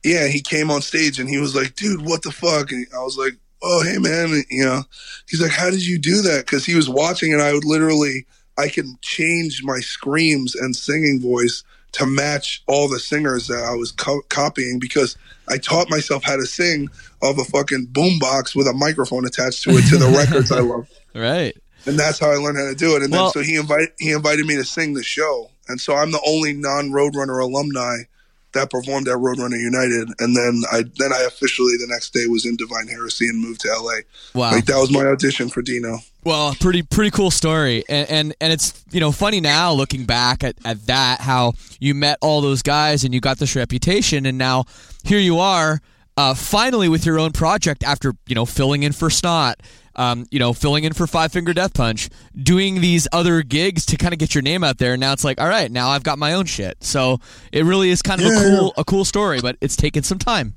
yeah, 0.04 0.28
he 0.28 0.42
came 0.42 0.72
on 0.72 0.82
stage 0.82 1.20
and 1.20 1.28
he 1.30 1.38
was 1.38 1.54
like, 1.56 1.76
dude, 1.76 2.06
what 2.06 2.22
the 2.22 2.32
fuck? 2.32 2.72
And 2.72 2.86
I 2.96 3.00
was 3.00 3.18
like, 3.18 3.34
oh, 3.62 3.84
hey, 3.84 3.98
man. 3.98 4.26
And, 4.32 4.46
you 4.50 4.64
know, 4.64 4.84
he's 5.30 5.42
like, 5.42 5.52
how 5.52 5.70
did 5.70 5.86
you 5.86 5.98
do 6.00 6.22
that? 6.22 6.46
Because 6.46 6.66
he 6.66 6.76
was 6.76 6.88
watching 6.88 7.34
and 7.34 7.42
I 7.42 7.52
would 7.52 7.66
literally, 7.66 8.26
I 8.58 8.70
can 8.70 8.98
change 9.02 9.62
my 9.64 9.80
screams 9.80 10.56
and 10.56 10.76
singing 10.76 11.20
voice 11.20 11.64
to 11.94 12.06
match 12.06 12.64
all 12.68 12.88
the 12.88 13.00
singers 13.00 13.48
that 13.48 13.64
I 13.64 13.74
was 13.76 13.92
co- 13.92 14.22
copying 14.30 14.80
because 14.80 15.18
I 15.50 15.58
taught 15.58 15.90
myself 15.90 16.24
how 16.24 16.36
to 16.38 16.46
sing 16.46 16.88
of 17.22 17.40
a 17.40 17.44
fucking 17.44 17.88
boombox 17.92 18.56
with 18.56 18.68
a 18.68 18.74
microphone 18.74 19.26
attached 19.26 19.64
to 19.64 19.72
it 19.72 19.90
to 19.90 19.98
the 19.98 20.08
records 20.10 20.52
I 20.52 20.60
love 20.60 20.88
right. 21.16 21.58
and 21.86 21.98
that's 21.98 22.20
how 22.20 22.30
I 22.32 22.36
learned 22.36 22.60
how 22.60 22.70
to 22.70 22.76
do 22.76 22.96
it. 22.96 23.02
And 23.04 23.12
Well- 23.12 23.32
then 23.32 23.32
so 23.32 23.40
he 23.42 23.56
invited 23.58 23.90
he 24.00 24.12
invited 24.12 24.46
me 24.46 24.56
to 24.56 24.64
sing 24.64 24.94
the 24.94 25.04
show, 25.04 25.50
and 25.68 25.80
so 25.80 25.96
I'm 25.96 26.12
the 26.12 26.22
only 26.26 26.54
non 26.54 26.90
Roadrunner 26.90 27.42
alumni 27.42 28.04
that 28.54 28.72
performed 28.72 29.08
at 29.08 29.16
Roadrunner 29.16 29.60
United. 29.60 30.10
And 30.20 30.36
then 30.36 30.64
I 30.72 30.84
then 30.98 31.14
I 31.14 31.24
officially 31.28 31.78
the 31.78 31.88
next 31.88 32.14
day 32.14 32.28
was 32.28 32.46
in 32.46 32.56
Divine 32.56 32.88
Heresy 32.88 33.28
and 33.28 33.40
moved 33.40 33.62
to 33.62 33.70
LA. 33.70 34.00
Wow. 34.34 34.52
Like 34.52 34.66
that 34.66 34.78
was 34.78 34.92
my 34.92 35.06
audition 35.06 35.50
for 35.50 35.62
Dino. 35.62 36.00
Well, 36.24 36.56
pretty 36.60 36.82
pretty 36.82 37.12
cool 37.12 37.32
story, 37.32 37.86
and, 37.88 38.10
and 38.10 38.36
and 38.42 38.52
it's 38.52 38.84
you 38.92 39.00
know 39.00 39.14
funny 39.14 39.40
now 39.40 39.72
looking 39.72 40.06
back 40.06 40.44
at, 40.44 40.56
at 40.66 40.86
that 40.88 41.22
how 41.22 41.54
you 41.80 41.94
met 41.94 42.18
all 42.22 42.42
those 42.42 42.62
guys 42.62 43.06
and 43.06 43.14
you 43.14 43.22
got 43.22 43.38
this 43.38 43.56
reputation, 43.56 44.26
and 44.26 44.38
now 44.38 44.66
here 45.06 45.20
you 45.20 45.40
are, 45.40 45.80
uh, 46.18 46.34
finally 46.34 46.90
with 46.90 47.06
your 47.06 47.18
own 47.18 47.32
project 47.32 47.82
after 47.82 48.14
you 48.28 48.36
know 48.36 48.46
filling 48.46 48.84
in 48.84 48.92
for 48.92 49.10
Snot, 49.10 49.56
um, 49.98 50.26
you 50.32 50.40
know 50.40 50.54
filling 50.54 50.84
in 50.84 50.94
for 50.94 51.08
Five 51.08 51.32
Finger 51.32 51.54
Death 51.54 51.74
Punch, 51.74 52.10
doing 52.36 52.82
these 52.82 53.08
other 53.12 53.42
gigs 53.42 53.86
to 53.88 53.98
kind 53.98 54.14
of 54.14 54.20
get 54.20 54.36
your 54.36 54.42
name 54.42 54.64
out 54.64 54.78
there. 54.78 54.94
And 54.94 55.00
now 55.02 55.14
it's 55.14 55.24
like, 55.24 55.40
all 55.42 55.48
right, 55.48 55.72
now 55.72 55.90
I've 55.90 56.04
got 56.04 56.18
my 56.20 56.34
own 56.34 56.46
shit. 56.46 56.84
So 56.84 57.20
it 57.52 57.66
really 57.66 57.90
is 57.90 58.02
kind 58.02 58.22
of 58.22 58.28
a 58.28 58.32
Yeah. 58.32 58.44
cool 58.44 58.74
a 58.78 58.84
cool 58.84 59.06
story, 59.06 59.40
but 59.42 59.58
it's 59.62 59.76
taken 59.76 60.04
some 60.04 60.20
time. 60.20 60.54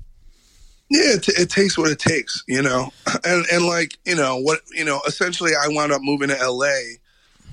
Yeah, 0.90 1.14
it, 1.14 1.28
it 1.28 1.50
takes 1.50 1.78
what 1.78 1.90
it 1.90 1.98
takes, 2.00 2.42
you 2.48 2.62
know, 2.62 2.92
and 3.24 3.46
and 3.52 3.64
like 3.64 3.96
you 4.04 4.14
know 4.16 4.36
what 4.38 4.60
you 4.72 4.84
know. 4.84 5.00
Essentially, 5.06 5.52
I 5.52 5.68
wound 5.68 5.92
up 5.92 6.02
moving 6.02 6.28
to 6.28 6.36
LA, 6.48 6.96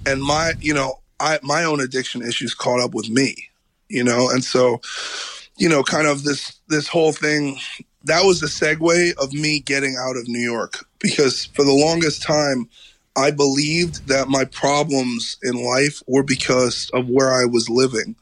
and 0.05 0.21
my 0.21 0.53
you 0.59 0.73
know 0.73 0.99
I 1.19 1.39
my 1.43 1.63
own 1.63 1.79
addiction 1.79 2.21
issues 2.21 2.53
caught 2.53 2.79
up 2.79 2.93
with 2.93 3.09
me, 3.09 3.35
you 3.89 4.03
know, 4.03 4.29
and 4.29 4.43
so 4.43 4.81
you 5.57 5.69
know, 5.69 5.83
kind 5.83 6.07
of 6.07 6.23
this 6.23 6.59
this 6.67 6.87
whole 6.87 7.11
thing 7.11 7.59
that 8.03 8.23
was 8.23 8.39
the 8.39 8.47
segue 8.47 9.13
of 9.17 9.33
me 9.33 9.59
getting 9.59 9.97
out 9.99 10.15
of 10.15 10.27
New 10.27 10.39
York 10.39 10.86
because 10.99 11.45
for 11.45 11.63
the 11.63 11.71
longest 11.71 12.21
time 12.23 12.69
I 13.17 13.31
believed 13.31 14.07
that 14.07 14.27
my 14.27 14.45
problems 14.45 15.37
in 15.41 15.55
life 15.63 16.03
were 16.07 16.23
because 16.23 16.91
of 16.93 17.09
where 17.09 17.33
I 17.33 17.45
was 17.45 17.67
living. 17.67 18.15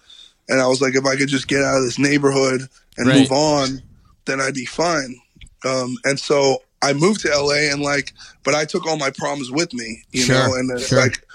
And 0.48 0.62
I 0.62 0.68
was 0.68 0.82
like, 0.82 0.96
if 0.96 1.06
I 1.06 1.18
could 1.18 1.28
just 1.28 1.50
get 1.50 1.62
out 1.62 1.78
of 1.78 1.84
this 1.84 2.00
neighborhood 2.00 2.62
and 2.98 3.08
Right. 3.08 3.20
move 3.20 3.32
on, 3.32 3.82
then 4.26 4.40
I'd 4.40 4.54
be 4.54 4.66
fine. 4.66 5.20
Um, 5.66 5.98
and 6.06 6.18
so 6.18 6.64
I 6.82 6.94
moved 6.94 7.22
to 7.22 7.30
LA 7.30 7.72
and 7.72 7.82
like, 7.82 8.14
but 8.44 8.56
I 8.56 8.64
took 8.64 8.86
all 8.88 8.98
my 8.98 9.10
problems 9.10 9.52
with 9.52 9.74
me, 9.74 10.04
you 10.12 10.24
Sure, 10.24 10.36
know, 10.48 10.54
and 10.54 10.72
it's 10.72 10.90
sure. 10.90 11.02
like 11.02 11.26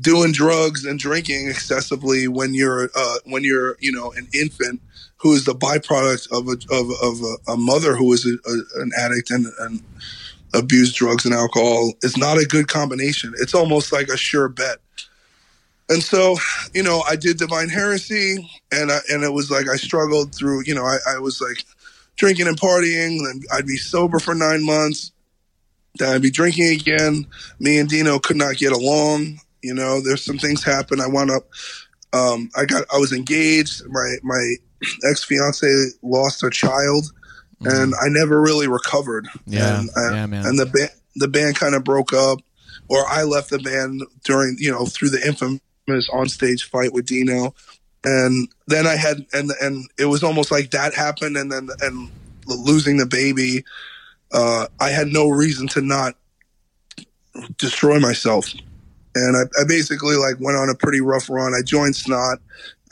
doing 0.00 0.32
drugs 0.32 0.84
and 0.84 0.98
drinking 0.98 1.48
excessively 1.48 2.28
when 2.28 2.52
you're, 2.52 2.90
uh, 2.94 3.16
when 3.24 3.42
you're, 3.44 3.76
you 3.80 3.92
know, 3.92 4.12
an 4.12 4.28
infant 4.34 4.82
who 5.16 5.32
is 5.32 5.44
the 5.44 5.54
byproduct 5.54 6.30
of 6.32 6.48
a, 6.48 6.74
of, 6.74 6.90
of 7.00 7.22
a, 7.22 7.52
a 7.52 7.56
mother 7.56 7.96
who 7.96 8.12
is 8.12 8.26
a, 8.26 8.50
a, 8.50 8.82
an 8.82 8.90
addict 8.98 9.30
and, 9.30 9.46
and 9.60 9.82
abused 10.54 10.96
drugs 10.96 11.24
and 11.24 11.34
alcohol 11.34 11.92
is 12.02 12.16
not 12.16 12.38
a 12.38 12.44
good 12.44 12.68
combination. 12.68 13.32
It's 13.40 13.54
almost 13.54 13.92
like 13.92 14.08
a 14.08 14.16
sure 14.16 14.48
bet. 14.48 14.78
And 15.88 16.02
so, 16.02 16.36
you 16.72 16.82
know, 16.82 17.02
I 17.08 17.16
did 17.16 17.36
Divine 17.38 17.68
Heresy, 17.68 18.50
and 18.70 18.90
I, 18.90 18.98
and 19.10 19.22
it 19.22 19.32
was 19.32 19.50
like 19.50 19.68
I 19.68 19.76
struggled 19.76 20.34
through. 20.34 20.62
You 20.64 20.74
know, 20.74 20.84
I, 20.84 20.98
I 21.08 21.18
was 21.18 21.40
like 21.40 21.64
drinking 22.16 22.46
and 22.46 22.58
partying, 22.58 23.18
and 23.28 23.44
I'd 23.52 23.66
be 23.66 23.76
sober 23.76 24.18
for 24.18 24.34
nine 24.34 24.64
months, 24.64 25.12
then 25.96 26.14
I'd 26.14 26.22
be 26.22 26.30
drinking 26.30 26.68
again. 26.68 27.26
Me 27.58 27.78
and 27.78 27.88
Dino 27.88 28.18
could 28.18 28.36
not 28.36 28.56
get 28.56 28.72
along. 28.72 29.40
You 29.62 29.74
know, 29.74 30.00
there's 30.00 30.24
some 30.24 30.38
things 30.38 30.64
happen. 30.64 31.00
I 31.00 31.06
wound 31.06 31.30
up 31.30 31.44
um, 32.12 32.50
I 32.56 32.64
got 32.64 32.84
I 32.92 32.98
was 32.98 33.12
engaged. 33.12 33.82
My 33.88 34.16
my 34.22 34.54
ex 35.08 35.24
fiance 35.24 35.66
lost 36.02 36.42
her 36.42 36.50
child, 36.50 37.12
and 37.66 37.94
I 37.94 38.08
never 38.08 38.40
really 38.40 38.68
recovered. 38.68 39.26
Mm-hmm. 39.26 39.52
Yeah, 39.52 39.80
and, 39.80 39.90
I- 39.96 40.14
yeah, 40.14 40.26
man. 40.26 40.46
And 40.46 40.58
the 40.58 40.66
band 40.66 40.90
the 41.16 41.28
band 41.28 41.56
kind 41.56 41.74
of 41.74 41.84
broke 41.84 42.12
up, 42.12 42.38
or 42.88 43.04
I 43.08 43.22
left 43.24 43.50
the 43.50 43.58
band 43.58 44.02
during 44.24 44.56
you 44.58 44.70
know 44.70 44.86
through 44.86 45.10
the 45.10 45.26
infamous 45.26 45.60
onstage 46.10 46.62
fight 46.64 46.92
with 46.92 47.06
Dino, 47.06 47.54
and 48.04 48.48
then 48.66 48.86
I 48.86 48.96
had 48.96 49.26
and 49.32 49.50
and 49.60 49.84
it 49.98 50.06
was 50.06 50.22
almost 50.22 50.50
like 50.50 50.70
that 50.70 50.94
happened, 50.94 51.36
and 51.36 51.50
then 51.52 51.68
and 51.80 52.10
losing 52.46 52.96
the 52.96 53.06
baby, 53.06 53.64
uh, 54.32 54.66
I 54.80 54.88
had 54.90 55.08
no 55.08 55.28
reason 55.28 55.68
to 55.68 55.80
not 55.80 56.16
destroy 57.58 57.98
myself 57.98 58.52
and 59.14 59.36
I, 59.36 59.42
I 59.60 59.64
basically 59.66 60.16
like 60.16 60.36
went 60.40 60.56
on 60.56 60.68
a 60.68 60.74
pretty 60.74 61.00
rough 61.00 61.28
run. 61.28 61.54
I 61.54 61.62
joined 61.62 61.96
Snot. 61.96 62.38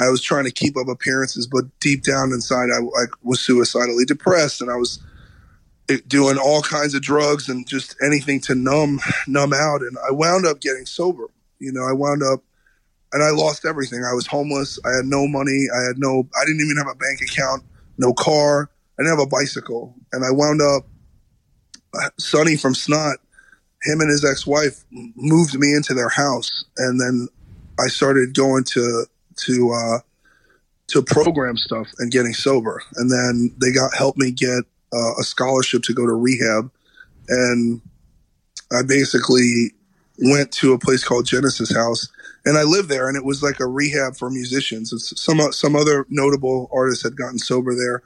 I 0.01 0.09
was 0.09 0.23
trying 0.23 0.45
to 0.45 0.51
keep 0.51 0.77
up 0.77 0.89
appearances, 0.89 1.47
but 1.47 1.65
deep 1.81 2.03
down 2.03 2.33
inside, 2.33 2.69
I, 2.71 2.79
I 2.79 3.05
was 3.23 3.41
suicidally 3.41 4.05
depressed, 4.05 4.63
and 4.63 4.71
I 4.71 4.77
was 4.77 4.99
eh, 5.91 5.99
doing 6.07 6.39
all 6.39 6.63
kinds 6.63 6.95
of 6.95 7.03
drugs 7.03 7.49
and 7.49 7.67
just 7.69 7.97
anything 8.03 8.41
to 8.43 8.55
numb 8.55 9.01
numb 9.27 9.53
out. 9.53 9.83
And 9.83 9.97
I 10.07 10.13
wound 10.13 10.47
up 10.47 10.61
getting 10.61 10.87
sober. 10.87 11.27
You 11.59 11.73
know, 11.73 11.83
I 11.83 11.93
wound 11.93 12.23
up 12.23 12.43
and 13.13 13.23
I 13.23 13.31
lost 13.31 13.67
everything. 13.67 14.05
I 14.05 14.15
was 14.15 14.27
homeless. 14.27 14.79
I 14.85 14.97
had 14.97 15.05
no 15.05 15.27
money. 15.27 15.67
I 15.75 15.83
had 15.87 15.99
no. 15.99 16.29
I 16.41 16.45
didn't 16.47 16.63
even 16.63 16.77
have 16.79 16.93
a 16.93 16.97
bank 16.97 17.21
account, 17.21 17.65
no 17.99 18.15
car. 18.15 18.71
I 18.99 19.03
didn't 19.03 19.19
have 19.19 19.27
a 19.27 19.31
bicycle, 19.31 19.95
and 20.13 20.25
I 20.25 20.31
wound 20.31 20.61
up. 20.63 20.87
Sonny 22.21 22.57
from 22.57 22.73
Snot 22.73 23.17
him 23.83 24.01
and 24.01 24.11
his 24.11 24.25
ex-wife 24.25 24.85
moved 25.17 25.59
me 25.59 25.75
into 25.75 25.95
their 25.95 26.09
house 26.09 26.65
and 26.77 27.01
then 27.01 27.29
i 27.79 27.89
started 27.89 28.35
going 28.35 28.65
to 28.65 29.05
to 29.37 29.73
uh 29.73 29.99
to 30.91 31.03
program 31.03 31.57
stuff 31.57 31.89
and 31.99 32.11
getting 32.11 32.35
sober. 32.35 32.83
And 32.97 33.11
then 33.11 33.55
they 33.61 33.73
got 33.73 33.95
helped 33.95 34.19
me 34.19 34.33
get 34.33 34.65
uh, 34.93 35.13
a 35.21 35.23
scholarship 35.23 35.83
to 35.85 35.95
go 35.95 36.05
to 36.05 36.13
rehab. 36.13 36.71
And 37.29 37.81
i 38.73 38.83
basically 38.83 39.73
went 40.19 40.53
to 40.53 40.73
a 40.73 40.79
place 40.79 41.03
called 41.03 41.27
genesis 41.27 41.75
house 41.75 42.09
and 42.45 42.59
i 42.59 42.63
lived 42.63 42.89
there 42.89 43.09
and 43.09 43.17
it 43.17 43.25
was 43.25 43.43
like 43.43 43.59
a 43.59 43.67
rehab 43.67 44.17
for 44.17 44.31
musicians. 44.31 44.93
It's 44.93 45.21
some 45.21 45.41
some 45.53 45.77
other 45.77 46.07
notable 46.09 46.69
artists 46.73 47.03
had 47.03 47.17
gotten 47.17 47.39
sober 47.39 47.75
there. 47.75 48.03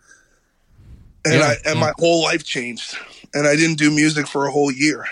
And 1.24 1.40
Yeah, 1.40 1.54
i 1.64 1.70
and 1.70 1.80
my 1.80 1.92
whole 1.98 2.22
life 2.22 2.44
changed. 2.44 2.96
And 3.32 3.46
i 3.46 3.56
didn't 3.56 3.78
do 3.78 3.90
music 3.90 4.26
for 4.26 4.46
a 4.46 4.50
whole 4.50 4.70
year 4.70 5.06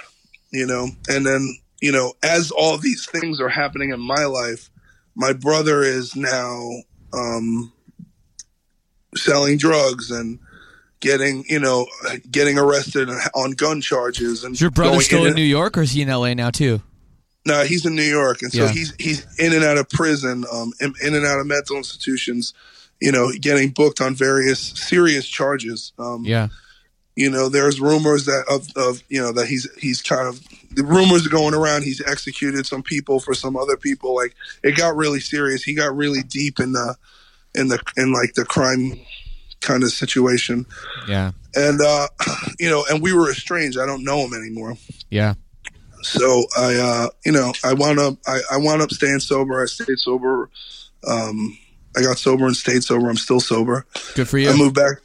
you 0.53 0.66
know 0.66 0.88
and 1.09 1.24
then 1.26 1.57
you 1.80 1.90
know 1.92 2.12
as 2.22 2.50
all 2.50 2.76
these 2.78 3.07
things 3.11 3.40
are 3.40 3.48
happening 3.48 3.90
in 3.90 4.00
my 4.00 4.24
life 4.24 4.70
my 5.14 5.32
brother 5.32 5.82
is 5.82 6.14
now 6.16 6.68
um 7.12 7.72
selling 9.16 9.59
drugs 9.59 10.11
and 10.11 10.38
getting 11.00 11.44
you 11.48 11.59
know 11.59 11.86
getting 12.30 12.59
arrested 12.59 13.09
on 13.34 13.53
gun 13.53 13.80
charges 13.80 14.44
and 14.44 14.55
Is 14.55 14.61
your 14.61 14.70
brother 14.70 15.00
still 15.00 15.22
in 15.22 15.28
and- 15.28 15.36
New 15.36 15.42
York 15.42 15.76
or 15.76 15.82
is 15.82 15.92
he 15.92 16.03
in 16.03 16.09
LA 16.09 16.34
now 16.34 16.50
too? 16.50 16.80
no, 17.44 17.64
he's 17.64 17.84
in 17.84 17.96
New 17.96 18.03
York, 18.05 18.40
and 18.42 18.53
so 18.53 18.66
Yeah. 18.66 18.70
he's 18.72 18.94
he's 19.00 19.26
in 19.36 19.53
and 19.53 19.64
out 19.64 19.76
of 19.76 19.88
prison, 19.88 20.44
um, 20.53 20.72
in, 20.80 20.94
in 21.03 21.12
and 21.16 21.26
out 21.26 21.40
of 21.40 21.46
mental 21.48 21.76
institutions. 21.76 22.55
You 23.00 23.11
know, 23.11 23.32
getting 23.32 23.70
booked 23.70 24.00
on 24.00 24.14
various 24.14 24.61
serious 24.61 25.26
charges. 25.26 25.92
Um, 25.98 26.22
Yeah. 26.24 26.48
You 27.17 27.31
know, 27.31 27.49
there's 27.49 27.81
rumors 27.81 28.25
that 28.27 28.45
of, 28.49 28.69
of 28.77 29.03
you 29.09 29.21
know 29.21 29.33
that 29.33 29.47
he's 29.47 29.69
he's 29.79 30.01
kind 30.01 30.27
of 30.27 30.41
the 30.71 30.85
rumors 30.85 31.27
are 31.27 31.31
going 31.31 31.55
around. 31.55 31.83
He's 31.83 32.01
executed 32.07 32.67
some 32.67 32.83
people 32.83 33.21
for 33.21 33.35
some 33.35 33.57
other 33.57 33.77
people. 33.77 34.15
Like 34.15 34.35
it 34.63 34.77
got 34.77 34.97
really 34.97 35.21
serious. 35.21 35.63
He 35.63 35.75
got 35.75 35.95
really 35.95 36.23
deep 36.23 36.59
in 36.59 36.73
the 36.73 36.97
in 37.55 37.69
the 37.69 37.83
in 37.97 38.13
like 38.13 38.35
the 38.35 38.45
crime 38.45 38.99
kind 39.61 39.83
of 39.83 39.91
situation. 39.91 40.67
Yeah. 41.09 41.33
And 41.55 41.81
uh, 41.81 42.09
you 42.59 42.69
know, 42.69 42.85
and 42.91 43.03
we 43.03 43.13
were 43.13 43.31
estranged. 43.31 43.79
I 43.79 43.87
don't 43.87 44.05
know 44.05 44.19
him 44.19 44.35
anymore. 44.35 44.77
Yeah. 45.11 45.35
So 46.03 46.45
I, 46.57 46.75
uh, 46.75 47.09
you 47.25 47.33
know, 47.33 47.53
I 47.65 47.75
wound 47.75 48.01
up, 48.01 48.15
I, 48.27 48.41
I 48.51 48.57
wound 48.57 48.83
up 48.83 48.91
staying 48.91 49.21
sober. 49.21 49.63
I 49.63 49.67
stayed 49.67 49.99
sober. 49.99 50.51
Um, 51.07 51.57
I 51.97 52.03
got 52.03 52.19
sober 52.19 52.47
and 52.47 52.57
stayed 52.57 52.83
sober. 52.83 53.09
I'm 53.09 53.17
still 53.17 53.39
sober. 53.39 53.87
Good 54.15 54.29
for 54.29 54.39
you. 54.39 54.51
I 54.51 54.57
moved 54.57 54.75
back. 54.75 54.97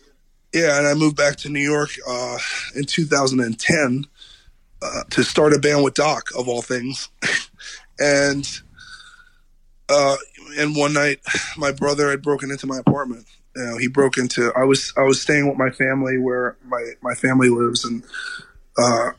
Yeah, 0.58 0.80
and 0.80 0.88
I 0.88 0.96
moved 0.96 1.16
back 1.16 1.36
to 1.38 1.50
New 1.50 1.62
York 1.62 1.92
uh, 2.08 2.40
in 2.76 2.86
2010 2.86 4.06
uh, 4.82 5.04
to 5.12 5.24
start 5.24 5.54
a 5.54 5.60
band 5.60 5.84
with 5.84 5.94
Doc, 5.94 6.30
of 6.36 6.48
all 6.48 6.64
things. 6.64 7.10
and 8.00 8.48
uh, 9.88 10.16
and 10.58 10.76
one 10.76 10.94
night, 10.94 11.20
my 11.58 11.72
brother 11.72 12.10
had 12.10 12.24
broken 12.24 12.50
into 12.50 12.66
my 12.66 12.80
apartment. 12.80 13.28
You 13.56 13.66
know, 13.66 13.78
he 13.78 13.88
broke 13.88 14.18
into. 14.18 14.52
I 14.56 14.64
was 14.64 14.94
I 14.98 15.04
was 15.04 15.22
staying 15.22 15.48
with 15.48 15.58
my 15.58 15.70
family 15.70 16.18
where 16.18 16.58
my 16.66 16.94
my 17.04 17.14
family 17.14 17.50
lives, 17.50 17.86
and 17.86 18.04
uh, 18.80 19.12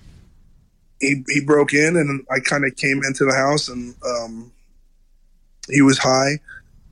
he 1.00 1.22
he 1.28 1.40
broke 1.40 1.72
in, 1.72 1.96
and 1.96 2.26
I 2.30 2.40
kind 2.40 2.64
of 2.64 2.74
came 2.74 3.02
into 3.04 3.24
the 3.24 3.34
house, 3.34 3.68
and 3.68 3.94
um, 4.04 4.52
he 5.70 5.82
was 5.82 5.98
high, 5.98 6.40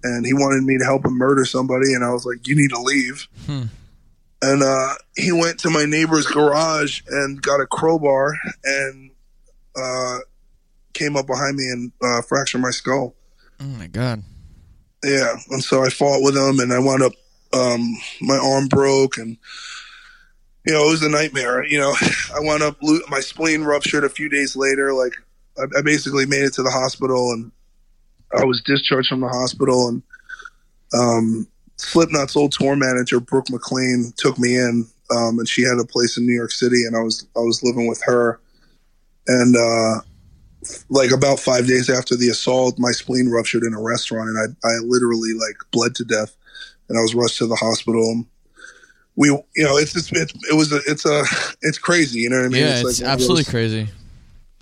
and 0.05 0.25
he 0.25 0.33
wanted 0.33 0.63
me 0.63 0.79
to 0.79 0.85
help 0.85 1.05
him 1.05 1.19
murder 1.19 1.45
somebody, 1.45 1.95
and 1.95 2.05
I 2.05 2.11
was 2.11 2.25
like, 2.25 2.47
"You 2.47 2.55
need 2.55 2.71
to 2.71 2.81
leave." 2.81 3.27
Hmm. 3.47 3.65
And 4.43 4.63
uh, 4.63 4.95
he 5.17 5.33
went 5.33 5.59
to 5.61 5.71
my 5.71 5.85
neighbor's 5.85 6.27
garage 6.27 7.03
and 7.09 7.41
got 7.41 7.61
a 7.61 7.67
crowbar 7.67 8.35
and 8.65 9.11
uh, 9.77 10.19
came 10.93 11.17
up 11.17 11.27
behind 11.27 11.57
me 11.57 11.65
and 11.65 11.93
uh, 12.03 12.23
fractured 12.23 12.61
my 12.61 12.71
skull. 12.71 13.15
Oh 13.61 13.65
my 13.65 13.87
god. 13.87 14.23
Yeah, 15.05 15.35
and 15.51 15.63
so 15.63 15.85
I 15.85 15.89
fought 15.89 16.23
with 16.23 16.37
him, 16.37 16.59
and 16.59 16.73
I 16.73 16.79
wound 16.79 17.03
up 17.03 17.13
um, 17.53 17.97
my 18.21 18.37
arm 18.37 18.67
broke, 18.69 19.19
and 19.19 19.37
you 20.67 20.73
know 20.73 20.89
it 20.89 20.91
was 20.91 21.03
a 21.03 21.09
nightmare. 21.09 21.65
You 21.65 21.79
know, 21.79 21.95
I 22.35 22.41
wound 22.41 22.63
up 22.63 22.77
lo- 22.83 23.01
my 23.09 23.21
spleen 23.21 23.63
ruptured 23.63 24.05
a 24.05 24.09
few 24.09 24.29
days 24.29 24.57
later. 24.57 24.93
Like 24.93 25.13
I, 25.59 25.79
I 25.79 25.83
basically 25.83 26.27
made 26.27 26.43
it 26.43 26.55
to 26.55 26.63
the 26.63 26.71
hospital, 26.71 27.33
and 27.33 27.53
I 28.37 28.45
was 28.45 28.63
discharged 28.63 29.09
from 29.09 29.21
the 29.21 29.29
hospital, 29.29 29.89
and 29.89 30.03
um, 30.93 31.47
Slipknot's 31.77 32.37
old 32.37 32.53
tour 32.53 32.75
manager 32.75 33.21
Brooke 33.21 33.51
McLean 33.51 34.13
took 34.17 34.39
me 34.39 34.57
in, 34.57 34.87
um, 35.11 35.39
and 35.39 35.49
she 35.49 35.63
had 35.63 35.79
a 35.79 35.85
place 35.85 36.17
in 36.17 36.27
New 36.27 36.35
York 36.35 36.51
City, 36.51 36.85
and 36.87 36.97
I 36.97 37.01
was 37.01 37.27
I 37.37 37.41
was 37.41 37.63
living 37.63 37.87
with 37.87 38.03
her, 38.05 38.41
and 39.27 39.57
uh, 39.57 40.01
like 40.89 41.11
about 41.11 41.39
five 41.39 41.67
days 41.67 41.91
after 41.91 42.17
the 42.17 42.29
assault, 42.29 42.79
my 42.79 42.93
spleen 42.93 43.29
ruptured 43.29 43.63
in 43.63 43.75
a 43.75 43.81
restaurant, 43.81 44.31
and 44.31 44.39
I 44.39 44.69
I 44.69 44.73
literally 44.85 45.35
like 45.35 45.57
bled 45.71 45.95
to 45.97 46.05
death, 46.05 46.35
and 46.89 46.99
I 46.99 47.03
was 47.03 47.15
rushed 47.15 47.39
to 47.39 47.47
the 47.47 47.57
hospital. 47.57 48.25
We, 49.15 49.29
you 49.29 49.65
know, 49.65 49.77
it's 49.79 49.93
just 49.93 50.15
it's, 50.15 50.33
it 50.51 50.57
was 50.57 50.73
a 50.73 50.81
it's 50.87 51.07
a 51.07 51.25
it's 51.63 51.79
crazy, 51.79 52.21
you 52.21 52.31
know 52.31 52.37
what 52.37 52.47
I 52.47 52.49
mean? 52.49 52.63
yeah, 52.63 52.81
it's, 52.81 53.01
like 53.01 53.09
absolutely 53.09 53.45
those- 53.45 53.51
crazy. 53.51 53.89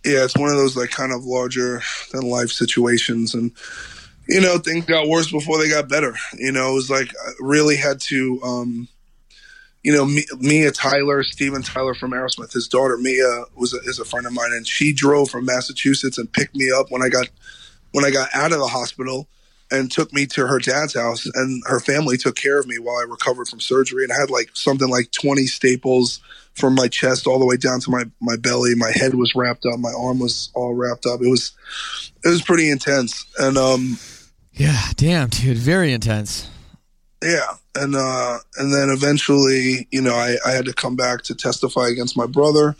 yeah, 0.04 0.24
it's 0.24 0.36
one 0.36 0.48
of 0.48 0.56
those 0.56 0.76
like 0.76 0.90
kind 0.90 1.12
of 1.12 1.24
larger 1.24 1.80
than 2.12 2.22
life 2.22 2.50
situations, 2.50 3.34
and 3.34 3.52
you 4.28 4.40
know 4.40 4.58
things 4.58 4.84
got 4.84 5.08
worse 5.08 5.30
before 5.30 5.58
they 5.58 5.68
got 5.68 5.88
better. 5.88 6.14
You 6.34 6.52
know, 6.52 6.70
it 6.70 6.74
was 6.74 6.90
like 6.90 7.08
I 7.08 7.30
really 7.40 7.76
had 7.76 8.00
to, 8.02 8.40
um, 8.42 8.88
you 9.82 9.92
know, 9.92 10.06
Mi- 10.06 10.26
Mia 10.38 10.70
Tyler, 10.70 11.22
Steven 11.22 11.62
Tyler 11.62 11.94
from 11.94 12.12
Aerosmith, 12.12 12.52
his 12.52 12.68
daughter 12.68 12.96
Mia 12.96 13.44
was 13.54 13.74
a, 13.74 13.78
is 13.88 13.98
a 13.98 14.04
friend 14.04 14.26
of 14.26 14.32
mine, 14.32 14.52
and 14.52 14.66
she 14.66 14.92
drove 14.92 15.30
from 15.30 15.44
Massachusetts 15.44 16.18
and 16.18 16.32
picked 16.32 16.56
me 16.56 16.70
up 16.70 16.90
when 16.90 17.02
I 17.02 17.08
got 17.08 17.28
when 17.92 18.04
I 18.04 18.10
got 18.10 18.28
out 18.34 18.52
of 18.52 18.58
the 18.58 18.66
hospital 18.66 19.28
and 19.70 19.90
took 19.90 20.12
me 20.12 20.26
to 20.26 20.46
her 20.46 20.58
dad's 20.58 20.94
house 20.94 21.26
and 21.34 21.62
her 21.66 21.80
family 21.80 22.16
took 22.16 22.36
care 22.36 22.58
of 22.58 22.66
me 22.66 22.78
while 22.78 22.96
I 22.96 23.04
recovered 23.08 23.48
from 23.48 23.60
surgery 23.60 24.04
and 24.04 24.12
I 24.12 24.16
had 24.16 24.30
like 24.30 24.50
something 24.54 24.88
like 24.88 25.10
20 25.10 25.46
staples 25.46 26.20
from 26.54 26.74
my 26.74 26.86
chest 26.88 27.26
all 27.26 27.38
the 27.38 27.46
way 27.46 27.56
down 27.56 27.80
to 27.80 27.90
my 27.90 28.04
my 28.20 28.36
belly. 28.36 28.74
My 28.74 28.92
head 28.92 29.14
was 29.14 29.34
wrapped 29.34 29.66
up. 29.66 29.78
My 29.78 29.92
arm 29.96 30.20
was 30.20 30.50
all 30.54 30.74
wrapped 30.74 31.06
up. 31.06 31.20
It 31.20 31.28
was 31.28 31.52
it 32.24 32.28
was 32.28 32.42
pretty 32.42 32.70
intense. 32.70 33.26
And 33.38 33.56
um 33.58 33.98
Yeah, 34.54 34.80
damn, 34.96 35.28
dude, 35.28 35.56
very 35.58 35.92
intense. 35.92 36.48
yeah 37.22 37.54
and 37.76 37.96
uh 37.96 38.38
and 38.58 38.72
then 38.72 38.88
eventually 38.90 39.88
you 39.90 40.00
know 40.00 40.14
I, 40.14 40.36
I 40.46 40.50
had 40.52 40.64
to 40.66 40.72
come 40.72 40.94
back 40.94 41.22
to 41.22 41.34
testify 41.34 41.88
against 41.88 42.16
my 42.16 42.26
brother 42.26 42.76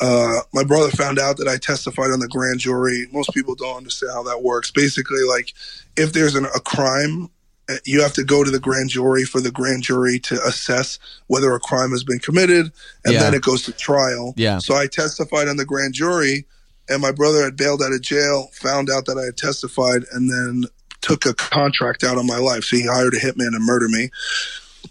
uh 0.00 0.40
my 0.54 0.64
brother 0.64 0.90
found 0.90 1.18
out 1.18 1.36
that 1.38 1.46
i 1.48 1.56
testified 1.58 2.10
on 2.10 2.20
the 2.20 2.28
grand 2.28 2.58
jury 2.60 3.06
most 3.12 3.34
people 3.34 3.54
don't 3.54 3.76
understand 3.76 4.12
how 4.14 4.22
that 4.22 4.42
works 4.42 4.70
basically 4.70 5.22
like 5.28 5.52
if 5.96 6.12
there's 6.14 6.34
an, 6.36 6.46
a 6.46 6.60
crime 6.60 7.28
uh, 7.68 7.74
you 7.84 8.00
have 8.00 8.12
to 8.14 8.24
go 8.24 8.42
to 8.44 8.50
the 8.50 8.58
grand 8.60 8.88
jury 8.90 9.24
for 9.24 9.40
the 9.42 9.50
grand 9.50 9.82
jury 9.82 10.18
to 10.20 10.34
assess 10.46 10.98
whether 11.26 11.52
a 11.54 11.60
crime 11.60 11.90
has 11.90 12.02
been 12.04 12.18
committed 12.20 12.72
and 13.04 13.14
Yeah. 13.14 13.20
then 13.24 13.34
it 13.34 13.42
goes 13.42 13.62
to 13.64 13.72
trial 13.72 14.32
Yeah. 14.36 14.58
so 14.58 14.74
i 14.74 14.86
testified 14.86 15.48
on 15.48 15.56
the 15.58 15.66
grand 15.66 15.92
jury 15.94 16.46
and 16.88 17.02
my 17.02 17.12
brother 17.12 17.42
had 17.44 17.56
bailed 17.56 17.82
out 17.82 17.92
of 17.92 18.00
jail 18.02 18.48
found 18.54 18.88
out 18.88 19.04
that 19.06 19.18
i 19.18 19.24
had 19.24 19.36
testified 19.36 20.04
and 20.12 20.30
then 20.30 20.64
took 21.04 21.26
a 21.26 21.34
contract 21.34 22.02
out 22.02 22.16
on 22.16 22.26
my 22.26 22.38
life. 22.38 22.64
So 22.64 22.76
he 22.76 22.86
hired 22.86 23.14
a 23.14 23.18
hitman 23.18 23.52
to 23.52 23.58
murder 23.60 23.88
me. 23.88 24.10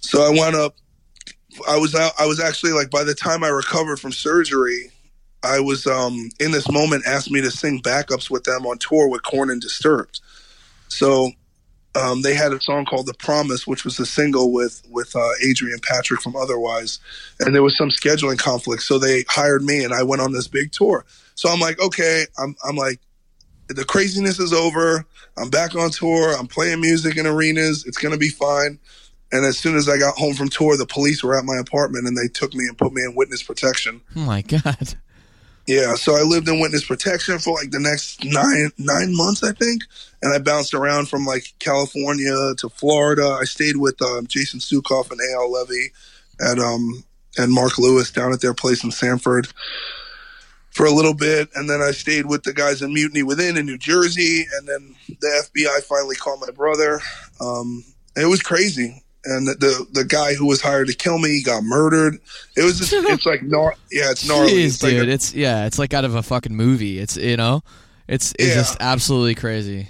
So 0.01 0.21
i 0.23 0.29
wound 0.29 0.55
up 0.55 0.75
i 1.67 1.77
was 1.77 1.93
out 1.93 2.11
i 2.17 2.25
was 2.25 2.39
actually 2.39 2.71
like 2.71 2.89
by 2.89 3.03
the 3.03 3.13
time 3.13 3.43
i 3.43 3.47
recovered 3.47 3.99
from 3.99 4.11
surgery 4.11 4.89
i 5.43 5.59
was 5.59 5.85
um 5.85 6.29
in 6.39 6.51
this 6.51 6.69
moment 6.71 7.03
asked 7.05 7.29
me 7.29 7.41
to 7.41 7.51
sing 7.51 7.79
backups 7.79 8.27
with 8.29 8.43
them 8.43 8.65
on 8.65 8.79
tour 8.79 9.07
with 9.07 9.23
Korn 9.23 9.49
and 9.49 9.61
disturbed. 9.61 10.19
So 10.87 11.31
um, 11.95 12.23
they 12.23 12.33
had 12.33 12.53
a 12.53 12.61
song 12.61 12.85
called 12.85 13.05
"The 13.05 13.13
Promise," 13.13 13.67
which 13.67 13.85
was 13.85 13.99
a 13.99 14.05
single 14.05 14.51
with 14.51 14.81
with 14.89 15.15
uh, 15.15 15.29
Adrian 15.43 15.79
Patrick 15.79 16.21
from 16.21 16.35
Otherwise, 16.35 16.99
and 17.39 17.53
there 17.53 17.61
was 17.61 17.77
some 17.77 17.89
scheduling 17.89 18.37
conflict, 18.37 18.81
so 18.83 18.97
they 18.97 19.25
hired 19.29 19.63
me, 19.63 19.83
and 19.83 19.93
I 19.93 20.03
went 20.03 20.21
on 20.21 20.31
this 20.31 20.47
big 20.47 20.71
tour. 20.71 21.05
So 21.35 21.49
I'm 21.49 21.59
like, 21.59 21.79
okay, 21.79 22.25
I'm 22.39 22.55
I'm 22.67 22.75
like, 22.75 22.99
the 23.67 23.85
craziness 23.85 24.39
is 24.39 24.53
over. 24.53 25.05
I'm 25.37 25.49
back 25.49 25.75
on 25.75 25.89
tour. 25.89 26.35
I'm 26.37 26.47
playing 26.47 26.81
music 26.81 27.17
in 27.17 27.25
arenas. 27.25 27.85
It's 27.85 27.97
gonna 27.97 28.17
be 28.17 28.29
fine. 28.29 28.79
And 29.31 29.45
as 29.45 29.57
soon 29.57 29.75
as 29.75 29.89
I 29.89 29.97
got 29.97 30.15
home 30.15 30.35
from 30.35 30.49
tour, 30.49 30.77
the 30.77 30.85
police 30.85 31.23
were 31.23 31.37
at 31.37 31.43
my 31.43 31.57
apartment 31.57 32.07
and 32.07 32.15
they 32.15 32.27
took 32.27 32.53
me 32.53 32.65
and 32.67 32.77
put 32.77 32.93
me 32.93 33.01
in 33.03 33.15
witness 33.15 33.41
protection. 33.41 34.01
Oh 34.15 34.25
my 34.25 34.41
god. 34.41 34.95
Yeah, 35.65 35.95
so 35.95 36.15
I 36.15 36.23
lived 36.23 36.49
in 36.49 36.59
witness 36.59 36.85
protection 36.85 37.39
for 37.39 37.53
like 37.55 37.71
the 37.71 37.79
next 37.79 38.23
nine 38.25 38.71
nine 38.77 39.15
months, 39.15 39.43
I 39.43 39.53
think, 39.53 39.83
and 40.21 40.33
I 40.33 40.39
bounced 40.39 40.73
around 40.73 41.07
from 41.07 41.25
like 41.25 41.53
California 41.59 42.53
to 42.57 42.69
Florida. 42.69 43.37
I 43.39 43.45
stayed 43.45 43.77
with 43.77 44.01
um, 44.01 44.27
Jason 44.27 44.59
Suecof 44.59 45.09
and 45.09 45.21
Eyal 45.21 45.51
Levi, 45.51 45.87
and 46.39 46.59
um 46.59 47.03
and 47.37 47.51
Mark 47.51 47.77
Lewis 47.77 48.11
down 48.11 48.33
at 48.33 48.41
their 48.41 48.53
place 48.53 48.83
in 48.83 48.91
Sanford 48.91 49.47
for 50.73 50.85
a 50.85 50.91
little 50.91 51.13
bit, 51.13 51.49
and 51.55 51.69
then 51.69 51.81
I 51.81 51.91
stayed 51.91 52.25
with 52.25 52.43
the 52.43 52.53
guys 52.53 52.81
in 52.81 52.93
Mutiny 52.93 53.23
Within 53.23 53.57
in 53.57 53.65
New 53.65 53.77
Jersey, 53.77 54.45
and 54.57 54.67
then 54.67 54.95
the 55.07 55.47
FBI 55.53 55.83
finally 55.83 56.15
called 56.15 56.41
my 56.41 56.51
brother. 56.51 56.99
Um, 57.39 57.83
it 58.15 58.25
was 58.25 58.41
crazy 58.41 58.99
and 59.25 59.47
the, 59.47 59.53
the, 59.55 59.87
the 60.01 60.03
guy 60.05 60.33
who 60.33 60.45
was 60.45 60.61
hired 60.61 60.85
to 60.87 60.93
kill 60.93 61.17
me 61.17 61.41
got 61.41 61.63
murdered. 61.63 62.19
It 62.57 62.63
was 62.63 62.77
just, 62.77 62.91
it's 62.95 63.25
like 63.25 63.39
gnar- 63.41 63.75
yeah, 63.89 64.11
it's 64.11 64.27
gnarly. 64.27 64.51
Jeez, 64.51 64.65
it's 64.65 64.83
like 64.83 64.91
dude, 64.91 65.07
a- 65.07 65.11
it's 65.13 65.33
yeah, 65.33 65.65
it's 65.65 65.79
like 65.79 65.93
out 65.93 66.03
of 66.05 66.15
a 66.15 66.21
fucking 66.23 66.53
movie. 66.55 66.99
It's 66.99 67.15
you 67.15 67.37
know, 67.37 67.61
it's 68.07 68.33
it's 68.37 68.49
Yeah. 68.49 68.55
just 68.55 68.77
absolutely 68.81 69.35
crazy. 69.35 69.87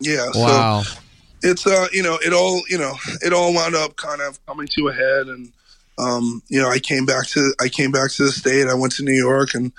yeah. 0.00 0.28
Wow. 0.34 0.82
So 0.82 0.98
it's 1.42 1.66
uh 1.68 1.86
you 1.92 2.02
know 2.02 2.18
it 2.26 2.32
all 2.32 2.60
you 2.68 2.78
know 2.78 2.94
it 3.22 3.32
all 3.32 3.54
wound 3.54 3.76
up 3.76 3.94
kind 3.94 4.20
of 4.20 4.44
coming 4.46 4.66
to 4.72 4.88
a 4.88 4.92
head 4.92 5.28
and 5.28 5.52
um 5.98 6.42
you 6.48 6.60
know 6.60 6.68
I 6.68 6.78
came 6.78 7.04
back 7.04 7.26
to 7.28 7.54
I 7.60 7.68
came 7.68 7.90
back 7.90 8.10
to 8.12 8.24
the 8.24 8.32
state. 8.32 8.68
I 8.68 8.74
went 8.74 8.94
to 8.94 9.04
New 9.04 9.12
York 9.12 9.54
and 9.54 9.72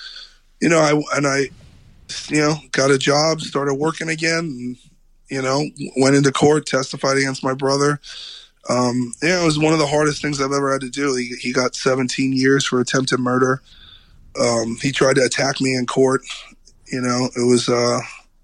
you 0.61 0.69
know 0.69 0.79
I 0.79 1.17
and 1.17 1.25
I 1.25 1.49
you 2.29 2.41
know 2.41 2.55
got 2.71 2.91
a 2.91 2.97
job, 2.97 3.41
started 3.41 3.75
working 3.75 4.09
again, 4.09 4.39
and 4.39 4.77
you 5.29 5.41
know 5.41 5.65
went 5.97 6.15
into 6.15 6.31
court, 6.31 6.65
testified 6.65 7.17
against 7.17 7.43
my 7.43 7.53
brother. 7.53 7.99
Um, 8.69 9.13
yeah, 9.23 9.41
it 9.41 9.45
was 9.45 9.57
one 9.57 9.73
of 9.73 9.79
the 9.79 9.87
hardest 9.87 10.21
things 10.21 10.39
I've 10.39 10.51
ever 10.51 10.71
had 10.71 10.81
to 10.81 10.89
do. 10.89 11.15
He, 11.15 11.35
he 11.39 11.53
got 11.53 11.75
17 11.75 12.33
years 12.33 12.65
for 12.65 12.79
attempted 12.79 13.19
murder. 13.19 13.61
Um, 14.39 14.77
he 14.81 14.91
tried 14.91 15.15
to 15.15 15.23
attack 15.23 15.59
me 15.59 15.75
in 15.75 15.87
court. 15.87 16.21
You 16.91 17.01
know, 17.01 17.29
it 17.35 17.47
was 17.47 17.67
uh, 17.67 17.99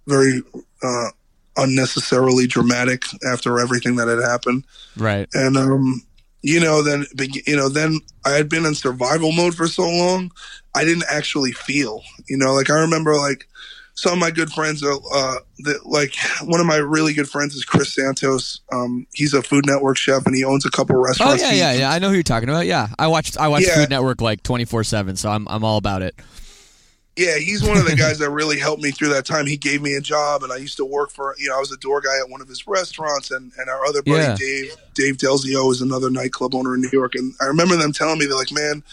very 0.07 0.41
uh, 0.82 1.09
unnecessarily 1.57 2.47
dramatic 2.47 3.03
after 3.28 3.59
everything 3.59 3.97
that 3.97 4.07
had 4.07 4.23
happened. 4.23 4.63
Right. 4.97 5.28
And 5.34 5.57
um, 5.57 6.01
you 6.45 6.59
know, 6.59 6.83
then 6.83 7.05
you 7.17 7.55
know, 7.55 7.69
then 7.69 7.99
I 8.23 8.31
had 8.33 8.49
been 8.49 8.65
in 8.67 8.75
survival 8.75 9.31
mode 9.31 9.55
for 9.55 9.67
so 9.67 9.81
long, 9.81 10.31
I 10.75 10.85
didn't 10.85 11.05
actually 11.09 11.53
feel. 11.53 12.03
You 12.27 12.37
know, 12.37 12.53
like 12.53 12.69
I 12.69 12.79
remember 12.81 13.15
like 13.15 13.47
some 13.95 14.13
of 14.13 14.19
my 14.19 14.29
good 14.29 14.51
friends 14.51 14.83
are 14.83 14.93
uh, 14.93 15.37
that 15.59 15.87
like 15.87 16.13
one 16.43 16.59
of 16.59 16.67
my 16.67 16.75
really 16.75 17.13
good 17.15 17.27
friends 17.27 17.55
is 17.55 17.65
Chris 17.65 17.95
Santos. 17.95 18.61
Um, 18.71 19.07
he's 19.13 19.33
a 19.33 19.41
Food 19.41 19.65
Network 19.65 19.97
chef 19.97 20.25
and 20.27 20.35
he 20.35 20.43
owns 20.43 20.65
a 20.67 20.69
couple 20.69 20.95
restaurants. 20.97 21.41
Oh 21.41 21.45
restaurants. 21.47 21.57
yeah, 21.57 21.71
yeah, 21.73 21.79
yeah. 21.79 21.91
I 21.91 21.97
know 21.97 22.09
who 22.09 22.13
you're 22.13 22.21
talking 22.23 22.49
about. 22.49 22.67
Yeah, 22.67 22.89
I 22.99 23.07
watched 23.07 23.37
I 23.39 23.47
watched 23.47 23.65
Yeah. 23.67 23.75
Food 23.75 23.89
Network 23.89 24.21
like 24.21 24.43
24 24.43 24.83
seven, 24.83 25.15
so 25.15 25.31
I'm 25.31 25.47
I'm 25.47 25.63
all 25.63 25.77
about 25.77 26.03
it. 26.03 26.13
Yeah, 27.18 27.38
he's 27.38 27.63
one 27.63 27.78
of 27.78 27.86
the 27.86 27.95
guys 27.97 28.20
that 28.20 28.30
really 28.30 28.59
helped 28.59 28.84
me 28.84 28.91
through 28.91 29.09
that 29.09 29.26
time. 29.26 29.45
He 29.47 29.55
gave 29.57 29.82
me 29.82 29.95
a 29.95 30.01
job, 30.01 30.43
and 30.43 30.51
I 30.51 30.57
used 30.57 30.78
to 30.78 30.86
work 30.86 31.11
for 31.11 31.36
you 31.39 31.49
know 31.49 31.55
I 31.55 31.59
was 31.59 31.72
a 31.72 31.78
door 31.78 32.01
guy 32.01 32.18
at 32.22 32.30
one 32.30 32.41
of 32.41 32.47
his 32.47 32.68
restaurants, 32.68 33.32
and 33.32 33.51
and 33.57 33.70
our 33.70 33.86
other 33.86 34.01
buddy 34.03 34.20
Yeah. 34.24 34.36
Dave 34.36 34.76
Dave 34.93 35.18
Delzio 35.18 35.72
is 35.72 35.82
another 35.82 36.09
nightclub 36.09 36.53
owner 36.55 36.76
in 36.76 36.82
New 36.82 36.89
York, 36.91 37.16
and 37.16 37.34
I 37.41 37.45
remember 37.45 37.76
them 37.78 37.93
telling 37.93 38.20
me 38.20 38.26
they're 38.26 38.36
like, 38.36 38.51
man, 38.51 38.84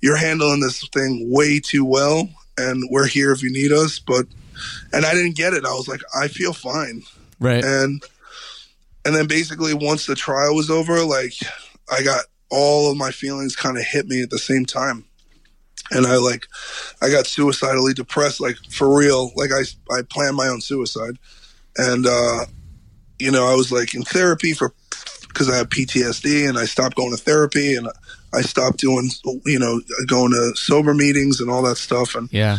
you're 0.00 0.16
handling 0.16 0.60
this 0.60 0.86
thing 0.88 1.30
way 1.30 1.58
too 1.60 1.84
well, 1.84 2.28
and 2.58 2.82
we're 2.90 3.06
here 3.08 3.32
if 3.32 3.42
you 3.42 3.50
need 3.52 3.72
us, 3.72 3.98
but 3.98 4.26
and 4.92 5.04
I 5.04 5.12
didn't 5.14 5.34
get 5.36 5.52
it. 5.54 5.64
I 5.64 5.72
was 5.72 5.88
like, 5.88 6.00
I 6.14 6.28
feel 6.28 6.52
fine, 6.52 7.02
Right. 7.40 7.64
and 7.64 8.02
and 9.04 9.14
then 9.16 9.26
basically 9.26 9.74
once 9.74 10.06
the 10.06 10.14
trial 10.14 10.54
was 10.54 10.70
over, 10.70 11.02
like 11.02 11.34
I 11.90 12.02
got 12.04 12.26
all 12.48 12.90
of 12.92 12.96
my 12.96 13.10
feelings 13.10 13.56
kind 13.56 13.76
of 13.76 13.82
hit 13.82 14.06
me 14.06 14.22
at 14.22 14.30
the 14.30 14.38
same 14.38 14.64
time. 14.66 15.04
And 15.94 16.06
I 16.06 16.16
like, 16.16 16.46
I 17.02 17.10
got 17.10 17.26
suicidally 17.26 17.92
depressed, 17.92 18.40
like 18.40 18.56
for 18.70 18.96
real. 18.96 19.30
Like 19.36 19.50
I, 19.52 19.62
I 19.94 20.02
planned 20.02 20.36
my 20.36 20.48
own 20.48 20.60
suicide, 20.60 21.18
and 21.76 22.06
uh, 22.06 22.46
you 23.18 23.30
know, 23.30 23.46
I 23.46 23.54
was 23.54 23.70
like 23.70 23.94
in 23.94 24.02
therapy 24.02 24.52
for 24.52 24.74
because 25.28 25.48
I 25.48 25.56
have 25.56 25.68
PTSD, 25.68 26.48
and 26.48 26.58
I 26.58 26.64
stopped 26.64 26.96
going 26.96 27.10
to 27.10 27.22
therapy, 27.22 27.74
and 27.74 27.88
I 28.34 28.40
stopped 28.42 28.78
doing, 28.78 29.10
you 29.44 29.58
know, 29.58 29.80
going 30.06 30.32
to 30.32 30.52
sober 30.56 30.94
meetings 30.94 31.40
and 31.40 31.50
all 31.50 31.62
that 31.62 31.76
stuff, 31.76 32.14
and 32.14 32.28
Yeah. 32.32 32.58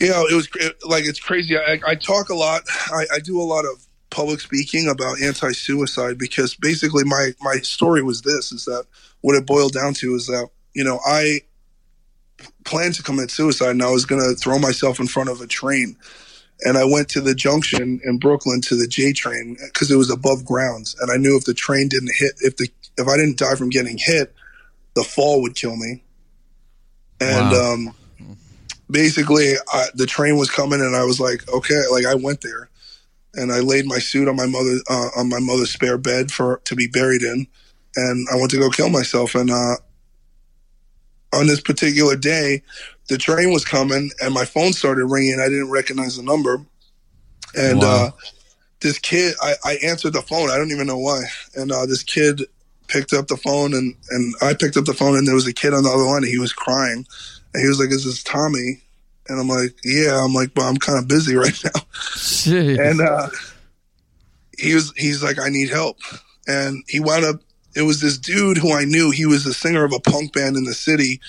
you 0.00 0.08
know, 0.08 0.26
it 0.26 0.34
was 0.34 0.48
it, 0.56 0.76
like 0.84 1.04
it's 1.04 1.20
crazy. 1.20 1.56
I, 1.56 1.80
I 1.86 1.94
talk 1.94 2.28
a 2.28 2.34
lot. 2.34 2.62
I, 2.92 3.04
I 3.14 3.18
do 3.18 3.40
a 3.40 3.44
lot 3.44 3.64
of 3.64 3.86
public 4.10 4.40
speaking 4.40 4.88
about 4.88 5.20
anti-suicide 5.22 6.18
because 6.18 6.54
basically 6.54 7.04
my 7.04 7.32
my 7.40 7.56
story 7.58 8.02
was 8.02 8.22
this: 8.22 8.52
is 8.52 8.64
that 8.66 8.84
what 9.22 9.36
it 9.36 9.46
boiled 9.46 9.72
down 9.72 9.94
to 9.94 10.14
is 10.14 10.26
that 10.26 10.48
you 10.74 10.84
know 10.84 11.00
I 11.06 11.40
planned 12.64 12.94
to 12.94 13.02
commit 13.02 13.30
suicide 13.30 13.70
and 13.70 13.82
I 13.82 13.90
was 13.90 14.04
going 14.04 14.22
to 14.22 14.34
throw 14.34 14.58
myself 14.58 15.00
in 15.00 15.06
front 15.06 15.28
of 15.28 15.40
a 15.40 15.46
train. 15.46 15.96
And 16.64 16.78
I 16.78 16.84
went 16.84 17.08
to 17.10 17.20
the 17.20 17.34
junction 17.34 18.00
in 18.04 18.18
Brooklyn 18.18 18.60
to 18.62 18.76
the 18.76 18.86
J 18.86 19.12
train 19.12 19.56
because 19.64 19.90
it 19.90 19.96
was 19.96 20.10
above 20.10 20.44
ground, 20.44 20.94
and 21.00 21.10
I 21.10 21.16
knew 21.16 21.36
if 21.36 21.44
the 21.44 21.54
train 21.54 21.88
didn't 21.88 22.12
hit, 22.14 22.34
if 22.40 22.56
the 22.56 22.68
if 22.96 23.08
I 23.08 23.16
didn't 23.16 23.38
die 23.38 23.56
from 23.56 23.68
getting 23.68 23.98
hit, 23.98 24.32
the 24.94 25.02
fall 25.02 25.42
would 25.42 25.56
kill 25.56 25.76
me. 25.76 26.04
And 27.20 27.52
Wow. 27.52 27.72
um, 27.72 27.94
basically, 28.90 29.54
I, 29.72 29.86
the 29.94 30.06
train 30.06 30.36
was 30.36 30.50
coming, 30.50 30.80
and 30.80 30.94
I 30.94 31.04
was 31.04 31.18
like, 31.18 31.48
okay, 31.52 31.82
like 31.90 32.06
I 32.06 32.14
went 32.14 32.42
there, 32.42 32.68
and 33.34 33.52
I 33.52 33.60
laid 33.60 33.86
my 33.86 33.98
suit 33.98 34.28
on 34.28 34.36
my 34.36 34.46
mother 34.46 34.78
uh, 34.88 35.08
on 35.16 35.28
my 35.28 35.40
mother's 35.40 35.70
spare 35.72 35.98
bed 35.98 36.30
for 36.30 36.60
to 36.64 36.76
be 36.76 36.86
buried 36.86 37.22
in, 37.22 37.46
and 37.96 38.28
I 38.32 38.36
went 38.36 38.50
to 38.52 38.58
go 38.58 38.70
kill 38.70 38.90
myself. 38.90 39.34
And 39.34 39.50
uh, 39.50 39.76
on 41.32 41.46
this 41.46 41.60
particular 41.60 42.16
day, 42.16 42.62
the 43.08 43.18
train 43.18 43.52
was 43.52 43.64
coming, 43.64 44.10
and 44.22 44.32
my 44.34 44.44
phone 44.44 44.72
started 44.72 45.06
ringing. 45.06 45.40
I 45.40 45.48
didn't 45.48 45.70
recognize 45.70 46.16
the 46.16 46.22
number, 46.22 46.64
and 47.56 47.78
Wow. 47.80 48.06
uh, 48.06 48.10
this 48.80 48.98
kid, 48.98 49.34
I, 49.40 49.54
I 49.64 49.72
answered 49.84 50.12
the 50.12 50.22
phone. 50.22 50.50
I 50.50 50.56
don't 50.56 50.70
even 50.72 50.86
know 50.86 50.98
why, 50.98 51.22
and 51.56 51.70
uh, 51.72 51.86
this 51.86 52.02
kid 52.02 52.42
picked 52.88 53.12
up 53.12 53.28
the 53.28 53.36
phone, 53.36 53.74
and 53.74 53.94
and 54.10 54.34
I 54.42 54.54
picked 54.54 54.76
up 54.76 54.84
the 54.84 54.94
phone, 54.94 55.16
and 55.16 55.26
there 55.26 55.34
was 55.34 55.46
a 55.46 55.52
kid 55.52 55.72
on 55.74 55.82
the 55.84 55.90
other 55.90 56.02
line, 56.04 56.22
and 56.22 56.26
he 56.32 56.38
was 56.38 56.52
crying, 56.52 57.06
and 57.54 57.62
he 57.62 57.68
was 57.68 57.78
like, 57.78 57.90
"Is 57.90 58.04
this 58.04 58.22
Tommy?" 58.22 58.80
And 59.28 59.38
I'm 59.40 59.48
like, 59.48 59.74
"Yeah." 59.84 60.22
I'm 60.24 60.34
like, 60.34 60.52
"But 60.54 60.62
I'm 60.62 60.76
kind 60.76 60.98
of 60.98 61.06
busy 61.08 61.34
right 61.36 61.58
now." 61.64 61.80
Jeez. 62.16 62.78
and 62.90 63.00
uh, 63.00 63.28
he 64.58 64.74
was 64.74 64.92
he's 64.96 65.22
like 65.22 65.38
i 65.40 65.48
need 65.48 65.70
help 65.70 65.96
and 66.46 66.84
he 66.86 67.00
wound 67.00 67.24
up 67.24 67.36
it 67.74 67.82
was 67.82 68.00
this 68.00 68.18
dude 68.18 68.58
who 68.58 68.72
i 68.72 68.84
knew. 68.84 69.10
He 69.10 69.26
was 69.26 69.44
the 69.44 69.54
singer 69.54 69.84
of 69.84 69.92
a 69.92 70.00
punk 70.00 70.32
band 70.32 70.56
in 70.56 70.64
the 70.64 70.74
city 70.74 71.20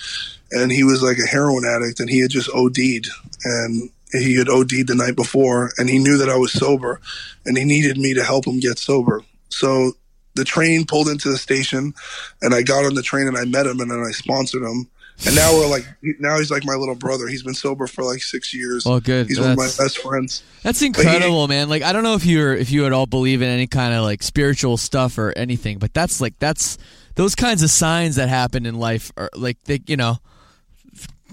and 0.50 0.70
he 0.70 0.84
was 0.84 1.02
like 1.02 1.18
a 1.18 1.26
heroin 1.26 1.64
addict 1.64 2.00
and 2.00 2.10
he 2.10 2.20
had 2.20 2.30
just 2.30 2.50
od'd 2.50 3.08
and 3.44 3.90
he 4.12 4.36
had 4.36 4.48
od'd 4.48 4.86
the 4.86 4.94
night 4.94 5.16
before 5.16 5.72
and 5.78 5.88
he 5.88 5.98
knew 5.98 6.16
that 6.18 6.28
i 6.28 6.36
was 6.36 6.52
sober 6.52 7.00
and 7.44 7.56
he 7.56 7.64
needed 7.64 7.98
me 7.98 8.14
to 8.14 8.24
help 8.24 8.46
him 8.46 8.60
get 8.60 8.78
sober. 8.78 9.22
So 9.48 9.92
the 10.34 10.44
train 10.44 10.84
pulled 10.84 11.08
into 11.08 11.30
the 11.30 11.38
station 11.38 11.94
and 12.42 12.54
i 12.54 12.62
got 12.62 12.84
on 12.84 12.94
the 12.94 13.02
train 13.02 13.28
and 13.28 13.36
i 13.36 13.44
met 13.44 13.66
him 13.66 13.80
and 13.80 13.90
then 13.90 14.04
i 14.06 14.10
sponsored 14.10 14.62
him 14.62 14.88
and 15.26 15.34
now 15.36 15.52
we're 15.52 15.68
like 15.68 15.86
now 16.18 16.36
he's 16.38 16.50
like 16.50 16.64
my 16.64 16.74
little 16.74 16.94
brother 16.96 17.28
he's 17.28 17.42
been 17.42 17.54
sober 17.54 17.86
for 17.86 18.02
like 18.02 18.20
six 18.22 18.52
years 18.52 18.84
Well, 18.84 19.00
good. 19.00 19.28
he's 19.28 19.38
one 19.40 19.52
of 19.52 19.56
my 19.56 19.66
best 19.66 19.98
friends 19.98 20.42
That's 20.62 20.80
But 20.80 20.82
he- 20.82 20.86
incredible, 20.86 21.46
man. 21.48 21.68
Like 21.68 21.82
I 21.82 21.92
don't 21.92 22.02
know 22.02 22.14
if 22.14 22.26
you're 22.26 22.54
if 22.54 22.70
you 22.70 22.84
at 22.86 22.92
all 22.92 23.06
believe 23.06 23.40
in 23.42 23.48
any 23.48 23.66
kind 23.66 23.94
of 23.94 24.02
like 24.02 24.22
spiritual 24.22 24.76
stuff 24.76 25.16
or 25.18 25.32
anything, 25.36 25.78
but 25.78 25.94
that's 25.94 26.20
like 26.20 26.38
that's 26.40 26.78
those 27.14 27.34
kinds 27.36 27.62
of 27.62 27.70
signs 27.70 28.16
that 28.16 28.28
happen 28.28 28.66
in 28.66 28.74
life 28.74 29.12
are 29.16 29.30
like 29.36 29.56
they 29.64 29.80
you 29.86 29.96
know 29.96 30.18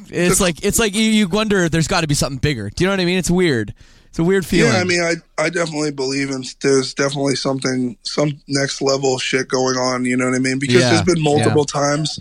it's 0.10 0.40
like 0.42 0.64
it's 0.66 0.80
like 0.80 0.94
you, 0.96 1.04
you 1.04 1.28
wonder 1.28 1.70
there's 1.70 1.88
got 1.88 2.02
to 2.02 2.08
be 2.08 2.14
something 2.16 2.40
bigger. 2.40 2.70
Do 2.70 2.84
you 2.84 2.88
know 2.88 2.94
what 2.94 3.00
I 3.00 3.06
mean? 3.06 3.18
It's 3.18 3.32
weird. 3.32 3.74
It's 4.08 4.20
a 4.20 4.24
weird 4.24 4.46
feeling. 4.46 4.74
Yeah, 4.74 4.80
I 4.80 4.84
mean, 4.84 5.02
I 5.02 5.14
I 5.42 5.50
definitely 5.50 5.92
believe 5.92 6.32
in 6.32 6.44
there's 6.62 6.94
definitely 6.94 7.36
something 7.36 7.98
some 8.04 8.42
next 8.48 8.82
level 8.82 9.18
shit 9.20 9.48
going 9.48 9.78
on. 9.78 10.04
You 10.06 10.18
know 10.18 10.26
what 10.26 10.36
I 10.36 10.40
mean? 10.40 10.60
Because 10.60 10.76
Yeah, 10.82 10.90
there's 10.92 11.04
been 11.04 11.22
multiple 11.24 11.66
yeah. 11.74 11.82
times. 11.82 12.20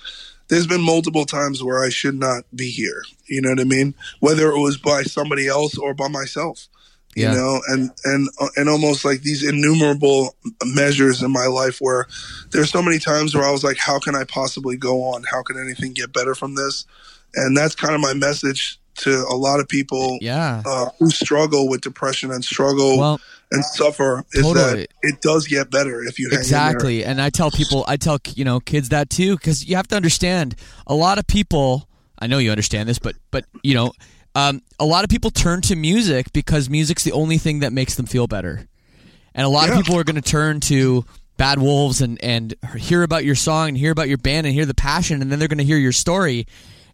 There's 0.51 0.66
been 0.66 0.82
multiple 0.82 1.24
times 1.24 1.62
where 1.62 1.82
I 1.82 1.88
should 1.88 2.16
not 2.18 2.44
be 2.55 2.68
here. 2.70 3.03
You 3.26 3.40
know 3.40 3.51
what 3.51 3.61
I 3.61 3.64
mean? 3.64 3.94
Whether 4.18 4.51
it 4.51 4.59
was 4.61 4.76
by 4.76 5.03
somebody 5.05 5.48
else 5.48 5.78
or 5.78 5.94
by 5.94 6.09
myself. 6.09 6.66
You 7.16 7.24
Yeah. 7.24 7.34
know, 7.34 7.61
and 7.68 7.90
and 8.05 8.28
and 8.57 8.68
almost 8.68 9.05
like 9.05 9.22
these 9.22 9.42
innumerable 9.42 10.36
measures 10.64 11.22
in 11.22 11.30
my 11.32 11.46
life 11.46 11.78
where 11.80 12.07
there's 12.51 12.70
so 12.70 12.82
many 12.82 12.98
times 13.01 13.34
where 13.34 13.44
I 13.44 13.51
was 13.51 13.64
like, 13.64 13.78
how 13.78 13.98
can 13.98 14.14
I 14.14 14.24
possibly 14.24 14.76
go 14.76 15.03
on? 15.03 15.24
How 15.24 15.42
can 15.42 15.59
anything 15.59 15.92
get 15.92 16.12
better 16.12 16.34
from 16.36 16.55
this? 16.55 16.84
And 17.34 17.57
that's 17.57 17.74
kind 17.74 17.94
of 17.96 18.01
my 18.01 18.14
message 18.14 18.78
to 18.98 19.24
a 19.30 19.34
lot 19.36 19.59
of 19.61 19.68
people 19.68 20.18
Yeah. 20.20 20.62
uh, 20.66 20.90
who 20.98 21.11
struggle 21.11 21.68
with 21.68 21.80
depression 21.80 22.30
and 22.30 22.44
struggle 22.44 22.98
Well, 22.98 23.20
and 23.53 23.64
suffer 23.64 24.24
is 24.32 24.42
Totally. 24.42 24.82
that 24.82 24.88
it 25.03 25.20
does 25.20 25.46
get 25.48 25.70
better 25.70 26.03
if 26.05 26.18
you 26.18 26.26
hang 26.26 26.34
in 26.34 26.34
there. 26.34 26.40
Exactly. 26.40 27.05
And 27.05 27.20
I 27.20 27.30
tell 27.30 27.51
people, 27.51 27.84
I 27.88 27.96
tell, 27.96 28.18
you 28.34 28.44
know, 28.44 28.61
kids 28.61 28.90
that 28.90 29.11
too, 29.11 29.36
because 29.36 29.66
you 29.66 29.76
have 29.76 29.88
to 29.88 29.96
understand 29.96 30.55
a 30.86 30.94
lot 30.94 31.18
of 31.18 31.26
people, 31.26 31.88
I 32.18 32.26
know 32.26 32.38
you 32.38 32.51
understand 32.51 32.88
this, 32.88 32.98
but, 32.98 33.16
but, 33.30 33.44
you 33.62 33.74
know, 33.74 33.92
um, 34.36 34.62
a 34.78 34.84
lot 34.84 35.03
of 35.03 35.11
people 35.11 35.30
turn 35.30 35.61
to 35.62 35.74
music 35.74 36.32
because 36.32 36.70
music's 36.70 37.03
the 37.03 37.12
only 37.12 37.38
thing 37.38 37.61
that 37.61 37.72
makes 37.72 37.96
them 37.96 38.07
feel 38.07 38.28
better. 38.28 38.68
And 39.34 39.44
a 39.44 39.48
lot 39.48 39.68
Yeah. 39.68 39.74
of 39.78 39.82
people 39.84 39.98
are 39.98 40.05
going 40.05 40.20
to 40.20 40.22
turn 40.22 40.61
to 40.61 41.05
Bad 41.36 41.59
Wolves 41.59 42.01
and, 42.01 42.22
and 42.22 42.55
hear 42.76 43.03
about 43.03 43.24
your 43.24 43.34
song 43.34 43.70
and 43.70 43.76
hear 43.78 43.90
about 43.90 44.09
your 44.09 44.18
band 44.18 44.46
and 44.46 44.55
hear 44.55 44.66
the 44.66 44.74
passion, 44.74 45.22
and 45.22 45.32
then 45.32 45.38
they're 45.38 45.48
going 45.48 45.59
to 45.59 45.64
hear 45.64 45.78
your 45.78 45.92
story. 45.92 46.46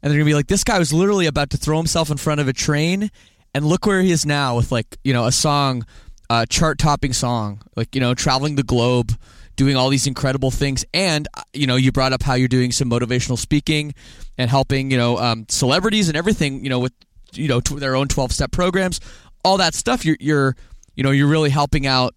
And 0.02 0.10
they're 0.10 0.18
going 0.18 0.26
to 0.26 0.30
be 0.30 0.34
like, 0.34 0.46
this 0.46 0.62
guy 0.64 0.78
was 0.78 0.92
literally 0.92 1.26
about 1.26 1.50
to 1.50 1.56
throw 1.56 1.76
himself 1.78 2.10
in 2.10 2.16
front 2.16 2.40
of 2.40 2.48
a 2.48 2.52
train, 2.52 3.10
and 3.54 3.64
look 3.66 3.86
where 3.86 4.00
he 4.02 4.12
is 4.12 4.24
now 4.24 4.54
with, 4.56 4.70
like, 4.70 4.98
you 5.02 5.12
know, 5.12 5.24
a 5.24 5.32
song, 5.32 5.84
a 6.30 6.46
chart 6.46 6.78
topping 6.78 7.12
song, 7.12 7.62
like, 7.76 7.94
you 7.94 8.00
know, 8.00 8.14
traveling 8.14 8.56
the 8.56 8.62
globe, 8.62 9.12
doing 9.56 9.76
all 9.76 9.88
these 9.88 10.06
incredible 10.06 10.50
things. 10.50 10.84
And, 10.92 11.28
uh, 11.34 11.42
you 11.52 11.66
know, 11.66 11.76
you 11.76 11.92
brought 11.92 12.12
up 12.12 12.22
how 12.22 12.34
you're 12.34 12.48
doing 12.48 12.72
some 12.72 12.90
motivational 12.90 13.38
speaking 13.38 13.94
and 14.36 14.50
helping, 14.50 14.90
you 14.90 14.98
know, 14.98 15.18
um, 15.18 15.46
celebrities 15.48 16.08
and 16.08 16.16
everything, 16.16 16.62
you 16.62 16.70
know, 16.70 16.78
with, 16.78 16.92
you 17.32 17.48
know, 17.48 17.60
their 17.60 17.96
own 17.96 18.08
12 18.08 18.32
step 18.32 18.52
programs, 18.52 19.00
all 19.44 19.56
that 19.58 19.74
stuff. 19.74 20.04
You're, 20.04 20.16
you're, 20.20 20.56
you 20.94 21.02
know, 21.02 21.10
you're 21.10 21.28
really 21.28 21.50
helping 21.50 21.86
out 21.86 22.14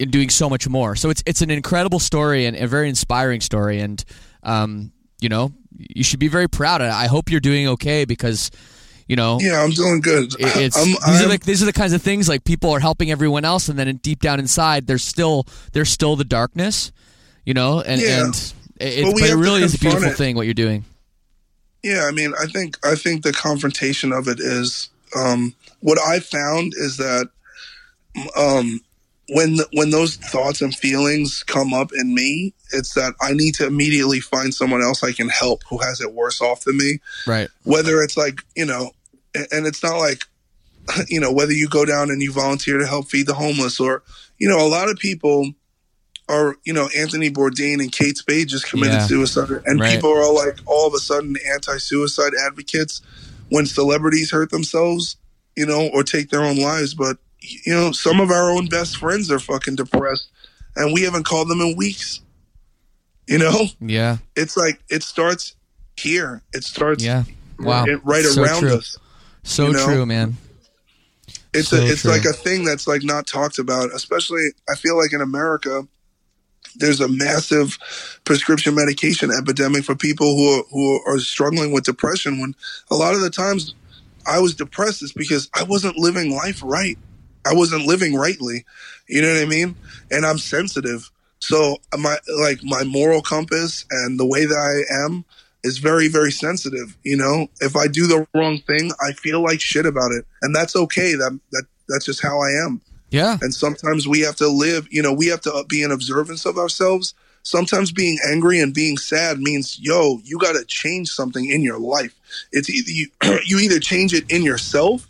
and 0.00 0.10
doing 0.10 0.30
so 0.30 0.48
much 0.48 0.68
more. 0.68 0.96
So 0.96 1.10
it's 1.10 1.22
it's 1.26 1.42
an 1.42 1.50
incredible 1.50 1.98
story 1.98 2.46
and 2.46 2.56
a 2.56 2.66
very 2.66 2.88
inspiring 2.88 3.40
story, 3.40 3.80
and 3.80 4.02
um, 4.42 4.92
you 5.20 5.28
know, 5.28 5.52
you 5.76 6.04
should 6.04 6.20
be 6.20 6.28
very 6.28 6.48
proud. 6.48 6.80
I 6.80 7.06
hope 7.06 7.30
you're 7.30 7.40
doing 7.40 7.68
okay 7.68 8.04
because, 8.04 8.50
you 9.08 9.16
know, 9.16 9.38
Yeah, 9.40 9.62
I'm 9.62 9.70
doing 9.70 10.00
good. 10.00 10.34
it's 10.38 10.76
I'm, 10.76 10.84
these 10.86 10.96
are 11.02 11.10
I'm- 11.22 11.28
like 11.28 11.44
these 11.44 11.62
are 11.62 11.66
the 11.66 11.72
kinds 11.72 11.92
of 11.94 12.02
things 12.02 12.28
like 12.28 12.44
people 12.44 12.70
are 12.70 12.80
helping 12.80 13.10
everyone 13.10 13.44
else, 13.44 13.68
and 13.68 13.78
then 13.78 13.96
deep 13.96 14.20
down 14.20 14.38
inside, 14.38 14.86
there's 14.86 15.02
still 15.04 15.46
there's 15.72 15.90
still 15.90 16.14
the 16.14 16.24
darkness, 16.24 16.92
you 17.44 17.54
know, 17.54 17.80
and 17.80 18.00
Yeah. 18.00 18.24
and 18.26 18.52
it, 18.80 19.02
But 19.04 19.14
but 19.20 19.30
it 19.30 19.34
really 19.34 19.62
is 19.62 19.74
a 19.74 19.78
beautiful 19.78 20.10
it. 20.10 20.16
thing 20.16 20.36
what 20.36 20.46
you're 20.46 20.54
doing. 20.54 20.84
Yeah, 21.82 22.04
I 22.06 22.10
mean, 22.12 22.32
I 22.40 22.46
think 22.46 22.76
I 22.84 22.94
think 22.94 23.22
the 23.22 23.32
confrontation 23.32 24.12
of 24.12 24.28
it 24.28 24.38
is 24.40 24.90
um, 25.16 25.54
what 25.80 25.98
I 25.98 26.20
found 26.20 26.74
is 26.76 26.96
that 26.98 27.28
um, 28.36 28.80
when 29.30 29.58
when 29.72 29.90
those 29.90 30.16
thoughts 30.16 30.60
and 30.62 30.74
feelings 30.74 31.42
come 31.44 31.72
up 31.74 31.90
in 31.92 32.14
me, 32.14 32.52
it's 32.72 32.94
that 32.94 33.14
I 33.20 33.32
need 33.32 33.54
to 33.56 33.66
immediately 33.66 34.20
find 34.20 34.54
someone 34.54 34.82
else 34.82 35.02
I 35.04 35.12
can 35.12 35.28
help 35.28 35.62
who 35.68 35.78
has 35.78 36.00
it 36.00 36.12
worse 36.14 36.40
off 36.40 36.64
than 36.64 36.76
me. 36.78 36.98
Right. 37.26 37.48
Whether 37.64 38.02
it's 38.02 38.16
like 38.16 38.40
you 38.56 38.64
know, 38.66 38.90
and 39.34 39.66
it's 39.66 39.82
not 39.82 39.98
like 39.98 40.24
you 41.08 41.20
know 41.20 41.32
whether 41.32 41.52
you 41.52 41.68
go 41.68 41.84
down 41.84 42.10
and 42.10 42.22
you 42.22 42.32
volunteer 42.32 42.78
to 42.78 42.86
help 42.86 43.08
feed 43.08 43.26
the 43.26 43.34
homeless 43.34 43.78
or 43.80 44.02
you 44.38 44.48
know 44.48 44.64
a 44.64 44.68
lot 44.68 44.88
of 44.88 44.96
people 44.98 45.52
are 46.28 46.56
you 46.64 46.72
know 46.72 46.88
Anthony 46.96 47.30
Bourdain 47.30 47.80
and 47.80 47.90
Kate 47.92 48.16
Spade 48.18 48.48
just 48.48 48.66
committed 48.68 48.94
Yeah. 48.94 49.06
suicide, 49.06 49.50
and 49.66 49.80
Right. 49.80 49.94
people 49.94 50.10
are 50.12 50.22
all 50.22 50.34
like 50.34 50.58
all 50.66 50.86
of 50.86 50.94
a 50.94 50.98
sudden 50.98 51.36
anti-suicide 51.54 52.32
advocates 52.46 53.00
when 53.48 53.64
celebrities 53.64 54.30
hurt 54.30 54.50
themselves, 54.50 55.16
you 55.56 55.64
know, 55.64 55.88
or 55.88 56.02
take 56.02 56.28
their 56.30 56.42
own 56.42 56.56
lives. 56.58 56.92
But 56.94 57.16
you 57.40 57.72
know, 57.72 57.92
some 57.92 58.20
of 58.20 58.30
our 58.30 58.50
own 58.50 58.66
best 58.66 58.98
friends 58.98 59.30
are 59.30 59.38
fucking 59.38 59.76
depressed, 59.76 60.28
and 60.76 60.92
we 60.92 61.02
haven't 61.02 61.24
called 61.24 61.48
them 61.48 61.60
in 61.62 61.76
weeks. 61.76 62.20
You 63.26 63.38
know, 63.38 63.66
Yeah. 63.80 64.18
it's 64.36 64.56
like 64.56 64.80
it 64.90 65.02
starts 65.02 65.54
here. 65.96 66.42
It 66.52 66.64
starts 66.64 67.02
Yeah. 67.04 67.24
Wow. 67.58 67.84
it- 67.86 68.04
right 68.04 68.24
So 68.24 68.42
around 68.42 68.60
true. 68.60 68.74
us. 68.76 68.96
So 69.48 69.68
you 69.68 69.72
know? 69.72 69.84
true, 69.84 70.04
man. 70.06 70.36
it's 71.54 71.68
So 71.68 71.78
a, 71.78 71.86
it's 71.86 72.02
true. 72.02 72.10
like 72.10 72.26
a 72.26 72.34
thing 72.34 72.64
that's 72.64 72.86
like 72.86 73.02
not 73.02 73.26
talked 73.26 73.58
about 73.58 73.92
especially 73.94 74.48
i 74.68 74.74
feel 74.74 74.96
like 74.96 75.12
in 75.14 75.22
america 75.22 75.88
there's 76.76 77.00
a 77.00 77.08
massive 77.08 77.78
prescription 78.24 78.74
medication 78.74 79.30
epidemic 79.30 79.84
for 79.84 79.94
people 79.94 80.36
who 80.36 80.60
are, 80.60 80.64
who 80.70 81.00
are 81.06 81.18
struggling 81.18 81.72
with 81.72 81.84
depression 81.84 82.40
when 82.40 82.54
a 82.90 82.94
lot 82.94 83.14
of 83.14 83.22
the 83.22 83.30
times 83.30 83.74
i 84.26 84.38
was 84.38 84.54
depressed 84.54 85.02
is 85.02 85.12
because 85.12 85.48
i 85.54 85.62
wasn't 85.62 85.96
living 85.96 86.30
life 86.36 86.60
right 86.62 86.98
i 87.46 87.54
wasn't 87.54 87.86
living 87.86 88.14
rightly 88.14 88.66
you 89.08 89.22
know 89.22 89.32
what 89.32 89.42
i 89.42 89.46
mean 89.46 89.74
and 90.10 90.26
i'm 90.26 90.38
sensitive 90.38 91.10
so 91.40 91.78
my 91.96 92.18
like 92.38 92.62
my 92.62 92.84
moral 92.84 93.22
compass 93.22 93.86
and 93.90 94.20
the 94.20 94.26
way 94.26 94.44
that 94.44 94.58
i 94.58 95.04
am 95.06 95.24
is 95.64 95.78
very 95.78 96.08
very 96.08 96.30
sensitive 96.30 96.96
you 97.02 97.16
know? 97.16 97.48
If 97.60 97.76
i 97.76 97.86
do 97.86 98.06
the 98.06 98.26
wrong 98.34 98.58
thing 98.60 98.92
i 99.00 99.12
feel 99.12 99.42
like 99.42 99.60
shit 99.60 99.86
about 99.86 100.12
it. 100.12 100.24
And 100.42 100.54
that's 100.54 100.76
okay. 100.76 101.14
That 101.14 101.38
that 101.52 101.64
that's 101.88 102.04
just 102.04 102.22
how 102.22 102.40
i 102.40 102.50
am. 102.64 102.80
Yeah. 103.10 103.38
and 103.40 103.54
sometimes 103.54 104.06
we 104.06 104.20
have 104.20 104.36
to 104.36 104.48
live 104.48 104.86
you 104.90 105.02
know 105.02 105.12
we 105.12 105.26
have 105.28 105.40
to 105.42 105.64
be 105.68 105.82
in 105.82 105.90
observance 105.90 106.44
of 106.44 106.58
ourselves. 106.58 107.14
Sometimes 107.42 107.92
being 107.92 108.18
angry 108.30 108.60
and 108.60 108.74
being 108.74 108.98
sad 108.98 109.38
means 109.38 109.78
yo 109.80 110.20
you 110.24 110.38
got 110.38 110.52
to 110.52 110.64
change 110.66 111.08
something 111.08 111.50
in 111.50 111.62
your 111.62 111.78
life. 111.78 112.14
It's 112.52 112.68
either 112.68 112.90
you, 112.90 113.06
you 113.44 113.58
either 113.58 113.80
change 113.80 114.12
it 114.12 114.30
in 114.30 114.42
yourself 114.42 115.08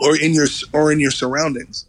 or 0.00 0.16
in 0.16 0.34
your 0.34 0.46
or 0.72 0.92
in 0.92 1.00
your 1.00 1.10
surroundings 1.10 1.86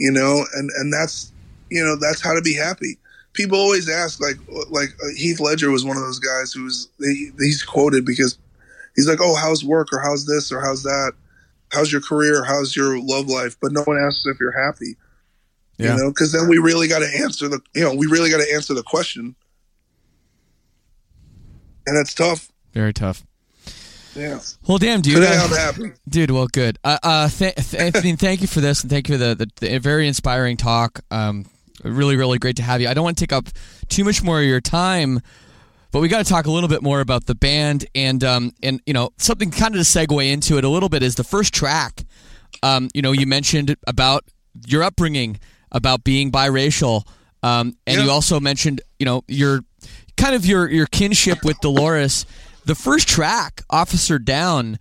you 0.00 0.10
know? 0.10 0.44
And 0.54 0.70
and 0.76 0.92
that's 0.92 1.30
you 1.70 1.84
know 1.84 1.94
that's 1.94 2.20
how 2.20 2.34
to 2.34 2.42
be 2.42 2.54
happy 2.54 2.96
people 3.32 3.58
always 3.58 3.88
ask 3.88 4.20
like 4.20 4.36
like 4.70 4.88
uh, 5.04 5.08
heath 5.16 5.40
ledger 5.40 5.70
was 5.70 5.84
one 5.84 5.96
of 5.96 6.02
those 6.02 6.18
guys 6.18 6.52
who's 6.52 6.88
he, 6.98 7.30
he's 7.38 7.62
quoted 7.62 8.04
because 8.04 8.38
he's 8.96 9.08
like 9.08 9.20
oh 9.20 9.34
how's 9.36 9.64
work 9.64 9.88
or 9.92 10.00
how's 10.00 10.26
this 10.26 10.50
or 10.52 10.60
how's 10.60 10.82
that 10.82 11.12
how's 11.72 11.92
your 11.92 12.00
career 12.00 12.44
how's 12.44 12.74
your 12.74 12.98
love 13.00 13.26
life 13.28 13.56
but 13.62 13.70
no 13.72 13.82
one 13.82 13.96
asks 13.98 14.26
if 14.26 14.38
you're 14.40 14.50
happy 14.66 14.96
Yeah. 15.78 15.94
you 15.96 16.02
know 16.02 16.10
because 16.10 16.32
then 16.32 16.48
we 16.48 16.58
really 16.58 16.88
got 16.88 16.98
to 17.00 17.08
answer 17.22 17.48
the 17.48 17.60
you 17.74 17.82
know 17.84 17.94
we 17.94 18.06
really 18.06 18.30
got 18.30 18.38
to 18.42 18.52
answer 18.52 18.74
the 18.74 18.82
question 18.82 19.36
and 21.86 21.96
it's 21.96 22.14
tough 22.14 22.48
Very 22.72 22.92
tough. 22.92 23.24
yeah 24.14 24.40
Well, 24.66 24.78
damn, 24.78 25.00
dude. 25.00 25.14
today 25.16 25.36
I- 25.36 25.44
i'm 25.44 25.50
happy 25.50 25.92
Dude, 26.08 26.30
well, 26.32 26.48
good. 26.48 26.78
Uh, 26.82 26.98
uh, 27.02 27.28
th- 27.28 27.54
th- 27.54 27.74
Anthony, 27.80 28.16
thank 28.16 28.40
you 28.40 28.48
for 28.48 28.60
this, 28.60 28.82
and 28.82 28.90
thank 28.90 29.08
you 29.08 29.14
for 29.14 29.18
the, 29.18 29.34
the, 29.36 29.46
the 29.68 29.78
very 29.78 30.08
inspiring 30.08 30.56
talk. 30.56 31.00
Um, 31.12 31.46
really, 31.82 32.16
really 32.16 32.38
great 32.38 32.56
to 32.56 32.62
have 32.62 32.80
you. 32.80 32.88
I 32.88 32.94
don't 32.94 33.04
want 33.04 33.18
to 33.18 33.22
take 33.22 33.32
up 33.32 33.48
too 33.88 34.04
much 34.04 34.22
more 34.22 34.40
of 34.40 34.46
your 34.46 34.60
time, 34.60 35.20
but 35.92 36.00
we 36.00 36.08
got 36.08 36.24
to 36.24 36.30
talk 36.30 36.46
a 36.46 36.50
little 36.50 36.68
bit 36.68 36.82
more 36.82 37.00
about 37.00 37.26
the 37.26 37.34
band, 37.34 37.86
and 37.94 38.22
um, 38.22 38.52
and 38.62 38.80
you 38.86 38.92
know, 38.92 39.10
something 39.18 39.50
kind 39.50 39.74
of 39.74 39.80
to 39.80 39.84
segue 39.84 40.30
into 40.30 40.58
it 40.58 40.64
a 40.64 40.68
little 40.68 40.88
bit 40.88 41.02
is 41.02 41.16
the 41.16 41.24
first 41.24 41.52
track. 41.52 42.04
Um, 42.62 42.88
you 42.94 43.02
know, 43.02 43.12
you 43.12 43.26
mentioned 43.26 43.76
about 43.86 44.24
your 44.66 44.82
upbringing, 44.82 45.38
about 45.72 46.04
being 46.04 46.30
biracial, 46.30 47.06
um, 47.42 47.76
and 47.86 48.02
you 48.02 48.10
also 48.10 48.38
mentioned, 48.38 48.82
you 48.98 49.06
know, 49.06 49.22
your 49.26 49.60
kind 50.16 50.34
of 50.34 50.44
your 50.46 50.68
your 50.70 50.86
kinship 50.86 51.44
with 51.44 51.58
Dolores. 51.60 52.26
The 52.66 52.74
first 52.74 53.08
track, 53.08 53.62
Officer 53.70 54.18
Down, 54.18 54.78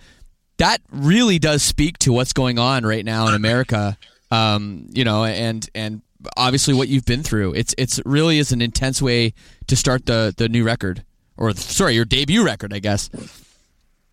that 0.57 0.81
really 0.91 1.39
does 1.39 1.63
speak 1.63 1.97
to 1.99 2.11
what's 2.11 2.33
going 2.33 2.59
on 2.59 2.85
right 2.85 3.05
now 3.05 3.27
in 3.27 3.33
America. 3.33 3.97
Um, 4.31 4.87
you 4.91 5.05
know, 5.05 5.23
and 5.23 5.67
and 5.73 6.01
obviously 6.37 6.73
what 6.73 6.87
you've 6.87 7.05
been 7.05 7.23
through. 7.23 7.53
It's 7.53 7.73
it's 7.77 7.99
really 8.05 8.39
is 8.39 8.51
an 8.51 8.61
intense 8.61 9.01
way 9.01 9.33
to 9.67 9.75
start 9.75 10.05
the 10.05 10.33
the 10.35 10.49
new 10.49 10.63
record, 10.63 11.03
or 11.37 11.53
sorry, 11.53 11.95
your 11.95 12.05
debut 12.05 12.43
record, 12.43 12.73
I 12.73 12.79
guess. 12.79 13.09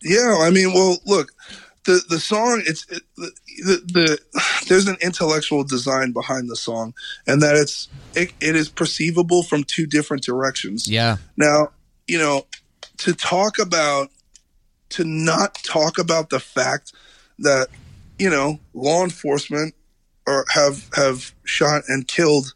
Yeah, 0.03 0.37
I 0.41 0.51
mean, 0.51 0.73
well, 0.73 0.99
look, 1.07 1.33
the 1.85 2.03
the 2.09 2.21
song 2.21 2.63
it's 2.67 2.87
it, 2.91 3.03
the, 3.17 3.33
the 3.59 3.93
the 3.93 4.43
there's 4.69 4.89
an 4.89 4.97
intellectual 5.01 5.65
design 5.65 6.13
behind 6.13 6.49
the 6.49 6.57
song, 6.57 6.95
and 7.27 7.43
that 7.43 7.57
it's 7.57 7.89
it, 8.15 8.33
it 8.41 8.57
is 8.57 8.69
perceivable 8.69 9.43
from 9.43 9.65
two 9.65 9.87
different 9.87 10.23
directions. 10.23 10.87
Yeah. 10.87 11.17
Now, 11.37 11.71
you 12.07 12.19
know, 12.19 12.47
to 12.99 13.15
talk 13.15 13.59
about 13.59 14.11
to 14.91 15.05
not 15.05 15.55
talk 15.65 15.99
about 15.99 16.31
the 16.31 16.41
fact 16.41 16.93
that 17.39 17.69
you 18.19 18.31
know 18.31 18.59
law 18.75 19.03
enforcement 19.03 19.75
or 20.27 20.45
have 20.51 20.89
have 20.95 21.33
shot 21.45 21.83
and 21.89 22.07
killed 22.09 22.55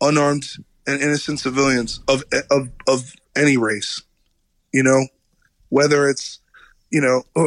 unarmed 0.00 0.44
and 0.86 1.00
innocent 1.00 1.38
civilians 1.40 2.00
of 2.08 2.24
of 2.50 2.68
of 2.88 3.14
any 3.36 3.56
race 3.56 4.02
you 4.72 4.82
know 4.82 5.06
whether 5.68 6.08
it's 6.08 6.40
you 6.90 7.00
know 7.00 7.22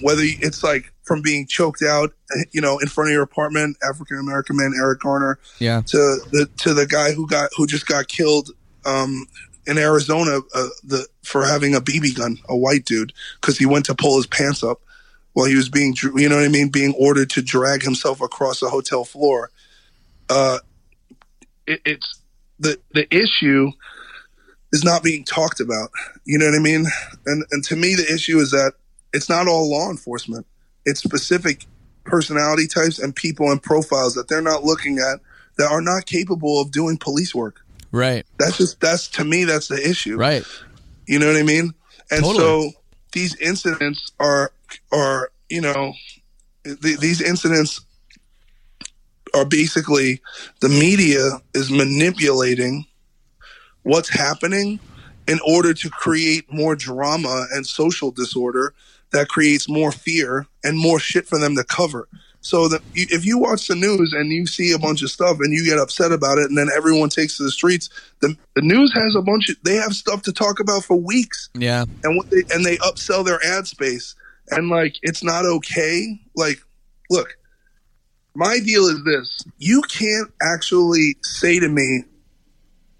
whether 0.00 0.22
it's 0.22 0.62
like 0.62 0.92
from 1.02 1.20
being 1.22 1.46
choked 1.46 1.82
out 1.82 2.12
you 2.52 2.60
know 2.60 2.78
in 2.78 2.86
front 2.86 3.08
of 3.10 3.12
your 3.12 3.22
apartment 3.22 3.76
african 3.88 4.18
american 4.18 4.56
man 4.56 4.72
eric 4.78 5.00
garner 5.00 5.38
Yeah. 5.58 5.80
to 5.86 5.96
the 6.30 6.48
to 6.58 6.74
the 6.74 6.86
guy 6.86 7.12
who 7.12 7.26
got 7.26 7.50
who 7.56 7.66
just 7.66 7.86
got 7.86 8.08
killed 8.08 8.50
um 8.86 9.26
in 9.66 9.76
Arizona 9.76 10.38
uh, 10.54 10.68
the 10.82 11.06
for 11.22 11.44
having 11.44 11.74
a 11.74 11.80
BB 11.82 12.16
gun, 12.16 12.38
a 12.48 12.56
white 12.56 12.86
dude, 12.86 13.12
because 13.38 13.58
he 13.58 13.66
went 13.66 13.84
to 13.84 13.94
pull 13.94 14.16
his 14.16 14.26
pants 14.26 14.64
up 14.64 14.80
while 15.38 15.46
he 15.46 15.54
was 15.54 15.68
being, 15.68 15.94
you 16.16 16.28
know 16.28 16.34
what 16.34 16.44
I 16.44 16.48
mean, 16.48 16.68
being 16.68 16.92
ordered 16.98 17.30
to 17.30 17.42
drag 17.42 17.84
himself 17.84 18.20
across 18.20 18.60
a 18.60 18.68
hotel 18.68 19.04
floor. 19.04 19.52
Uh, 20.28 20.58
it, 21.64 21.80
it's 21.84 22.20
the 22.58 22.76
the 22.90 23.06
issue 23.14 23.70
is 24.72 24.82
not 24.82 25.04
being 25.04 25.22
talked 25.22 25.60
about. 25.60 25.90
You 26.24 26.38
know 26.38 26.46
what 26.46 26.56
I 26.56 26.58
mean? 26.58 26.86
And 27.26 27.44
and 27.52 27.62
to 27.66 27.76
me, 27.76 27.94
the 27.94 28.12
issue 28.12 28.38
is 28.40 28.50
that 28.50 28.72
it's 29.12 29.28
not 29.28 29.46
all 29.46 29.70
law 29.70 29.90
enforcement. 29.90 30.44
it's 30.84 31.00
specific 31.00 31.66
personality 32.02 32.66
types 32.66 32.98
and 32.98 33.14
people 33.14 33.52
and 33.52 33.62
profiles 33.62 34.14
that 34.14 34.26
they're 34.26 34.42
not 34.42 34.64
looking 34.64 34.98
at 34.98 35.20
that 35.56 35.70
are 35.70 35.80
not 35.80 36.06
capable 36.06 36.60
of 36.60 36.72
doing 36.72 36.96
police 36.96 37.32
work. 37.32 37.60
Right. 37.92 38.26
That's 38.40 38.58
just 38.58 38.80
that's 38.80 39.06
to 39.10 39.24
me 39.24 39.44
that's 39.44 39.68
the 39.68 39.88
issue. 39.88 40.16
Right. 40.16 40.42
You 41.06 41.20
know 41.20 41.28
what 41.28 41.36
I 41.36 41.44
mean? 41.44 41.74
And 42.10 42.24
Totally. 42.24 42.38
so 42.38 42.70
these 43.12 43.36
incidents 43.36 44.10
are 44.18 44.50
are 44.92 45.30
you 45.48 45.60
know 45.60 45.92
th- 46.64 46.98
these 46.98 47.20
incidents 47.20 47.80
are 49.34 49.44
basically 49.44 50.20
the 50.60 50.68
media 50.68 51.20
is 51.54 51.70
manipulating 51.70 52.86
what's 53.82 54.08
happening 54.08 54.80
in 55.26 55.38
order 55.46 55.74
to 55.74 55.90
create 55.90 56.50
more 56.52 56.74
drama 56.74 57.46
and 57.52 57.66
social 57.66 58.10
disorder 58.10 58.72
that 59.12 59.28
creates 59.28 59.68
more 59.68 59.92
fear 59.92 60.46
and 60.64 60.78
more 60.78 60.98
shit 60.98 61.26
for 61.26 61.38
them 61.38 61.54
to 61.56 61.64
cover. 61.64 62.08
So 62.40 62.68
that 62.68 62.80
if 62.94 63.26
you 63.26 63.36
watch 63.36 63.66
the 63.68 63.74
news 63.74 64.12
and 64.12 64.30
you 64.30 64.46
see 64.46 64.72
a 64.72 64.78
bunch 64.78 65.02
of 65.02 65.10
stuff 65.10 65.38
and 65.40 65.52
you 65.52 65.64
get 65.64 65.78
upset 65.78 66.12
about 66.12 66.38
it, 66.38 66.44
and 66.48 66.56
then 66.56 66.68
everyone 66.74 67.08
takes 67.08 67.36
to 67.36 67.42
the 67.42 67.50
streets, 67.50 67.90
the, 68.20 68.34
the 68.54 68.62
news 68.62 68.92
has 68.94 69.14
a 69.16 69.22
bunch 69.22 69.48
of 69.48 69.56
they 69.64 69.74
have 69.74 69.92
stuff 69.92 70.22
to 70.22 70.32
talk 70.32 70.60
about 70.60 70.84
for 70.84 70.96
weeks 70.96 71.50
Yeah. 71.54 71.84
and 72.04 72.16
what 72.16 72.30
they 72.30 72.44
and 72.54 72.64
they 72.64 72.76
upsell 72.78 73.24
their 73.24 73.40
ad 73.44 73.66
space 73.66 74.14
and 74.50 74.68
like 74.68 74.96
it's 75.02 75.22
not 75.22 75.44
okay. 75.44 76.20
Like 76.34 76.58
look 77.10 77.38
my 78.38 78.60
deal 78.60 78.84
is 78.84 79.02
this. 79.02 79.40
You 79.58 79.82
can't 79.82 80.30
actually 80.40 81.16
say 81.22 81.58
to 81.58 81.68
me 81.68 82.04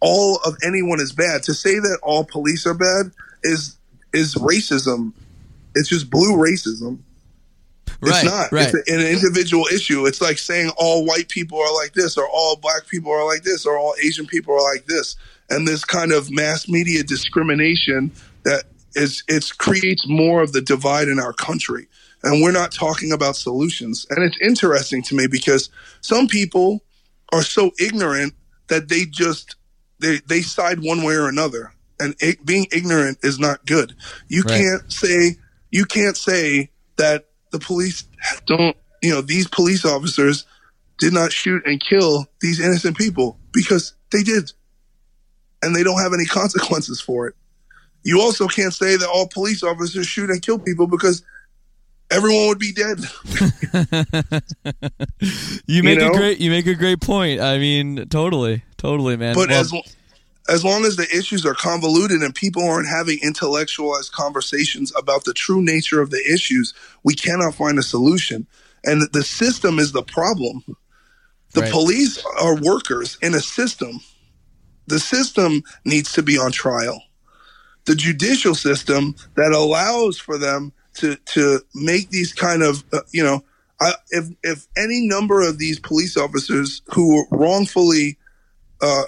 all 0.01 0.41
of 0.45 0.57
anyone 0.67 1.01
is 1.01 1.13
bad. 1.13 1.45
To 1.45 1.55
say 1.55 1.79
that 1.79 1.99
all 2.03 2.25
police 2.25 2.67
are 2.67 2.75
bad 2.75 3.13
is 3.45 3.77
is 4.13 4.35
racism. 4.35 5.13
It's 5.77 5.89
just 5.89 6.11
blue 6.11 6.37
racism. 6.37 6.99
Right, 8.01 8.15
it's 8.17 8.25
not. 8.25 8.53
right. 8.53 8.73
it's 8.75 8.91
an 8.91 9.01
individual 9.01 9.67
issue. 9.73 10.07
It's 10.07 10.21
like 10.21 10.39
saying 10.39 10.71
all 10.77 11.05
white 11.05 11.29
people 11.29 11.61
are 11.61 11.75
like 11.75 11.93
this 11.93 12.17
or 12.17 12.29
all 12.29 12.57
black 12.57 12.89
people 12.89 13.13
are 13.13 13.25
like 13.25 13.43
this 13.43 13.65
or 13.65 13.79
all 13.79 13.95
asian 14.05 14.27
people 14.27 14.55
are 14.55 14.75
like 14.75 14.87
this. 14.87 15.17
And 15.51 15.67
this 15.67 15.85
kind 15.85 16.13
of 16.13 16.31
mass 16.31 16.69
media 16.69 17.03
discrimination 17.03 18.11
that 18.43 18.65
is 18.99 19.23
it 19.29 19.51
creates 19.59 20.07
more 20.07 20.43
of 20.43 20.53
the 20.53 20.61
divide 20.61 21.09
in 21.09 21.19
our 21.19 21.33
country. 21.33 21.89
And 22.23 22.43
we're 22.43 22.53
not 22.53 22.73
talking 22.73 23.13
about 23.13 23.37
solutions. 23.37 24.07
And 24.11 24.25
it's 24.25 24.39
interesting 24.41 25.03
to 25.05 25.15
me 25.15 25.29
because 25.29 25.71
some 26.01 26.27
people 26.27 26.83
are 27.33 27.43
so 27.43 27.71
ignorant 27.79 28.35
that 28.69 28.89
they 28.89 29.05
just 29.05 29.55
they 30.01 30.19
they 30.27 30.43
side 30.43 30.81
one 30.81 31.03
way 31.05 31.15
or 31.15 31.29
another. 31.29 31.73
And 32.01 32.15
it, 32.21 32.45
being 32.45 32.67
ignorant 32.73 33.19
is 33.23 33.39
not 33.39 33.65
good. 33.67 33.95
You 34.29 34.43
Right. 34.43 34.59
can't 34.59 34.93
say 34.93 35.37
you 35.71 35.85
can't 35.85 36.17
say 36.17 36.71
that 36.97 37.27
the 37.53 37.59
police 37.61 38.05
don't 38.47 38.77
you 39.01 39.11
know 39.11 39.21
these 39.21 39.47
police 39.47 39.85
officers 39.85 40.45
did 40.99 41.13
not 41.13 41.33
shoot 41.33 41.65
and 41.65 41.81
kill 41.81 42.27
these 42.41 42.59
innocent 42.59 42.99
people 42.99 43.39
because 43.53 43.95
they 44.11 44.25
did. 44.25 44.53
And 45.63 45.75
they 45.75 45.83
don't 45.83 46.01
have 46.01 46.13
any 46.15 46.25
consequences 46.25 47.01
for 47.01 47.29
it 47.29 47.35
you 48.05 48.21
also 48.21 48.47
can't 48.47 48.73
say 48.75 48.97
that 48.97 49.09
all 49.09 49.29
police 49.29 49.63
officers 49.63 50.07
shoot 50.07 50.31
and 50.31 50.41
kill 50.43 50.59
people 50.59 50.87
because 50.87 51.23
everyone 52.11 52.49
would 52.49 52.59
be 52.59 52.73
dead 52.73 52.99
You 55.67 55.83
make 55.83 55.99
know? 55.99 56.11
a 56.11 56.17
great 56.17 56.39
you 56.39 56.51
make 56.51 56.67
a 56.67 56.75
great 56.75 57.01
point. 57.01 57.41
I 57.41 57.59
mean, 57.59 58.09
totally, 58.09 58.63
totally, 58.77 59.17
man. 59.17 59.35
But 59.35 59.51
Well, 59.51 59.61
as 59.61 59.73
as 60.49 60.65
long 60.65 60.85
as 60.87 60.97
the 60.97 61.07
issues 61.15 61.45
are 61.45 61.55
convoluted 61.55 62.23
and 62.23 62.35
people 62.35 62.63
aren't 62.67 62.89
having 62.89 63.19
intellectualized 63.23 64.13
conversations 64.13 64.93
about 64.97 65.25
the 65.25 65.35
true 65.35 65.61
nature 65.63 66.01
of 66.01 66.11
the 66.11 66.23
issues, 66.33 66.73
we 67.05 67.15
cannot 67.15 67.55
find 67.55 67.79
a 67.79 67.83
solution. 67.83 68.47
And 68.85 69.03
the 69.13 69.23
system 69.23 69.79
is 69.79 69.93
the 69.93 70.03
problem. 70.03 70.65
The 71.53 71.63
Right. 71.63 71.71
police 71.73 72.19
are 72.41 72.55
workers 72.57 73.19
in 73.21 73.35
a 73.35 73.41
system. 73.41 74.01
The 74.87 75.01
system 75.01 75.63
needs 75.85 76.13
to 76.13 76.23
be 76.23 76.39
on 76.39 76.53
trial. 76.53 77.03
The 77.89 77.95
judicial 77.95 78.55
system 78.55 79.17
that 79.35 79.53
allows 79.53 80.19
for 80.19 80.37
them 80.37 80.73
to 80.95 81.17
to 81.17 81.61
make 81.75 82.11
these 82.11 82.35
kind 82.35 82.63
of 82.63 82.85
uh, 82.93 83.01
you 83.13 83.25
know 83.25 83.43
I, 83.81 83.95
if 84.11 84.29
if 84.43 84.67
any 84.77 85.07
number 85.07 85.41
of 85.41 85.59
these 85.59 85.81
police 85.81 86.17
officers 86.17 86.83
who 86.93 87.17
were 87.17 87.25
wrongfully 87.31 88.19
uh, 88.83 89.05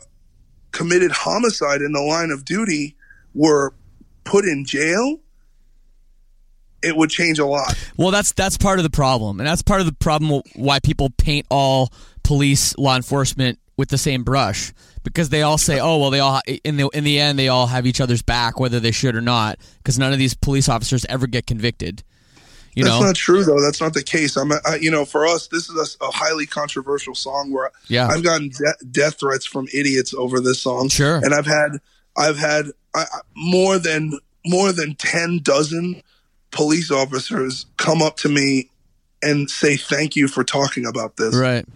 committed 0.72 1.11
homicide 1.11 1.83
in 1.83 1.93
the 1.93 2.01
line 2.01 2.31
of 2.31 2.45
duty 2.45 2.97
were 3.35 3.74
put 4.24 4.45
in 4.45 4.64
jail, 4.64 5.20
it 6.83 6.97
would 6.97 7.11
change 7.11 7.39
a 7.39 7.47
lot. 7.47 7.76
Well, 7.97 8.11
that's 8.11 8.33
that's 8.33 8.57
part 8.57 8.78
of 8.78 8.83
the 8.83 8.91
problem, 8.91 9.41
and 9.41 9.47
that's 9.47 9.62
part 9.62 9.81
of 9.81 9.87
the 9.87 9.93
problem 9.93 10.43
why 10.55 10.78
people 10.78 11.11
paint 11.11 11.47
all 11.51 11.93
police 12.22 12.76
law 12.78 12.97
enforcement 12.97 13.59
with 13.81 13.89
the 13.89 13.99
same 13.99 14.22
brush 14.22 14.72
because 15.03 15.31
they 15.31 15.41
all 15.43 15.59
say, 15.59 15.81
"Oh, 15.81 15.97
well, 15.99 16.11
they 16.11 16.20
all 16.20 16.41
in 16.62 16.76
the 16.76 16.89
in 16.93 17.03
the 17.03 17.18
end 17.18 17.39
they 17.39 17.49
all 17.49 17.66
have 17.66 17.87
each 17.87 18.01
other's 18.01 18.22
back, 18.22 18.61
whether 18.61 18.78
they 18.78 18.91
should 18.93 19.16
or 19.16 19.20
not," 19.22 19.59
because 19.78 19.99
none 19.99 20.12
of 20.12 20.18
these 20.18 20.35
police 20.35 20.68
officers 20.68 21.05
ever 21.09 21.26
get 21.26 21.47
convicted. 21.47 22.05
You 22.76 22.85
That's 22.85 23.01
know, 23.01 23.07
not 23.07 23.16
true, 23.16 23.43
though. 23.43 23.61
That's 23.61 23.81
not 23.81 23.95
the 23.95 24.03
case. 24.05 24.37
I'm, 24.37 24.53
I, 24.53 24.76
you 24.81 24.91
know, 24.93 25.05
for 25.05 25.26
us, 25.26 25.49
this 25.49 25.68
is 25.68 25.97
a, 26.01 26.05
a 26.05 26.11
highly 26.12 26.47
controversial 26.47 27.16
song 27.16 27.51
where 27.51 27.72
Yeah. 27.89 28.07
I've 28.07 28.22
gotten 28.22 28.51
de- 28.51 28.85
death 28.93 29.18
threats 29.18 29.45
from 29.45 29.66
idiots 29.74 30.14
over 30.14 30.39
this 30.39 30.61
song. 30.62 30.89
Sure. 30.89 31.16
and 31.16 31.35
I've 31.35 31.47
had, 31.47 31.78
I've 32.16 32.39
had 32.39 32.66
I, 32.95 33.07
more 33.35 33.78
than 33.78 34.12
more 34.47 34.70
than 34.72 34.95
ten 34.95 35.41
dozen 35.43 36.03
police 36.53 36.91
officers 36.93 37.66
come 37.76 38.03
up 38.03 38.16
to 38.18 38.28
me 38.28 38.70
and 39.22 39.51
say 39.51 39.76
thank 39.76 40.14
you 40.14 40.28
for 40.28 40.45
talking 40.45 40.87
about 40.87 41.16
this. 41.16 41.35
right? 41.35 41.66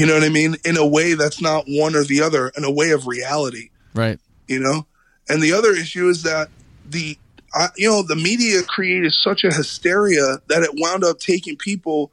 You 0.00 0.06
know 0.06 0.14
what 0.14 0.24
I 0.24 0.28
mean? 0.28 0.56
In 0.64 0.76
a 0.76 0.86
way 0.86 1.14
that's 1.14 1.40
not 1.40 1.64
one 1.66 1.96
or 1.96 2.04
the 2.04 2.22
other, 2.22 2.52
in 2.56 2.64
a 2.64 2.70
way 2.70 2.90
of 2.90 3.06
reality. 3.06 3.70
Right. 3.94 4.20
you 4.46 4.60
know 4.60 4.86
and 5.28 5.42
the 5.42 5.52
other 5.52 5.72
issue 5.72 6.08
is 6.08 6.22
that 6.24 6.48
the 6.88 7.18
I, 7.54 7.68
you 7.76 7.88
know 7.88 8.02
the 8.02 8.16
media 8.16 8.62
created 8.62 9.12
such 9.12 9.42
a 9.42 9.52
hysteria 9.52 10.38
that 10.48 10.62
it 10.62 10.70
wound 10.74 11.02
up 11.02 11.18
taking 11.18 11.56
people 11.56 12.12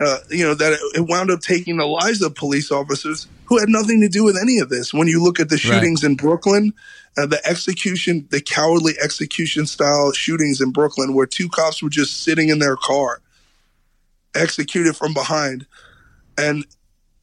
uh, 0.00 0.18
you 0.30 0.44
know 0.44 0.54
that 0.54 0.74
it, 0.74 0.80
it 0.94 1.08
wound 1.08 1.30
up 1.30 1.40
taking 1.40 1.76
the 1.76 1.86
lives 1.86 2.22
of 2.22 2.34
police 2.34 2.70
officers 2.70 3.26
who 3.46 3.58
had 3.58 3.68
nothing 3.68 4.00
to 4.00 4.08
do 4.08 4.24
with 4.24 4.36
any 4.40 4.58
of 4.60 4.68
this 4.68 4.94
when 4.94 5.08
you 5.08 5.22
look 5.22 5.40
at 5.40 5.48
the 5.48 5.58
shootings 5.58 6.04
in 6.04 6.14
brooklyn 6.14 6.72
uh, 7.18 7.26
the 7.26 7.44
execution 7.44 8.26
the 8.30 8.40
cowardly 8.40 8.94
execution 9.02 9.66
style 9.66 10.12
shootings 10.12 10.60
in 10.60 10.70
brooklyn 10.70 11.14
where 11.14 11.26
two 11.26 11.48
cops 11.48 11.82
were 11.82 11.90
just 11.90 12.22
sitting 12.22 12.48
in 12.48 12.60
their 12.60 12.76
car 12.76 13.20
executed 14.34 14.96
from 14.96 15.12
behind 15.12 15.66
and 16.38 16.64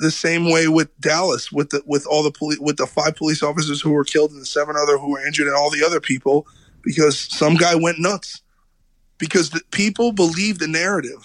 the 0.02 0.12
same 0.12 0.50
way 0.50 0.68
with 0.68 0.90
Dallas, 1.00 1.52
with 1.52 1.70
the 1.70 1.82
with 1.86 2.06
all 2.08 2.24
the 2.24 2.32
police, 2.32 2.60
with 2.60 2.78
the 2.78 2.88
five 2.88 3.16
police 3.16 3.44
officers 3.44 3.80
who 3.80 3.92
were 3.92 4.04
killed 4.04 4.32
and 4.32 4.42
the 4.42 4.46
seven 4.46 4.76
other 4.76 4.98
who 4.98 5.12
were 5.12 5.26
injured, 5.26 5.48
and 5.48 5.56
all 5.56 5.70
the 5.70 5.86
other 5.86 6.02
people, 6.02 6.48
because 6.82 7.18
some 7.18 7.56
guy 7.56 7.76
went 7.76 8.00
nuts. 8.00 8.42
Because 9.20 9.52
the 9.52 9.62
people 9.70 10.12
believe 10.12 10.58
the 10.58 10.68
narrative. 10.68 11.24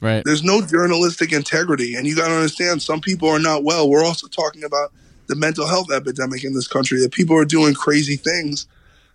Right. 0.00 0.24
There's 0.24 0.42
no 0.42 0.62
journalistic 0.62 1.32
integrity, 1.32 1.94
and 1.94 2.06
you 2.06 2.16
got 2.16 2.28
to 2.28 2.34
understand, 2.34 2.80
some 2.80 3.00
people 3.00 3.28
are 3.28 3.38
not 3.38 3.64
well. 3.64 3.88
We're 3.88 4.04
also 4.04 4.26
talking 4.28 4.64
about 4.64 4.92
the 5.26 5.36
mental 5.36 5.68
health 5.68 5.92
epidemic 5.92 6.42
in 6.44 6.54
this 6.54 6.66
country. 6.66 7.00
That 7.00 7.12
people 7.12 7.36
are 7.36 7.44
doing 7.44 7.74
crazy 7.74 8.16
things, 8.16 8.66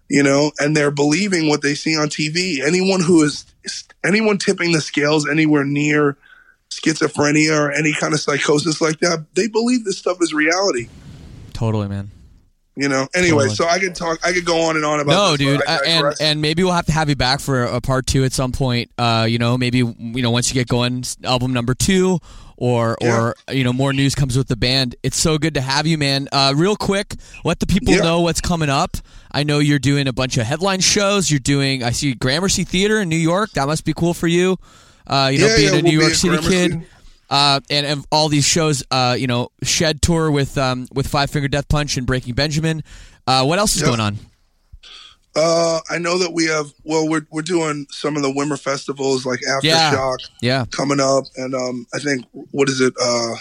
you 0.08 0.22
know, 0.22 0.52
and 0.60 0.78
they're 0.78 0.92
believing 0.92 1.50
what 1.50 1.64
they 1.64 1.74
see 1.74 1.98
on 1.98 2.10
TV. 2.10 2.64
Anyone 2.64 3.02
who 3.02 3.24
is 3.24 3.46
anyone 4.06 4.38
tipping 4.38 4.72
the 4.72 4.82
scales 4.82 5.28
anywhere 5.28 5.64
near 5.64 6.16
schizophrenia 6.72 7.58
or 7.58 7.72
any 7.72 7.94
kind 7.94 8.14
of 8.14 8.20
psychosis 8.20 8.82
like 8.82 9.00
that, 9.00 9.26
they 9.36 9.48
believe 9.48 9.86
this 9.86 9.98
stuff 9.98 10.18
is 10.22 10.34
reality. 10.34 10.88
Totally, 11.54 11.88
man. 11.88 12.10
You 12.76 12.88
know. 12.88 13.08
Anyway, 13.14 13.50
Totally. 13.50 13.56
so 13.56 13.68
I 13.68 13.78
could 13.80 13.94
talk. 13.96 14.20
I 14.26 14.32
could 14.32 14.46
go 14.46 14.62
on 14.62 14.78
and 14.78 14.86
on 14.86 15.02
about. 15.02 15.12
No, 15.12 15.30
this, 15.32 15.40
dude, 15.40 15.62
I 15.68 15.76
uh, 15.76 15.80
and 15.86 16.16
and 16.22 16.42
maybe 16.42 16.64
we'll 16.64 16.72
have 16.72 16.86
to 16.86 16.94
have 16.94 17.10
you 17.10 17.16
back 17.18 17.42
for 17.42 17.64
a, 17.66 17.82
part 17.82 18.08
two 18.08 18.24
at 18.24 18.32
some 18.32 18.54
point. 18.54 18.90
Uh, 18.98 19.28
you 19.30 19.38
know, 19.38 19.58
maybe 19.58 19.80
you 19.80 20.22
know 20.22 20.32
once 20.32 20.48
you 20.48 20.54
get 20.54 20.70
going, 20.70 21.04
album 21.26 21.52
number 21.52 21.74
two, 21.74 22.20
or 22.56 22.96
or 23.02 23.36
you 23.52 23.66
know 23.66 23.74
more 23.74 23.92
news 23.92 24.16
comes 24.16 24.38
with 24.38 24.48
the 24.48 24.56
band. 24.56 24.96
It's 25.04 25.18
so 25.18 25.38
good 25.38 25.56
to 25.56 25.62
have 25.62 25.88
you, 25.88 25.98
man. 25.98 26.30
Uh, 26.32 26.54
real 26.56 26.78
quick, 26.78 27.16
let 27.44 27.60
the 27.60 27.68
people 27.68 27.96
Yeah. 27.96 28.02
know 28.02 28.22
what's 28.22 28.40
coming 28.40 28.70
up. 28.70 28.96
I 29.30 29.44
know 29.44 29.60
you're 29.60 29.80
doing 29.80 30.08
a 30.08 30.14
bunch 30.14 30.38
of 30.38 30.46
headline 30.46 30.80
shows. 30.80 31.30
You're 31.30 31.42
doing. 31.42 31.84
I 31.84 31.92
see 31.92 32.14
Gramercy 32.14 32.64
Theater 32.64 33.02
in 33.02 33.10
New 33.10 33.18
York. 33.18 33.52
That 33.54 33.68
must 33.68 33.84
be 33.84 33.94
cool 33.94 34.14
for 34.14 34.28
you. 34.28 34.58
Uh, 35.10 35.30
you 35.34 35.40
know, 35.40 35.48
Yeah, 35.48 35.56
being 35.56 35.68
yeah, 35.74 35.80
a 35.80 35.82
we'll 35.84 35.92
New 35.92 36.00
York 36.00 36.14
City 36.14 36.38
kid. 36.48 36.86
Uh, 37.30 37.60
and, 37.70 37.86
and 37.86 38.06
all 38.12 38.28
these 38.30 38.46
shows, 38.46 38.84
uh, 38.90 39.16
you 39.18 39.28
know, 39.28 39.50
Shed 39.64 40.02
tour 40.02 40.32
with 40.32 40.58
um, 40.58 40.88
with 40.94 41.08
Five 41.08 41.30
Finger 41.30 41.48
Death 41.48 41.68
Punch 41.68 41.98
and 41.98 42.08
Breaking 42.08 42.34
Benjamin. 42.34 42.84
Uh, 43.28 43.46
what 43.46 43.60
else 43.60 43.76
is 43.76 43.82
Yeah. 43.82 43.88
going 43.88 44.00
on? 44.00 44.18
Uh, 45.36 45.80
I 45.90 46.00
know 46.00 46.18
that 46.18 46.34
we 46.34 46.46
have. 46.46 46.74
Well, 46.84 47.08
we're 47.08 47.28
we're 47.32 47.44
doing 47.44 47.86
some 47.92 48.16
of 48.18 48.24
the 48.24 48.30
Wimmer 48.32 48.60
festivals 48.60 49.26
like 49.28 49.40
Aftershock 49.48 50.18
Yeah. 50.42 50.66
coming 50.72 51.00
up, 51.00 51.26
and 51.38 51.54
um, 51.54 51.86
I 51.94 52.00
think 52.00 52.26
what 52.32 52.68
is 52.68 52.82
it? 52.82 52.94
Uh, 53.00 53.36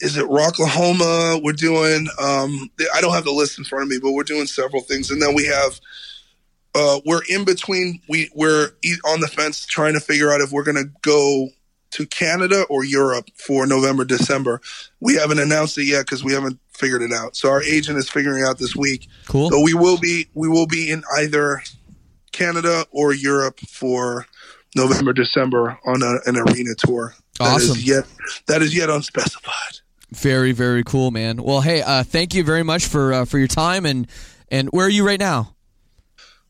is 0.00 0.16
it 0.18 0.26
Rocklahoma? 0.26 1.42
We're 1.42 1.52
doing. 1.52 2.06
Um, 2.20 2.68
I 2.94 3.00
don't 3.00 3.14
have 3.14 3.24
the 3.24 3.32
list 3.32 3.58
in 3.58 3.64
front 3.64 3.84
of 3.84 3.88
me, 3.88 3.98
but 4.02 4.12
we're 4.12 4.24
doing 4.24 4.46
several 4.46 4.82
things, 4.82 5.10
and 5.10 5.22
then 5.22 5.34
we 5.34 5.46
have 5.46 5.80
uh, 6.78 7.00
we're 7.04 7.22
in 7.28 7.44
between. 7.44 8.00
We 8.08 8.30
we're 8.34 8.70
on 9.04 9.20
the 9.20 9.26
fence 9.26 9.66
trying 9.66 9.94
to 9.94 10.00
figure 10.00 10.30
out 10.30 10.40
if 10.40 10.52
we're 10.52 10.62
going 10.62 10.76
to 10.76 10.90
go 11.02 11.48
to 11.90 12.06
Canada 12.06 12.64
or 12.68 12.84
Europe 12.84 13.30
for 13.34 13.66
November 13.66 14.04
December. 14.04 14.60
We 15.00 15.14
haven't 15.16 15.40
announced 15.40 15.76
it 15.78 15.84
yet 15.84 16.06
because 16.06 16.22
we 16.22 16.34
haven't 16.34 16.60
figured 16.68 17.02
it 17.02 17.12
out. 17.12 17.34
So 17.34 17.50
our 17.50 17.62
agent 17.62 17.98
is 17.98 18.08
figuring 18.08 18.44
out 18.44 18.58
this 18.58 18.76
week. 18.76 19.08
Cool. 19.26 19.50
So 19.50 19.60
we 19.60 19.74
will 19.74 19.98
be 19.98 20.28
we 20.34 20.48
will 20.48 20.66
be 20.66 20.90
in 20.90 21.02
either 21.16 21.62
Canada 22.30 22.84
or 22.92 23.12
Europe 23.12 23.58
for 23.60 24.26
November 24.76 25.12
December 25.12 25.78
on 25.84 26.02
a, 26.02 26.18
an 26.26 26.36
arena 26.36 26.74
tour. 26.76 27.14
That 27.40 27.56
is 27.56 27.70
Awesome. 27.70 27.82
yet 27.82 28.04
that 28.46 28.62
is 28.62 28.76
yet 28.76 28.88
unspecified. 28.88 29.80
Very 30.10 30.52
very 30.52 30.84
cool, 30.84 31.10
man. 31.10 31.42
Well, 31.42 31.60
hey, 31.60 31.82
uh, 31.82 32.04
thank 32.04 32.34
you 32.34 32.44
very 32.44 32.62
much 32.62 32.86
for 32.86 33.12
uh, 33.12 33.24
for 33.24 33.38
your 33.38 33.48
time 33.48 33.84
and 33.84 34.06
and 34.48 34.68
where 34.68 34.86
are 34.86 34.90
you 34.90 35.04
right 35.04 35.18
now? 35.18 35.54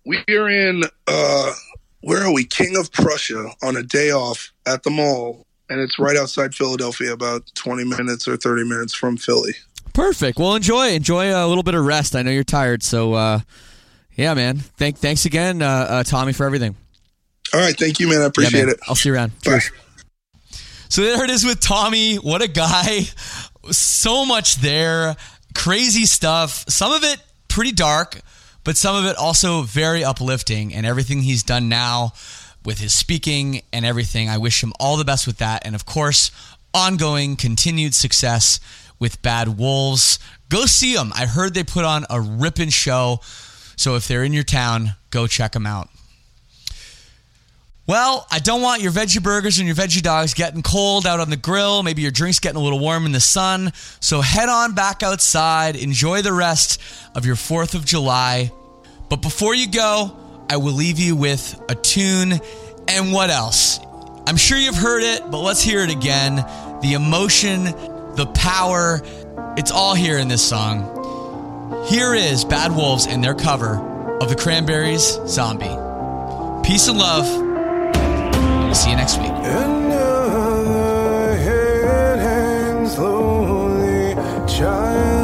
We 0.04 0.18
are 0.30 0.48
in 0.48 0.84
uh 1.06 1.52
where 2.00 2.22
are 2.24 2.32
we? 2.32 2.44
King 2.44 2.76
of 2.76 2.92
Prussia 2.92 3.50
on 3.62 3.76
a 3.76 3.82
day 3.82 4.10
off 4.10 4.52
at 4.66 4.82
the 4.82 4.90
mall. 4.90 5.44
And 5.70 5.80
it's 5.80 5.98
right 5.98 6.16
outside 6.16 6.54
Philadelphia, 6.54 7.12
about 7.12 7.42
twenty 7.54 7.84
minutes 7.84 8.26
or 8.26 8.36
thirty 8.38 8.64
minutes 8.64 8.94
from 8.94 9.16
Philly. 9.18 9.52
Perfect. 9.92 10.38
Well, 10.38 10.54
enjoy 10.54 10.92
enjoy 10.92 11.30
a 11.34 11.46
little 11.46 11.62
bit 11.62 11.74
of 11.74 11.84
rest. 11.84 12.16
I 12.16 12.22
know 12.22 12.30
you're 12.30 12.42
tired, 12.44 12.82
so 12.82 13.12
uh, 13.12 13.40
yeah, 14.16 14.32
man. 14.32 14.56
Thank 14.58 14.96
thanks 14.96 15.26
again, 15.26 15.60
uh, 15.60 15.66
uh, 15.66 16.02
Tommy, 16.04 16.32
for 16.32 16.46
everything. 16.46 16.74
All 17.52 17.60
right, 17.60 17.76
thank 17.78 18.00
you, 18.00 18.08
man. 18.08 18.22
I 18.22 18.26
appreciate 18.26 18.60
Yeah, 18.60 18.66
man. 18.66 18.74
it. 18.76 18.80
I'll 18.88 18.94
see 18.94 19.08
you 19.10 19.14
around. 19.14 19.32
Bye. 19.44 19.60
So 20.88 21.02
there 21.02 21.22
it 21.24 21.30
is 21.30 21.44
with 21.44 21.60
Tommy. 21.60 22.16
What 22.16 22.40
a 22.40 22.48
guy. 22.48 23.00
So 23.70 24.24
much 24.24 24.56
there. 24.56 25.16
Crazy 25.54 26.06
stuff. 26.06 26.64
Some 26.68 26.92
of 26.92 27.04
it 27.04 27.18
pretty 27.48 27.72
dark, 27.72 28.20
but 28.68 28.76
some 28.76 28.96
of 28.96 29.06
it 29.06 29.16
also 29.16 29.62
very 29.62 30.04
uplifting. 30.04 30.74
And 30.74 30.84
everything 30.84 31.22
he's 31.22 31.42
done 31.42 31.70
now 31.70 32.12
with 32.66 32.78
his 32.78 32.92
speaking 32.92 33.62
and 33.72 33.86
everything, 33.86 34.28
I 34.28 34.36
wish 34.36 34.62
him 34.62 34.74
all 34.78 34.98
the 34.98 35.06
best 35.06 35.26
with 35.26 35.38
that. 35.38 35.64
And 35.64 35.74
of 35.74 35.86
course, 35.86 36.30
ongoing, 36.74 37.36
continued 37.36 37.94
success 37.94 38.60
with 38.98 39.22
Bad 39.22 39.56
Wolves. 39.56 40.18
Go 40.50 40.66
see 40.66 40.94
them. 40.94 41.14
I 41.14 41.24
heard 41.24 41.54
they 41.54 41.64
put 41.64 41.86
on 41.86 42.04
a 42.10 42.20
ripping 42.20 42.68
show. 42.68 43.20
So 43.76 43.96
if 43.96 44.06
they're 44.06 44.22
in 44.22 44.34
your 44.34 44.44
town, 44.44 44.90
go 45.08 45.26
check 45.26 45.52
them 45.52 45.64
out. 45.64 45.88
Well, 47.88 48.26
I 48.30 48.38
don't 48.38 48.60
want 48.60 48.82
your 48.82 48.92
veggie 48.92 49.22
burgers 49.22 49.56
and 49.58 49.66
your 49.66 49.74
veggie 49.74 50.02
dogs 50.02 50.34
getting 50.34 50.60
cold 50.62 51.06
out 51.06 51.20
on 51.20 51.30
the 51.30 51.38
grill. 51.38 51.82
Maybe 51.82 52.02
your 52.02 52.10
drink's 52.10 52.38
getting 52.38 52.60
a 52.60 52.62
little 52.62 52.78
warm 52.78 53.06
in 53.06 53.12
the 53.12 53.20
sun. 53.20 53.72
So 54.00 54.20
head 54.20 54.50
on 54.50 54.74
back 54.74 55.02
outside. 55.02 55.74
Enjoy 55.74 56.20
the 56.20 56.34
rest 56.34 56.82
of 57.14 57.24
your 57.24 57.34
4th 57.34 57.74
of 57.74 57.86
July. 57.86 58.52
But 59.08 59.22
before 59.22 59.54
you 59.54 59.70
go, 59.70 60.14
I 60.50 60.58
will 60.58 60.74
leave 60.74 60.98
you 60.98 61.16
with 61.16 61.58
a 61.70 61.74
tune. 61.74 62.38
And 62.88 63.10
what 63.10 63.30
else? 63.30 63.80
I'm 64.26 64.36
sure 64.36 64.58
you've 64.58 64.76
heard 64.76 65.02
it, 65.02 65.22
but 65.30 65.38
let's 65.38 65.62
hear 65.62 65.80
it 65.80 65.90
again. 65.90 66.36
The 66.82 66.92
emotion, 66.92 67.64
the 68.16 68.30
power, 68.34 69.00
it's 69.56 69.70
all 69.70 69.94
here 69.94 70.18
in 70.18 70.28
this 70.28 70.46
song. 70.46 71.86
Here 71.88 72.12
is 72.12 72.44
Bad 72.44 72.76
Wolves 72.76 73.06
and 73.06 73.24
their 73.24 73.34
cover 73.34 73.78
of 74.20 74.28
the 74.28 74.36
Cranberries' 74.36 75.18
Zombie. 75.26 75.74
Peace 76.68 76.86
and 76.86 76.98
love. 76.98 77.47
See 78.74 78.90
you 78.90 78.96
next 78.96 79.18
week. 79.18 79.32
Another 79.32 80.66
hangs 82.20 82.94
slowly, 82.94 84.14
child 84.46 85.17